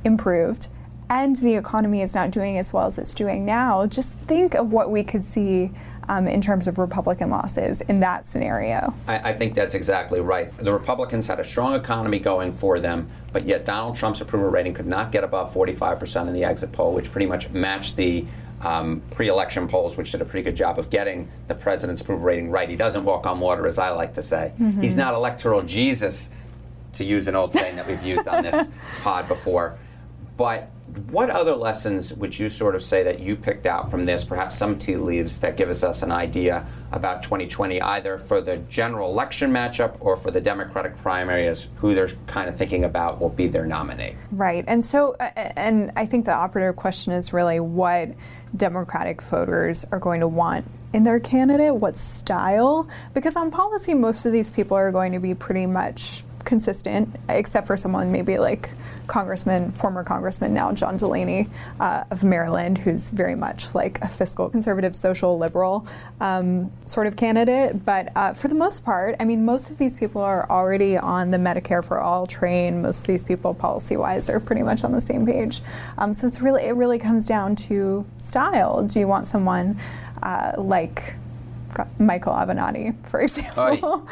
improved 0.04 0.68
and 1.10 1.36
the 1.38 1.56
economy 1.56 2.02
is 2.02 2.14
not 2.14 2.32
doing 2.32 2.58
as 2.58 2.72
well 2.72 2.86
as 2.86 2.98
it's 2.98 3.14
doing 3.14 3.46
now, 3.46 3.86
just 3.88 4.14
think 4.14 4.54
of 4.54 4.72
what 4.72 4.92
we 4.92 5.04
could 5.04 5.26
see 5.26 5.72
um, 6.08 6.28
in 6.28 6.42
terms 6.42 6.68
of 6.68 6.78
Republican 6.78 7.30
losses 7.30 7.82
in 7.82 8.00
that 8.00 8.26
scenario. 8.26 8.94
I, 9.08 9.30
I, 9.30 9.34
think 9.34 9.54
that's 9.54 9.76
exactly 9.76 10.20
right. 10.20 10.56
The 10.58 10.74
Republicans 10.74 11.28
had 11.28 11.40
a 11.40 11.44
strong 11.44 11.76
economy 11.76 12.18
going 12.20 12.54
for 12.54 12.80
them, 12.80 13.10
but 13.32 13.46
yet 13.46 13.64
Donald 13.66 13.96
Trump's 13.96 14.20
approval 14.20 14.50
rating 14.50 14.74
could 14.74 14.88
not 14.88 15.12
get 15.12 15.24
above 15.24 15.54
45% 15.54 16.28
in 16.28 16.34
the 16.34 16.44
exit 16.44 16.72
poll, 16.72 16.94
which 16.94 17.12
pretty 17.12 17.28
much 17.28 17.50
matched 17.52 17.96
the 17.96 18.26
um, 18.62 19.02
pre-election 19.12 19.68
polls, 19.68 19.98
which 19.98 20.12
did 20.12 20.22
a 20.22 20.26
pretty 20.26 20.44
good 20.44 20.56
job 20.56 20.80
of 20.80 20.90
getting 20.90 21.30
the 21.48 21.56
president's 21.56 22.02
approval 22.02 22.24
rating 22.24 22.50
right. 22.50 22.68
He 22.68 22.76
doesn't 22.76 23.04
walk 23.04 23.26
on 23.28 23.40
water, 23.40 23.68
as 23.68 23.78
I 23.78 23.90
like 23.90 24.16
to 24.16 24.24
say. 24.24 24.52
Mm-hmm. 24.60 24.82
He's 24.82 24.98
not 24.98 25.14
electoral 25.14 25.62
Jesus 25.62 26.32
to 26.94 27.04
use 27.04 27.28
an 27.28 27.36
old 27.36 27.52
saying 27.52 27.76
that 27.76 27.88
we've 27.88 28.04
used 28.04 28.28
on 28.28 28.44
this 28.44 28.68
pod 29.02 29.28
before. 29.28 29.78
But 30.38 30.72
what 31.12 31.30
other 31.30 31.56
lessons 31.56 32.14
would 32.14 32.38
you 32.38 32.50
sort 32.50 32.76
of 32.76 32.84
say 32.84 33.04
that 33.04 33.20
you 33.20 33.36
picked 33.36 33.66
out 33.66 33.92
from 33.92 34.06
this, 34.06 34.24
perhaps 34.24 34.58
some 34.58 34.80
tea 34.80 34.96
leaves 34.96 35.40
that 35.40 35.58
give 35.58 35.70
us, 35.70 36.02
an 36.02 36.12
idea 36.12 36.66
about 36.92 37.24
2020, 37.24 37.82
either 37.82 38.18
for 38.18 38.42
the 38.42 38.58
general 38.58 39.12
election 39.12 39.52
matchup 39.52 39.98
or 40.00 40.16
for 40.16 40.32
the 40.32 40.42
Democratic 40.42 40.98
primary 41.02 41.44
primaries, 41.44 41.68
who 41.78 41.94
they're 41.94 42.10
kind 42.28 42.50
of 42.50 42.58
thinking 42.58 42.84
about 42.84 43.20
will 43.20 43.30
be 43.30 43.48
their 43.48 43.66
nominee? 43.66 44.16
Right. 44.32 44.64
And 44.68 44.84
so, 44.84 45.16
uh, 45.20 45.30
and 45.36 45.92
I 45.96 46.06
think 46.06 46.26
the 46.26 46.34
operative 46.34 46.76
question 46.76 47.14
is 47.14 47.34
really 47.34 47.60
what 47.60 48.10
Democratic 48.56 49.22
voters 49.22 49.86
are 49.92 50.00
going 50.00 50.22
to 50.22 50.28
want 50.28 50.66
in 50.94 51.04
their 51.04 51.20
candidate, 51.20 51.76
what 51.76 51.98
style, 51.98 52.88
because 53.14 53.36
on 53.36 53.52
policy, 53.52 53.94
most 53.94 54.26
of 54.26 54.32
these 54.32 54.50
people 54.50 54.78
are 54.78 54.92
going 54.92 55.12
to 55.12 55.20
be 55.20 55.36
pretty 55.36 55.66
much 55.66 56.24
consistent, 56.46 57.16
except 57.28 57.68
for 57.68 57.78
someone 57.78 58.12
maybe 58.12 58.38
like 58.38 58.72
Congressman, 59.08 59.72
former 59.72 60.04
Congressman 60.04 60.54
now 60.54 60.72
John 60.72 60.98
Delaney 60.98 61.50
uh, 61.80 62.04
of 62.12 62.24
Maryland, 62.24 62.78
who's 62.78 63.10
very 63.10 63.36
much 63.36 63.74
like 63.74 64.00
a 64.02 64.08
fiscal 64.08 64.50
conservative, 64.50 64.96
social 64.96 65.38
liberal 65.38 65.88
um, 66.22 66.72
sort 66.86 67.08
of 67.08 67.16
candidate. 67.16 67.86
But 67.86 68.12
uh, 68.16 68.34
for 68.34 68.48
the 68.48 68.56
most 68.56 68.86
part, 68.86 69.16
I 69.20 69.26
mean, 69.26 69.46
most 69.46 69.72
of 69.72 69.78
these 69.78 69.98
people 69.98 70.22
are 70.22 70.50
already 70.50 70.98
on 70.98 71.32
the 71.32 71.38
Medicare 71.38 71.84
for 71.84 72.00
All 72.00 72.28
train. 72.28 72.82
Most 72.82 73.02
of 73.02 73.08
these 73.08 73.24
people, 73.24 73.54
policy-wise, 73.54 74.30
are 74.30 74.40
pretty 74.40 74.64
much 74.64 74.84
on 74.84 74.92
the 74.92 75.02
same 75.02 75.26
page. 75.26 75.62
Um, 75.98 76.14
so 76.14 76.28
it's 76.28 76.42
really, 76.42 76.66
it 76.66 76.76
really 76.76 77.00
comes 77.00 77.28
down 77.28 77.56
to 77.56 78.06
style. 78.18 78.84
Do 78.84 79.00
you 79.00 79.08
want 79.08 79.28
someone 79.28 79.80
uh, 80.22 80.54
like 80.58 81.16
Michael 82.00 82.34
Avenatti, 82.34 82.96
for 83.08 83.22
example. 83.22 84.08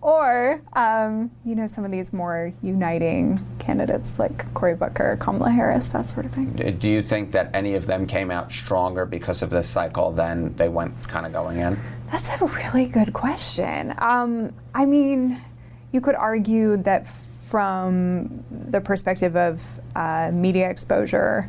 Or, 0.00 0.60
um, 0.74 1.30
you 1.44 1.54
know, 1.54 1.66
some 1.66 1.84
of 1.84 1.90
these 1.90 2.12
more 2.12 2.52
uniting 2.62 3.44
candidates 3.58 4.18
like 4.18 4.52
Cory 4.54 4.74
Booker, 4.74 5.16
Kamala 5.20 5.50
Harris, 5.50 5.88
that 5.90 6.06
sort 6.06 6.26
of 6.26 6.32
thing. 6.32 6.52
Do 6.78 6.90
you 6.90 7.02
think 7.02 7.32
that 7.32 7.50
any 7.54 7.74
of 7.74 7.86
them 7.86 8.06
came 8.06 8.30
out 8.30 8.52
stronger 8.52 9.04
because 9.06 9.42
of 9.42 9.50
this 9.50 9.68
cycle 9.68 10.12
than 10.12 10.54
they 10.56 10.68
went 10.68 11.08
kind 11.08 11.26
of 11.26 11.32
going 11.32 11.58
in? 11.58 11.78
That's 12.10 12.28
a 12.40 12.46
really 12.46 12.86
good 12.86 13.12
question. 13.12 13.94
Um, 13.98 14.52
I 14.74 14.84
mean, 14.84 15.40
you 15.92 16.00
could 16.00 16.14
argue 16.14 16.76
that 16.78 17.06
from 17.06 18.44
the 18.50 18.80
perspective 18.80 19.36
of 19.36 19.80
uh, 19.94 20.30
media 20.32 20.70
exposure, 20.70 21.48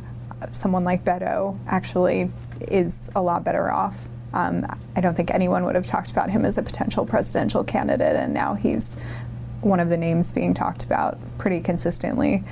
someone 0.52 0.84
like 0.84 1.04
Beto 1.04 1.58
actually 1.66 2.30
is 2.68 3.10
a 3.14 3.22
lot 3.22 3.44
better 3.44 3.70
off 3.70 4.08
um, 4.36 4.66
I 4.94 5.00
don't 5.00 5.14
think 5.14 5.30
anyone 5.30 5.64
would 5.64 5.74
have 5.74 5.86
talked 5.86 6.10
about 6.10 6.28
him 6.28 6.44
as 6.44 6.58
a 6.58 6.62
potential 6.62 7.06
presidential 7.06 7.64
candidate, 7.64 8.16
and 8.16 8.34
now 8.34 8.54
he's 8.54 8.94
one 9.62 9.80
of 9.80 9.88
the 9.88 9.96
names 9.96 10.32
being 10.32 10.52
talked 10.52 10.84
about 10.84 11.18
pretty 11.38 11.60
consistently. 11.60 12.44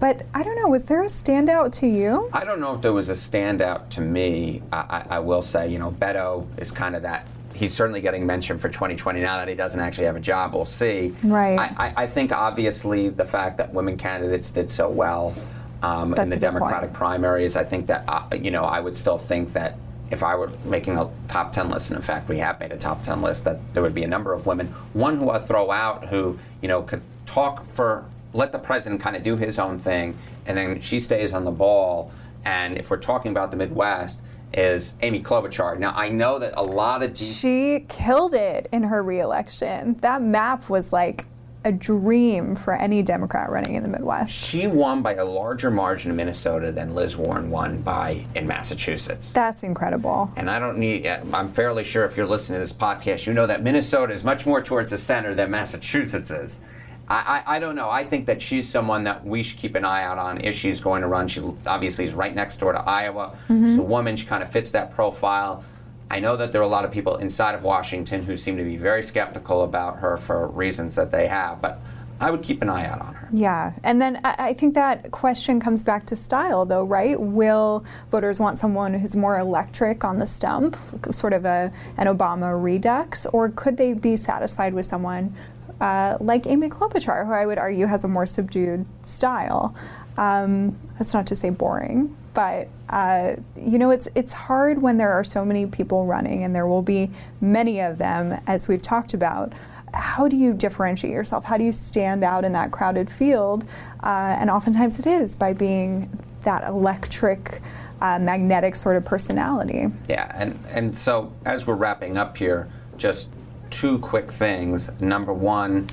But 0.00 0.26
I 0.34 0.42
don't 0.42 0.56
know, 0.56 0.68
was 0.68 0.86
there 0.86 1.02
a 1.02 1.06
standout 1.06 1.72
to 1.74 1.86
you? 1.86 2.28
I 2.32 2.44
don't 2.44 2.58
know 2.58 2.74
if 2.74 2.82
there 2.82 2.92
was 2.92 3.08
a 3.08 3.12
standout 3.12 3.88
to 3.90 4.00
me. 4.00 4.62
I, 4.72 4.78
I, 4.78 5.16
I 5.16 5.18
will 5.20 5.42
say, 5.42 5.68
you 5.68 5.78
know, 5.78 5.92
Beto 5.92 6.44
is 6.58 6.72
kind 6.72 6.96
of 6.96 7.02
that 7.02 7.28
he's 7.54 7.74
certainly 7.74 8.00
getting 8.00 8.26
mentioned 8.26 8.60
for 8.60 8.68
2020 8.68 9.20
now 9.20 9.36
that 9.36 9.46
he 9.46 9.54
doesn't 9.54 9.78
actually 9.78 10.06
have 10.06 10.16
a 10.16 10.20
job. 10.20 10.54
We'll 10.54 10.64
see. 10.64 11.14
Right. 11.22 11.58
I, 11.58 11.92
I 11.96 12.06
think 12.06 12.32
obviously 12.32 13.10
the 13.10 13.26
fact 13.26 13.58
that 13.58 13.72
women 13.72 13.96
candidates 13.96 14.50
did 14.50 14.70
so 14.70 14.88
well 14.88 15.34
um, 15.82 16.14
in 16.14 16.30
the 16.30 16.36
Democratic 16.36 16.90
point. 16.90 16.94
primaries, 16.94 17.56
I 17.56 17.64
think 17.64 17.86
that 17.88 18.04
uh, 18.08 18.34
you 18.34 18.50
know 18.50 18.64
I 18.64 18.80
would 18.80 18.96
still 18.96 19.18
think 19.18 19.52
that 19.52 19.76
if 20.12 20.22
I 20.22 20.36
were 20.36 20.50
making 20.64 20.98
a 20.98 21.10
top 21.26 21.54
10 21.54 21.70
list, 21.70 21.90
and 21.90 21.96
in 21.96 22.02
fact 22.02 22.28
we 22.28 22.38
have 22.38 22.60
made 22.60 22.70
a 22.70 22.76
top 22.76 23.02
10 23.02 23.22
list, 23.22 23.44
that 23.44 23.58
there 23.72 23.82
would 23.82 23.94
be 23.94 24.04
a 24.04 24.08
number 24.08 24.34
of 24.34 24.46
women. 24.46 24.68
One 24.92 25.16
who 25.16 25.30
I 25.30 25.38
throw 25.38 25.72
out 25.72 26.08
who, 26.08 26.38
you 26.60 26.68
know, 26.68 26.82
could 26.82 27.00
talk 27.24 27.64
for, 27.64 28.04
let 28.34 28.52
the 28.52 28.58
president 28.58 29.00
kind 29.00 29.16
of 29.16 29.22
do 29.22 29.36
his 29.36 29.58
own 29.58 29.78
thing, 29.78 30.18
and 30.44 30.56
then 30.56 30.82
she 30.82 31.00
stays 31.00 31.32
on 31.32 31.44
the 31.44 31.50
ball. 31.50 32.12
And 32.44 32.76
if 32.76 32.90
we're 32.90 32.98
talking 32.98 33.30
about 33.30 33.50
the 33.50 33.56
Midwest, 33.56 34.20
is 34.52 34.96
Amy 35.00 35.22
Klobuchar. 35.22 35.78
Now 35.78 35.94
I 35.96 36.10
know 36.10 36.38
that 36.38 36.52
a 36.58 36.62
lot 36.62 37.02
of 37.02 37.16
she 37.16 37.86
killed 37.88 38.34
it 38.34 38.68
in 38.70 38.82
her 38.82 39.02
reelection. 39.02 39.94
That 40.00 40.20
map 40.20 40.68
was 40.68 40.92
like 40.92 41.24
a 41.64 41.72
dream 41.72 42.54
for 42.54 42.74
any 42.74 43.02
Democrat 43.02 43.50
running 43.50 43.74
in 43.74 43.82
the 43.82 43.88
Midwest. 43.88 44.34
She 44.34 44.66
won 44.66 45.02
by 45.02 45.14
a 45.14 45.24
larger 45.24 45.70
margin 45.70 46.10
in 46.10 46.16
Minnesota 46.16 46.72
than 46.72 46.94
Liz 46.94 47.16
Warren 47.16 47.50
won 47.50 47.82
by 47.82 48.24
in 48.34 48.46
Massachusetts. 48.46 49.32
That's 49.32 49.62
incredible. 49.62 50.32
And 50.36 50.50
I 50.50 50.58
don't 50.58 50.78
need, 50.78 51.06
I'm 51.06 51.52
fairly 51.52 51.84
sure 51.84 52.04
if 52.04 52.16
you're 52.16 52.26
listening 52.26 52.56
to 52.56 52.60
this 52.60 52.72
podcast, 52.72 53.26
you 53.26 53.32
know 53.32 53.46
that 53.46 53.62
Minnesota 53.62 54.12
is 54.12 54.24
much 54.24 54.46
more 54.46 54.62
towards 54.62 54.90
the 54.90 54.98
center 54.98 55.34
than 55.34 55.50
Massachusetts 55.50 56.30
is. 56.30 56.60
I, 57.08 57.42
I, 57.46 57.56
I, 57.56 57.58
don't 57.58 57.76
know. 57.76 57.90
I 57.90 58.04
think 58.04 58.26
that 58.26 58.40
she's 58.40 58.68
someone 58.68 59.04
that 59.04 59.24
we 59.24 59.42
should 59.42 59.58
keep 59.58 59.74
an 59.74 59.84
eye 59.84 60.02
out 60.02 60.18
on 60.18 60.40
if 60.40 60.54
she's 60.54 60.80
going 60.80 61.02
to 61.02 61.08
run. 61.08 61.28
She 61.28 61.42
obviously 61.66 62.04
is 62.04 62.14
right 62.14 62.34
next 62.34 62.58
door 62.58 62.72
to 62.72 62.80
Iowa. 62.80 63.36
Mm-hmm. 63.48 63.66
She's 63.66 63.76
a 63.76 63.82
woman. 63.82 64.16
She 64.16 64.26
kind 64.26 64.42
of 64.42 64.50
fits 64.50 64.70
that 64.70 64.90
profile. 64.92 65.64
I 66.10 66.20
know 66.20 66.36
that 66.36 66.52
there 66.52 66.60
are 66.60 66.64
a 66.64 66.68
lot 66.68 66.84
of 66.84 66.90
people 66.90 67.16
inside 67.16 67.54
of 67.54 67.64
Washington 67.64 68.24
who 68.24 68.36
seem 68.36 68.56
to 68.58 68.64
be 68.64 68.76
very 68.76 69.02
skeptical 69.02 69.62
about 69.62 69.98
her 69.98 70.16
for 70.16 70.46
reasons 70.48 70.94
that 70.96 71.10
they 71.10 71.26
have, 71.28 71.62
but 71.62 71.80
I 72.22 72.30
would 72.30 72.42
keep 72.42 72.62
an 72.62 72.68
eye 72.68 72.86
out 72.86 73.00
on 73.00 73.14
her. 73.14 73.28
Yeah, 73.32 73.72
and 73.82 74.00
then 74.00 74.20
I, 74.22 74.52
think 74.52 74.74
that 74.74 75.10
question 75.10 75.58
comes 75.58 75.82
back 75.82 76.06
to 76.06 76.16
style, 76.16 76.64
though, 76.64 76.84
right? 76.84 77.18
Will 77.20 77.84
voters 78.12 78.38
want 78.38 78.58
someone 78.58 78.94
who's 78.94 79.16
more 79.16 79.38
electric 79.38 80.04
on 80.04 80.20
the 80.20 80.26
stump, 80.26 80.76
sort 81.10 81.32
of 81.32 81.44
a 81.44 81.72
an 81.96 82.06
Obama 82.06 82.62
redux, 82.62 83.26
or 83.26 83.48
could 83.48 83.76
they 83.76 83.94
be 83.94 84.14
satisfied 84.14 84.72
with 84.72 84.86
someone 84.86 85.34
uh, 85.80 86.16
like 86.20 86.46
Amy 86.46 86.68
Klobuchar, 86.68 87.26
who 87.26 87.32
I 87.32 87.44
would 87.44 87.58
argue 87.58 87.86
has 87.86 88.04
a 88.04 88.08
more 88.08 88.26
subdued 88.26 88.86
style? 89.04 89.74
Um, 90.16 90.78
that's 90.98 91.14
not 91.14 91.26
to 91.26 91.34
say 91.34 91.50
boring, 91.50 92.16
but 92.34 92.68
uh, 92.88 93.36
you 93.56 93.78
know, 93.78 93.90
it's 93.90 94.08
it's 94.14 94.32
hard 94.32 94.80
when 94.80 94.96
there 94.96 95.12
are 95.12 95.24
so 95.24 95.44
many 95.44 95.66
people 95.66 96.06
running, 96.06 96.44
and 96.44 96.54
there 96.54 96.66
will 96.66 96.82
be 96.82 97.10
many 97.40 97.80
of 97.80 97.98
them, 97.98 98.38
as 98.46 98.68
we've 98.68 98.82
talked 98.82 99.14
about. 99.14 99.52
How 99.94 100.26
do 100.26 100.36
you 100.36 100.54
differentiate 100.54 101.12
yourself? 101.12 101.44
How 101.44 101.58
do 101.58 101.64
you 101.64 101.72
stand 101.72 102.24
out 102.24 102.44
in 102.44 102.52
that 102.52 102.70
crowded 102.70 103.10
field? 103.10 103.64
Uh, 104.02 104.36
and 104.38 104.48
oftentimes 104.48 104.98
it 104.98 105.06
is 105.06 105.36
by 105.36 105.52
being 105.52 106.08
that 106.44 106.64
electric, 106.64 107.60
uh, 108.00 108.18
magnetic 108.18 108.74
sort 108.74 108.96
of 108.96 109.04
personality. 109.04 109.88
Yeah, 110.08 110.30
and 110.34 110.58
and 110.68 110.96
so 110.96 111.32
as 111.44 111.66
we're 111.66 111.74
wrapping 111.74 112.16
up 112.16 112.36
here, 112.36 112.68
just 112.96 113.28
two 113.70 113.98
quick 113.98 114.30
things. 114.30 114.90
Number 115.00 115.32
one 115.32 115.88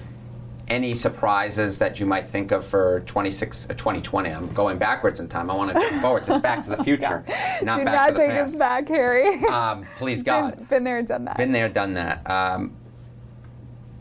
any 0.69 0.93
surprises 0.93 1.79
that 1.79 1.99
you 1.99 2.05
might 2.05 2.29
think 2.29 2.51
of 2.51 2.65
for 2.65 3.01
26, 3.01 3.65
uh, 3.69 3.73
2020? 3.73 4.29
I'm 4.29 4.47
going 4.53 4.77
backwards 4.77 5.19
in 5.19 5.27
time. 5.27 5.49
I 5.49 5.55
want 5.55 5.73
to 5.73 5.79
jump 5.79 6.01
forwards. 6.01 6.29
It's 6.29 6.39
back 6.39 6.63
to 6.63 6.69
the 6.69 6.83
future, 6.83 7.23
not 7.63 7.77
Do 7.79 7.85
back 7.85 7.95
not 7.95 8.07
to 8.07 8.13
the 8.13 8.19
take 8.19 8.31
past. 8.31 8.53
us 8.53 8.59
back, 8.59 8.87
Harry. 8.89 9.43
Um, 9.49 9.85
please, 9.97 10.21
God. 10.23 10.57
been, 10.57 10.65
been 10.65 10.83
there, 10.83 10.97
and 10.99 11.07
done 11.07 11.25
that. 11.25 11.37
Been 11.37 11.51
there, 11.51 11.65
and 11.65 11.73
done 11.73 11.93
that. 11.95 12.29
Um, 12.29 12.75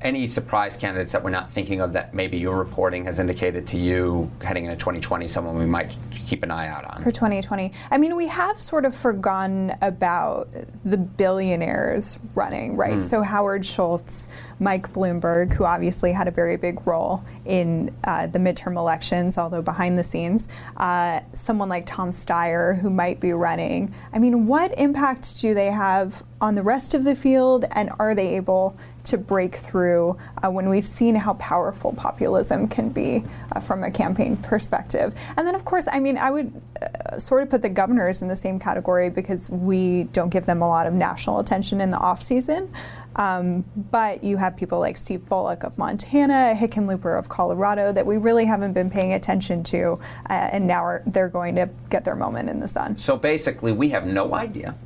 any 0.01 0.29
surprise 0.29 0.77
candidates 0.77 1.11
that 1.13 1.25
we're 1.25 1.31
not 1.31 1.51
thinking 1.51 1.81
of 1.81 1.93
that 1.95 2.15
maybe 2.15 2.39
your 2.39 2.57
reporting 2.57 3.05
has 3.05 3.19
indicated 3.19 3.67
to 3.67 3.77
you 3.77 4.31
heading 4.43 4.67
into 4.67 4.77
2020, 4.77 5.27
someone 5.27 5.59
we 5.59 5.67
might 5.67 5.97
keep 6.25 6.45
an 6.45 6.51
eye 6.53 6.69
out 6.69 6.85
on? 6.85 7.03
for 7.03 7.11
2020. 7.11 7.73
I 7.91 7.99
mean, 7.99 8.15
we 8.15 8.29
have 8.29 8.61
sort 8.61 8.85
of 8.85 8.95
forgotten 8.95 9.73
about 9.83 10.49
the 10.85 10.99
billionaires 10.99 12.19
running, 12.37 12.77
right? 12.77 13.03
So 13.03 13.23
Howard 13.23 13.65
Schultz, 13.67 14.29
Mike 14.61 14.93
Bloomberg, 14.93 15.53
who 15.53 15.65
obviously 15.65 16.13
had 16.13 16.29
a 16.29 16.31
very 16.31 16.57
big 16.57 16.87
role 16.87 17.25
in 17.45 17.95
uh, 18.05 18.27
the 18.27 18.39
midterm 18.39 18.77
elections, 18.77 19.39
although 19.39 19.63
behind 19.63 19.99
the 19.99 20.05
scenes, 20.05 20.49
uh, 20.77 21.21
someone 21.33 21.69
like 21.69 21.87
Tom 21.87 22.11
Steyer, 22.11 22.79
who 22.79 22.91
might 22.91 23.21
be 23.21 23.33
running. 23.33 23.95
I 24.13 24.19
mean, 24.19 24.47
what 24.47 24.77
impact 24.79 25.41
do 25.41 25.55
they 25.55 25.71
have 25.71 26.23
on 26.41 26.55
the 26.55 26.63
rest 26.63 26.95
of 26.95 27.05
the 27.05 27.15
field, 27.15 27.65
and 27.73 27.91
are 27.99 28.15
they 28.15 28.37
able 28.37 28.77
to 29.05 29.17
break 29.17 29.55
through 29.55 30.17
uh, 30.43 30.51
when 30.51 30.69
we've 30.69 30.87
seen 30.87 31.15
how 31.15 31.35
powerful 31.35 31.93
populism 31.95 32.69
can 32.69 32.91
be 32.91 33.25
uh, 33.53 33.61
from 33.61 33.83
a 33.83 33.91
campaign 33.91 34.37
perspective? 34.37 35.15
And 35.37 35.47
then, 35.47 35.55
of 35.55 35.65
course, 35.65 35.87
I 35.91 35.99
mean, 35.99 36.19
I 36.19 36.31
would 36.31 36.53
uh, 36.81 37.19
sort 37.19 37.43
of 37.43 37.51
put 37.51 37.63
the 37.63 37.69
governors 37.69 38.23
in 38.23 38.29
the 38.29 38.37
same 38.37 38.59
category 38.59 39.09
because 39.09 39.51
we 39.51 40.05
don't 40.13 40.31
give 40.31 40.47
them 40.47 40.63
a 40.63 40.69
lot 40.69 40.87
of 40.87 40.95
national 40.95 41.41
attention 41.41 41.81
in 41.81 41.91
the 41.91 41.99
off 41.99 42.23
season. 42.23 42.71
Um, 43.19 43.65
but 43.91 44.23
you 44.23 44.37
have 44.37 44.57
people 44.57 44.79
like 44.79 44.97
Steve 44.97 45.29
Bullock 45.29 45.65
of 45.65 45.77
Montana, 45.77 46.55
Hickenlooper 46.57 47.19
of 47.19 47.29
Colorado 47.29 47.93
that 47.93 48.07
we 48.07 48.17
really 48.17 48.47
haven't 48.47 48.73
been 48.73 48.89
paying 48.89 49.13
attention 49.13 49.65
to, 49.65 49.99
uh, 50.31 50.49
and 50.53 50.67
now 50.67 50.85
are, 50.85 51.03
they're 51.05 51.29
going 51.29 51.57
to 51.57 51.69
get 51.91 52.05
their 52.05 52.15
moment 52.15 52.49
in 52.49 52.61
the 52.61 52.69
sun. 52.69 52.97
So 52.97 53.17
basically, 53.17 53.73
we 53.73 53.89
have 53.89 54.07
no 54.07 54.35
idea. 54.35 54.77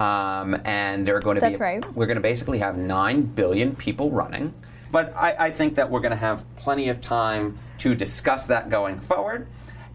Um, 0.00 0.60
and 0.64 1.06
there 1.06 1.16
are 1.16 1.20
going 1.20 1.36
to 1.36 1.40
That's 1.40 1.58
be. 1.58 1.64
right. 1.64 1.94
We're 1.94 2.06
going 2.06 2.16
to 2.16 2.22
basically 2.22 2.58
have 2.58 2.76
nine 2.76 3.22
billion 3.22 3.76
people 3.76 4.10
running, 4.10 4.54
but 4.90 5.14
I, 5.16 5.36
I 5.38 5.50
think 5.50 5.74
that 5.74 5.90
we're 5.90 6.00
going 6.00 6.10
to 6.10 6.16
have 6.16 6.44
plenty 6.56 6.88
of 6.88 7.00
time 7.00 7.58
to 7.78 7.94
discuss 7.94 8.46
that 8.46 8.70
going 8.70 8.98
forward. 8.98 9.48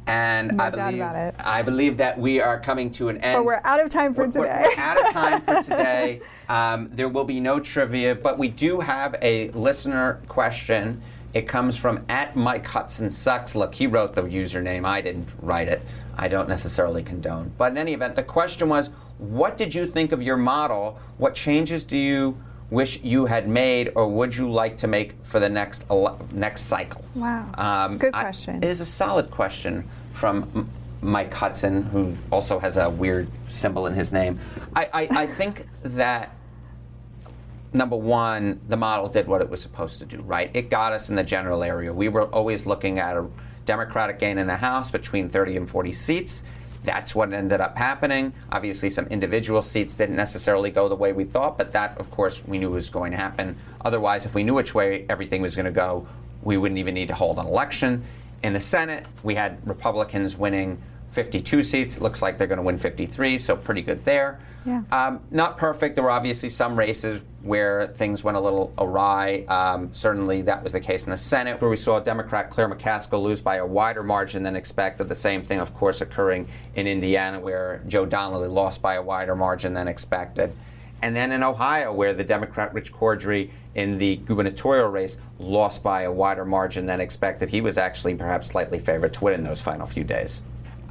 And 0.08 0.58
No 0.58 0.64
I 0.66 0.70
believe. 0.70 1.02
I 1.40 1.62
believe 1.62 1.98
that 1.98 2.18
we 2.20 2.42
are 2.42 2.60
coming 2.60 2.92
to 2.92 3.10
an 3.10 3.18
end. 3.20 3.38
But 3.38 3.46
we're 3.46 3.62
out 3.64 3.80
of 3.84 3.90
time 3.90 4.14
for 4.14 4.22
we're- 4.28 4.32
today. 4.32 4.66
We're 4.76 4.84
out 4.84 4.98
of 5.06 5.12
time 5.14 5.42
for 5.42 5.64
today. 5.70 6.22
Um, 6.50 6.90
there 6.92 7.08
will 7.08 7.24
be 7.24 7.40
no 7.40 7.60
trivia, 7.60 8.16
but 8.16 8.38
we 8.38 8.48
do 8.48 8.80
have 8.80 9.16
a 9.22 9.50
listener 9.52 10.20
question. 10.28 11.02
It 11.34 11.48
comes 11.48 11.78
from 11.78 12.04
at 12.10 12.36
Mike 12.36 12.66
Hudson 12.66 13.10
Sucks. 13.10 13.56
Look, 13.56 13.76
he 13.76 13.88
wrote 13.88 14.14
the 14.14 14.24
username. 14.24 14.86
I 14.86 15.00
didn't 15.02 15.30
write 15.42 15.70
it. 15.70 15.82
I 16.18 16.28
don't 16.28 16.50
necessarily 16.50 17.04
condone. 17.04 17.54
But 17.58 17.72
in 17.72 17.78
any 17.78 17.94
event, 17.94 18.16
the 18.16 18.24
question 18.24 18.68
was, 18.68 18.90
what 19.18 19.58
did 19.58 19.74
you 19.74 19.88
think 19.88 20.12
of 20.12 20.22
your 20.22 20.36
model? 20.36 21.00
What 21.18 21.36
changes 21.36 21.84
do 21.86 21.98
you 21.98 22.38
wish 22.72 23.02
you 23.04 23.26
had 23.28 23.48
made, 23.48 23.92
or 23.96 24.08
would 24.08 24.36
you 24.36 24.50
like 24.50 24.78
to 24.80 24.88
make 24.88 25.14
for 25.24 25.40
the 25.40 25.50
next 25.50 25.84
ele- 25.92 26.18
next 26.32 26.64
cycle? 26.64 27.04
Wow. 27.14 27.50
Um, 27.56 27.98
Good 28.00 28.16
I- 28.16 28.22
question. 28.24 28.56
it 28.64 28.64
is 28.64 28.82
a 28.82 28.86
solid 28.86 29.30
question 29.30 29.84
from 30.14 30.68
Mike 31.02 31.34
Hudson, 31.34 31.84
who 31.84 32.16
also 32.32 32.58
has 32.60 32.78
a 32.78 32.90
weird 32.90 33.28
symbol 33.48 33.86
in 33.88 33.94
his 33.94 34.12
name. 34.14 34.40
I, 34.76 34.90
I, 34.94 35.08
I 35.24 35.28
think 35.28 35.68
that 35.84 36.34
number 37.74 37.96
one, 37.98 38.60
the 38.70 38.78
model 38.78 39.08
did 39.10 39.28
what 39.28 39.42
it 39.42 39.50
was 39.50 39.62
supposed 39.62 40.00
to 40.00 40.06
do, 40.06 40.22
right? 40.22 40.50
It 40.54 40.70
got 40.70 40.94
us 40.94 41.10
in 41.10 41.16
the 41.16 41.24
general 41.24 41.64
area. 41.64 41.94
We 41.94 42.08
were 42.10 42.24
always 42.26 42.66
looking 42.66 43.00
at 43.00 43.18
a 43.18 43.28
Democratic 43.66 44.20
gain 44.20 44.38
in 44.38 44.48
the 44.48 44.58
House 44.58 44.92
between 44.92 45.30
30 45.30 45.58
and 45.58 45.70
40 45.70 45.92
seats. 45.92 46.44
That's 46.84 47.14
what 47.14 47.32
ended 47.32 47.62
up 47.62 47.78
happening. 47.78 48.34
Obviously, 48.52 48.90
some 48.90 49.06
individual 49.08 49.62
seats 49.62 49.96
didn't 49.96 50.16
necessarily 50.16 50.72
go 50.72 50.90
the 50.90 50.96
way 50.96 51.14
we 51.14 51.26
thought, 51.26 51.58
but 51.58 51.74
that, 51.74 51.98
of 51.98 52.10
course, 52.10 52.44
we 52.46 52.58
knew 52.58 52.72
was 52.72 52.90
going 52.90 53.12
to 53.12 53.18
happen. 53.18 53.56
Otherwise, 53.86 54.26
if 54.26 54.34
we 54.34 54.44
knew 54.44 54.56
which 54.56 54.74
way 54.74 55.06
everything 55.10 55.42
was 55.42 55.56
going 55.56 55.66
to 55.66 55.72
go, 55.72 56.08
we 56.42 56.58
wouldn't 56.58 56.80
even 56.80 56.96
need 56.96 57.08
to 57.10 57.14
hold 57.14 57.38
an 57.38 57.46
election. 57.46 58.04
In 58.44 58.54
the 58.54 58.60
Senate, 58.60 59.08
we 59.22 59.36
had 59.36 59.66
Republicans 59.68 60.36
winning 60.36 60.82
52 61.10 61.64
seats. 61.64 62.02
Looks 62.02 62.22
like 62.22 62.38
they're 62.38 62.48
going 62.48 62.58
to 62.58 62.64
win 62.64 62.78
53, 62.78 63.38
so 63.38 63.56
pretty 63.56 63.82
good 63.82 64.04
there. 64.06 64.40
Yeah. 64.66 64.84
Um, 64.92 65.22
not 65.30 65.58
perfect. 65.58 65.96
There 65.96 66.04
were 66.04 66.12
obviously 66.12 66.50
some 66.50 66.78
races 66.78 67.22
where 67.44 67.88
things 67.88 68.24
went 68.24 68.38
a 68.38 68.40
little 68.40 68.74
awry. 68.78 69.46
Um, 69.48 69.94
certainly, 69.94 70.42
that 70.44 70.64
was 70.64 70.74
the 70.74 70.80
case 70.80 71.06
in 71.06 71.12
the 71.12 71.18
Senate, 71.18 71.60
where 71.60 71.70
we 71.70 71.78
saw 71.78 72.00
Democrat 72.00 72.50
Claire 72.50 72.70
McCaskill 72.70 73.24
lose 73.24 73.42
by 73.42 73.56
a 73.58 73.66
wider 73.66 74.04
margin 74.04 74.44
than 74.44 74.56
expected. 74.56 75.10
The 75.10 75.16
same 75.16 75.42
thing, 75.42 75.60
of 75.60 75.74
course, 75.74 76.02
occurring 76.02 76.48
in 76.76 76.88
Indiana, 76.88 77.40
where 77.40 77.82
Joe 77.88 78.06
Donnelly 78.06 78.48
lost 78.48 78.82
by 78.82 78.96
a 78.96 79.02
wider 79.02 79.36
margin 79.36 79.74
than 79.74 79.88
expected. 79.88 80.56
And 81.02 81.16
then 81.16 81.32
in 81.32 81.42
Ohio, 81.42 81.92
where 81.92 82.14
the 82.14 82.24
Democrat 82.24 82.74
Rich 82.74 82.94
Cordray 82.94 83.50
in 83.74 83.98
the 83.98 84.18
gubernatorial 84.18 84.90
race 84.90 85.18
lost 85.40 85.82
by 85.82 86.04
a 86.04 86.12
wider 86.12 86.46
margin 86.46 86.86
than 86.86 87.02
expected, 87.02 87.50
he 87.50 87.62
was 87.62 87.78
actually 87.78 88.14
perhaps 88.14 88.50
slightly 88.50 88.78
favored 88.78 89.14
to 89.16 89.24
win 89.24 89.34
in 89.34 89.44
those 89.44 89.62
final 89.62 89.88
few 89.88 90.04
days. 90.04 90.44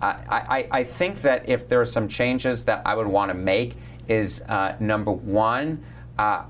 I, 0.03 0.09
I, 0.29 0.69
I 0.81 0.85
think 0.85 1.23
that 1.23 1.49
if 1.49 1.69
there 1.69 1.81
are 1.81 1.87
some 1.87 2.09
changes 2.09 2.65
that 2.65 2.83
I 2.85 2.95
would 2.97 3.07
want 3.07 3.31
to 3.31 3.35
make 3.35 3.77
is 4.09 4.43
uh, 4.49 4.75
number 4.81 5.13
one, 5.13 5.85
uh, 6.19 6.45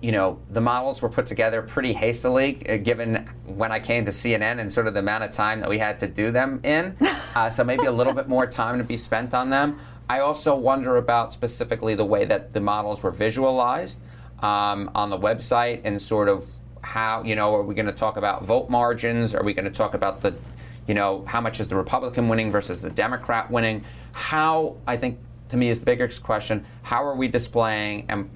you 0.00 0.12
know, 0.12 0.38
the 0.50 0.60
models 0.60 1.00
were 1.02 1.08
put 1.08 1.26
together 1.26 1.62
pretty 1.62 1.92
hastily, 1.92 2.62
uh, 2.68 2.76
given 2.76 3.28
when 3.46 3.72
I 3.72 3.80
came 3.80 4.04
to 4.04 4.10
CNN 4.10 4.60
and 4.60 4.70
sort 4.70 4.86
of 4.86 4.94
the 4.94 5.00
amount 5.00 5.24
of 5.24 5.32
time 5.32 5.60
that 5.60 5.68
we 5.68 5.78
had 5.78 6.00
to 6.00 6.08
do 6.08 6.30
them 6.30 6.60
in. 6.62 6.96
Uh, 7.36 7.50
so 7.50 7.62
maybe 7.62 7.84
a 7.84 7.92
little 7.92 8.14
bit 8.14 8.28
more 8.28 8.46
time 8.46 8.78
to 8.78 8.84
be 8.84 8.96
spent 8.96 9.34
on 9.34 9.50
them. 9.50 9.78
I 10.08 10.20
also 10.20 10.56
wonder 10.56 10.96
about 10.96 11.34
specifically 11.34 11.94
the 11.94 12.02
way 12.02 12.24
that 12.24 12.54
the 12.54 12.60
models 12.60 13.02
were 13.02 13.10
visualized 13.10 14.00
um, 14.40 14.90
on 14.94 15.10
the 15.10 15.18
website 15.18 15.82
and 15.84 16.00
sort 16.00 16.30
of 16.30 16.46
how, 16.80 17.24
you 17.24 17.36
know, 17.36 17.54
are 17.54 17.62
we 17.62 17.74
going 17.74 17.84
to 17.84 17.92
talk 17.92 18.16
about 18.16 18.46
vote 18.46 18.70
margins? 18.70 19.34
Are 19.34 19.44
we 19.44 19.52
going 19.52 19.66
to 19.66 19.70
talk 19.70 19.92
about 19.92 20.22
the 20.22 20.34
you 20.86 20.94
know, 20.94 21.24
how 21.26 21.40
much 21.40 21.60
is 21.60 21.68
the 21.68 21.76
Republican 21.76 22.28
winning 22.28 22.50
versus 22.50 22.82
the 22.82 22.90
Democrat 22.90 23.50
winning? 23.50 23.84
How, 24.12 24.76
I 24.86 24.96
think, 24.96 25.18
to 25.48 25.56
me, 25.56 25.68
is 25.68 25.80
the 25.80 25.86
biggest 25.86 26.22
question 26.22 26.64
how 26.82 27.04
are 27.04 27.14
we 27.14 27.28
displaying 27.28 28.06
and 28.08 28.30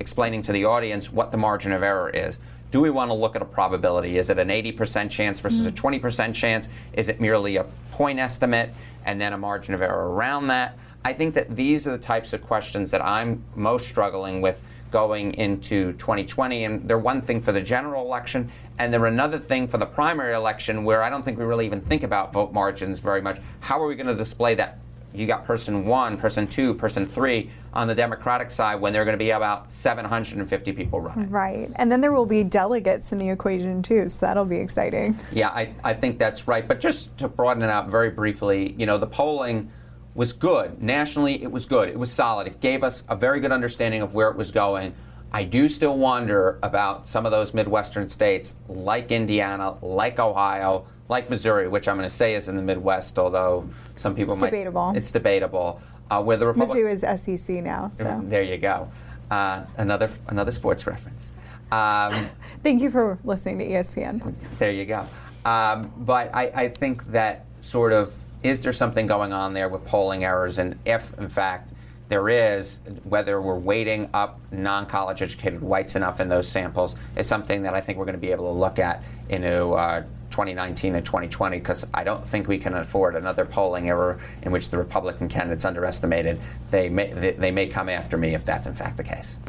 explaining 0.00 0.42
to 0.42 0.52
the 0.52 0.64
audience 0.64 1.12
what 1.12 1.30
the 1.30 1.38
margin 1.38 1.70
of 1.70 1.82
error 1.82 2.10
is? 2.10 2.38
Do 2.72 2.80
we 2.80 2.90
want 2.90 3.10
to 3.10 3.14
look 3.14 3.36
at 3.36 3.42
a 3.42 3.46
probability? 3.46 4.18
Is 4.18 4.30
it 4.30 4.38
an 4.38 4.48
80% 4.48 5.10
chance 5.10 5.38
versus 5.40 5.66
a 5.66 5.72
mm. 5.72 6.00
20% 6.00 6.34
chance? 6.34 6.68
Is 6.92 7.08
it 7.08 7.20
merely 7.20 7.56
a 7.56 7.64
point 7.92 8.18
estimate 8.18 8.72
and 9.04 9.20
then 9.20 9.32
a 9.32 9.38
margin 9.38 9.74
of 9.74 9.82
error 9.82 10.10
around 10.12 10.48
that? 10.48 10.78
I 11.04 11.12
think 11.12 11.34
that 11.34 11.54
these 11.56 11.86
are 11.86 11.92
the 11.92 11.98
types 11.98 12.32
of 12.32 12.42
questions 12.42 12.90
that 12.90 13.04
I'm 13.04 13.44
most 13.54 13.88
struggling 13.88 14.40
with 14.40 14.62
going 14.90 15.34
into 15.34 15.92
2020. 15.94 16.64
And 16.64 16.88
they're 16.88 16.98
one 16.98 17.22
thing 17.22 17.40
for 17.40 17.52
the 17.52 17.60
general 17.60 18.04
election, 18.04 18.50
and 18.78 18.92
they're 18.92 19.06
another 19.06 19.38
thing 19.38 19.66
for 19.66 19.78
the 19.78 19.86
primary 19.86 20.34
election 20.34 20.84
where 20.84 21.02
I 21.02 21.10
don't 21.10 21.24
think 21.24 21.38
we 21.38 21.44
really 21.44 21.66
even 21.66 21.80
think 21.80 22.02
about 22.02 22.32
vote 22.32 22.52
margins 22.52 23.00
very 23.00 23.22
much. 23.22 23.40
How 23.60 23.80
are 23.82 23.86
we 23.86 23.94
going 23.94 24.06
to 24.06 24.14
display 24.14 24.54
that? 24.56 24.78
You 25.12 25.26
got 25.26 25.44
person 25.44 25.84
one, 25.84 26.16
person 26.16 26.46
two, 26.46 26.74
person 26.74 27.06
three 27.06 27.50
on 27.72 27.88
the 27.88 27.94
Democratic 27.94 28.50
side 28.50 28.76
when 28.76 28.92
there 28.92 29.02
are 29.02 29.04
going 29.04 29.18
to 29.18 29.22
be 29.22 29.30
about 29.30 29.72
750 29.72 30.72
people 30.72 31.00
running. 31.00 31.30
Right. 31.30 31.70
And 31.76 31.90
then 31.90 32.00
there 32.00 32.12
will 32.12 32.26
be 32.26 32.42
delegates 32.42 33.12
in 33.12 33.18
the 33.18 33.28
equation 33.28 33.82
too, 33.82 34.08
so 34.08 34.18
that'll 34.20 34.44
be 34.44 34.58
exciting. 34.58 35.18
Yeah, 35.32 35.48
I, 35.48 35.74
I 35.82 35.94
think 35.94 36.18
that's 36.18 36.46
right. 36.48 36.66
But 36.66 36.80
just 36.80 37.16
to 37.18 37.28
broaden 37.28 37.62
it 37.62 37.70
out 37.70 37.88
very 37.88 38.10
briefly, 38.10 38.74
you 38.78 38.86
know, 38.86 38.98
the 38.98 39.06
polling 39.06 39.70
was 40.14 40.32
good. 40.32 40.82
Nationally, 40.82 41.42
it 41.42 41.52
was 41.52 41.66
good. 41.66 41.88
It 41.88 41.98
was 41.98 42.12
solid. 42.12 42.46
It 42.46 42.60
gave 42.60 42.82
us 42.82 43.04
a 43.08 43.16
very 43.16 43.40
good 43.40 43.52
understanding 43.52 44.02
of 44.02 44.14
where 44.14 44.28
it 44.28 44.36
was 44.36 44.50
going. 44.50 44.94
I 45.32 45.44
do 45.44 45.68
still 45.68 45.96
wonder 45.96 46.58
about 46.62 47.06
some 47.06 47.24
of 47.24 47.30
those 47.30 47.54
Midwestern 47.54 48.08
states 48.08 48.56
like 48.66 49.12
Indiana, 49.12 49.76
like 49.80 50.18
Ohio, 50.18 50.86
like 51.10 51.28
Missouri, 51.28 51.66
which 51.68 51.88
I'm 51.88 51.96
going 51.96 52.08
to 52.08 52.14
say 52.14 52.34
is 52.34 52.48
in 52.48 52.54
the 52.54 52.62
Midwest, 52.62 53.18
although 53.18 53.68
some 53.96 54.14
people 54.14 54.34
It's 54.34 54.40
might. 54.40 54.50
debatable. 54.50 54.92
It's 54.94 55.10
debatable. 55.10 55.82
Uh, 56.08 56.22
where 56.22 56.36
the 56.36 56.46
Republic- 56.46 56.78
Mizzou 56.78 56.90
is 56.90 57.20
SEC 57.20 57.62
now, 57.62 57.90
so 57.92 58.22
There 58.24 58.42
you 58.42 58.56
go. 58.58 58.88
Uh, 59.30 59.64
another 59.76 60.10
another 60.28 60.50
sports 60.50 60.86
reference. 60.86 61.32
Um, 61.70 62.12
thank 62.64 62.80
you 62.80 62.90
for 62.90 63.18
listening 63.22 63.58
to 63.58 63.66
ESPN. 63.66 64.34
there 64.58 64.72
you 64.72 64.86
go. 64.86 65.06
Um, 65.44 65.92
but 65.98 66.34
I, 66.34 66.50
I 66.54 66.68
think 66.68 67.04
that 67.06 67.44
sort 67.60 67.92
of 67.92 68.16
is 68.42 68.62
there 68.62 68.72
something 68.72 69.06
going 69.06 69.32
on 69.32 69.52
there 69.52 69.68
with 69.68 69.84
polling 69.84 70.24
errors, 70.24 70.58
and 70.58 70.78
if 70.84 71.16
in 71.18 71.28
fact 71.28 71.72
there 72.08 72.28
is, 72.28 72.80
whether 73.04 73.40
we're 73.40 73.54
weighting 73.58 74.10
up 74.12 74.40
non-college 74.50 75.22
educated 75.22 75.60
whites 75.60 75.94
enough 75.94 76.18
in 76.18 76.28
those 76.28 76.48
samples 76.48 76.96
is 77.16 77.28
something 77.28 77.62
that 77.62 77.72
I 77.72 77.80
think 77.80 77.98
we're 77.98 78.04
going 78.04 78.16
to 78.16 78.20
be 78.20 78.32
able 78.32 78.52
to 78.52 78.58
look 78.58 78.80
at 78.80 79.04
into 79.28 79.70
uh, 79.74 80.02
2019 80.40 80.94
and 80.94 81.04
2020 81.04 81.58
because 81.58 81.86
I 81.92 82.02
don't 82.02 82.24
think 82.24 82.48
we 82.48 82.56
can 82.56 82.72
afford 82.74 83.14
another 83.14 83.44
polling 83.44 83.90
error 83.90 84.18
in 84.42 84.52
which 84.52 84.70
the 84.70 84.78
Republican 84.78 85.28
candidates 85.28 85.66
underestimated. 85.66 86.40
They 86.70 86.88
may 86.88 87.12
they, 87.12 87.32
they 87.32 87.50
may 87.50 87.66
come 87.66 87.90
after 87.90 88.16
me 88.16 88.34
if 88.34 88.42
that's 88.44 88.66
in 88.66 88.74
fact 88.74 88.96
the 88.96 89.04
case. 89.04 89.38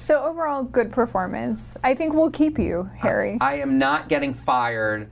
So 0.00 0.24
overall, 0.24 0.62
good 0.62 0.90
performance. 0.90 1.76
I 1.84 1.92
think 1.94 2.14
we'll 2.14 2.30
keep 2.30 2.58
you, 2.58 2.88
Harry. 2.96 3.36
I 3.42 3.56
am 3.56 3.76
not 3.78 4.08
getting 4.08 4.32
fired. 4.32 5.10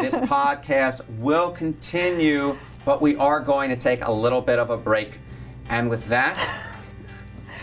This 0.00 0.14
podcast 0.24 1.02
will 1.18 1.50
continue, 1.50 2.56
but 2.86 3.02
we 3.02 3.14
are 3.16 3.40
going 3.40 3.68
to 3.68 3.76
take 3.76 4.00
a 4.06 4.10
little 4.10 4.40
bit 4.40 4.58
of 4.58 4.70
a 4.70 4.78
break. 4.78 5.18
And 5.68 5.90
with 5.90 6.06
that, 6.06 6.34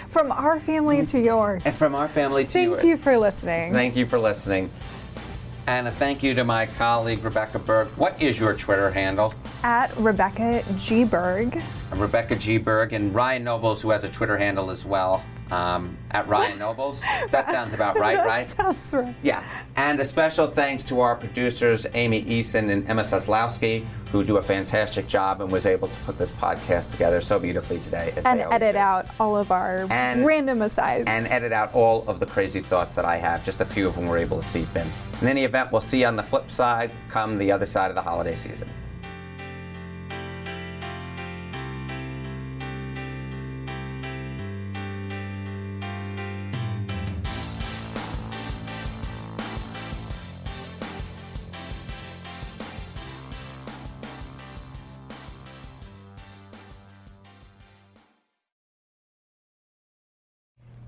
From 0.10 0.32
our 0.32 0.60
family 0.60 1.03
to 1.08 1.20
yours. 1.20 1.64
and 1.66 1.74
from 1.74 1.95
our 1.95 2.08
family 2.08 2.43
to 2.45 2.51
Thank 2.51 2.70
yours, 2.70 2.84
you 2.84 2.97
for 2.97 3.18
listening. 3.18 3.74
thank 3.74 3.95
you 3.95 4.06
for 4.06 4.20
listening. 4.20 4.70
And 5.68 5.88
a 5.88 5.91
thank 5.91 6.22
you 6.22 6.36
to 6.36 6.43
my 6.43 6.68
colleague 6.68 7.24
Rebecca 7.24 7.57
Berg. 7.57 7.88
What 7.97 8.22
is 8.22 8.39
your 8.39 8.53
Twitter 8.53 8.91
handle? 8.91 9.34
At 9.63 9.95
Rebecca 9.97 10.63
G. 10.78 11.03
Berg. 11.03 11.59
Rebecca 11.93 12.36
G. 12.36 12.57
Berg 12.57 12.93
and 12.93 13.13
Ryan 13.13 13.43
Nobles, 13.43 13.81
who 13.81 13.89
has 13.91 14.03
a 14.03 14.09
Twitter 14.09 14.38
handle 14.38 14.69
as 14.69 14.83
well, 14.86 15.23
um, 15.51 15.97
at 16.11 16.27
Ryan 16.27 16.57
Nobles. 16.59 17.01
That 17.31 17.49
sounds 17.49 17.73
about 17.73 17.97
right, 17.97 18.17
That 18.17 18.25
right? 18.25 18.49
Sounds 18.49 18.93
right. 18.93 19.15
Yeah, 19.23 19.43
and 19.75 19.99
a 19.99 20.05
special 20.05 20.47
thanks 20.47 20.83
to 20.86 20.99
our 21.01 21.15
producers, 21.15 21.86
Amy 21.93 22.23
Eason 22.25 22.71
and 22.71 22.88
Emma 22.89 23.03
Seslowski, 23.03 23.86
who 24.11 24.23
do 24.23 24.38
a 24.38 24.41
fantastic 24.41 25.07
job 25.07 25.41
and 25.41 25.51
was 25.51 25.65
able 25.65 25.88
to 25.88 25.95
put 26.05 26.17
this 26.17 26.31
podcast 26.31 26.89
together 26.91 27.21
so 27.21 27.38
beautifully 27.39 27.79
today. 27.79 28.13
As 28.15 28.25
And 28.25 28.41
edit 28.41 28.73
do. 28.73 28.77
out 28.77 29.07
all 29.19 29.36
of 29.38 29.51
our 29.51 29.88
And- 29.89 30.25
random 30.25 30.61
asides. 30.61 31.05
And 31.07 31.27
edit 31.27 31.51
out 31.51 31.73
all 31.73 32.03
of 32.07 32.19
the 32.19 32.25
crazy 32.25 32.61
thoughts 32.61 32.95
that 32.95 33.05
I 33.05 33.17
have. 33.17 33.43
Just 33.45 33.61
a 33.61 33.65
few 33.65 33.88
of 33.88 33.95
them 33.95 34.07
were 34.07 34.17
able 34.17 34.38
to 34.41 34.45
seep 34.47 34.73
in. 34.75 34.88
In 35.21 35.27
any 35.27 35.43
event, 35.43 35.71
we'll 35.71 35.81
see 35.81 36.01
you 36.01 36.07
on 36.07 36.15
the 36.15 36.23
flip 36.23 36.49
side 36.51 36.91
come 37.09 37.38
the 37.38 37.51
other 37.51 37.65
side 37.65 37.89
of 37.91 37.95
the 37.95 38.01
holiday 38.01 38.36
season. 38.36 38.69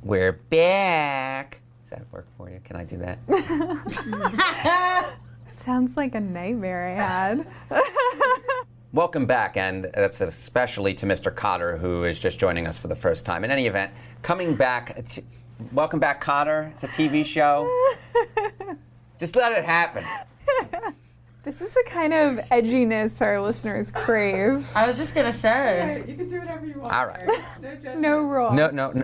We're 0.08 0.32
back. 0.32 1.60
Does 1.82 1.90
that 1.90 2.14
work 2.14 2.28
for 2.38 2.50
you? 2.50 2.62
Can 2.64 2.78
I 2.78 2.86
do 2.86 2.96
that? 3.00 3.20
Sounds 5.66 5.98
like 5.98 6.16
a 6.16 6.22
nightmare 6.22 6.88
I 6.88 6.92
had. 6.92 7.46
Welcome 8.94 9.26
back, 9.26 9.58
and 9.58 9.92
that's 9.94 10.22
especially 10.22 10.94
to 10.94 11.06
Mr. 11.06 11.30
Kotter, 11.30 11.78
who 11.78 12.06
is 12.06 12.22
just 12.22 12.40
joining 12.40 12.68
us 12.68 12.80
for 12.80 12.88
the 12.88 12.96
first 12.96 13.26
time. 13.26 13.44
In 13.44 13.52
any 13.52 13.68
event, 13.68 13.92
coming 14.22 14.56
back, 14.56 15.06
to, 15.10 15.22
welcome 15.74 16.00
back, 16.00 16.24
Kotter. 16.24 16.72
It's 16.72 16.86
a 16.86 16.88
TV 16.88 17.26
show. 17.26 17.70
just 19.20 19.36
let 19.36 19.52
it 19.52 19.66
happen. 19.66 20.06
this 21.44 21.60
is 21.60 21.70
the 21.72 21.84
kind 21.86 22.14
of 22.14 22.38
edginess 22.46 23.22
our 23.22 23.42
listeners 23.42 23.92
crave. 23.92 24.66
I 24.74 24.88
was 24.88 24.96
just 24.96 25.14
gonna 25.14 25.34
say. 25.34 26.02
You 26.08 26.16
can 26.16 26.30
do 26.30 26.40
whatever 26.40 26.66
you 26.66 26.80
want. 26.80 26.96
All 26.96 27.08
right. 27.08 27.28
No 27.62 27.74
judgment. 27.74 28.00
No 28.00 28.22
rules. 28.22 28.54
No, 28.54 28.70
no, 28.70 28.92
no. 28.92 29.04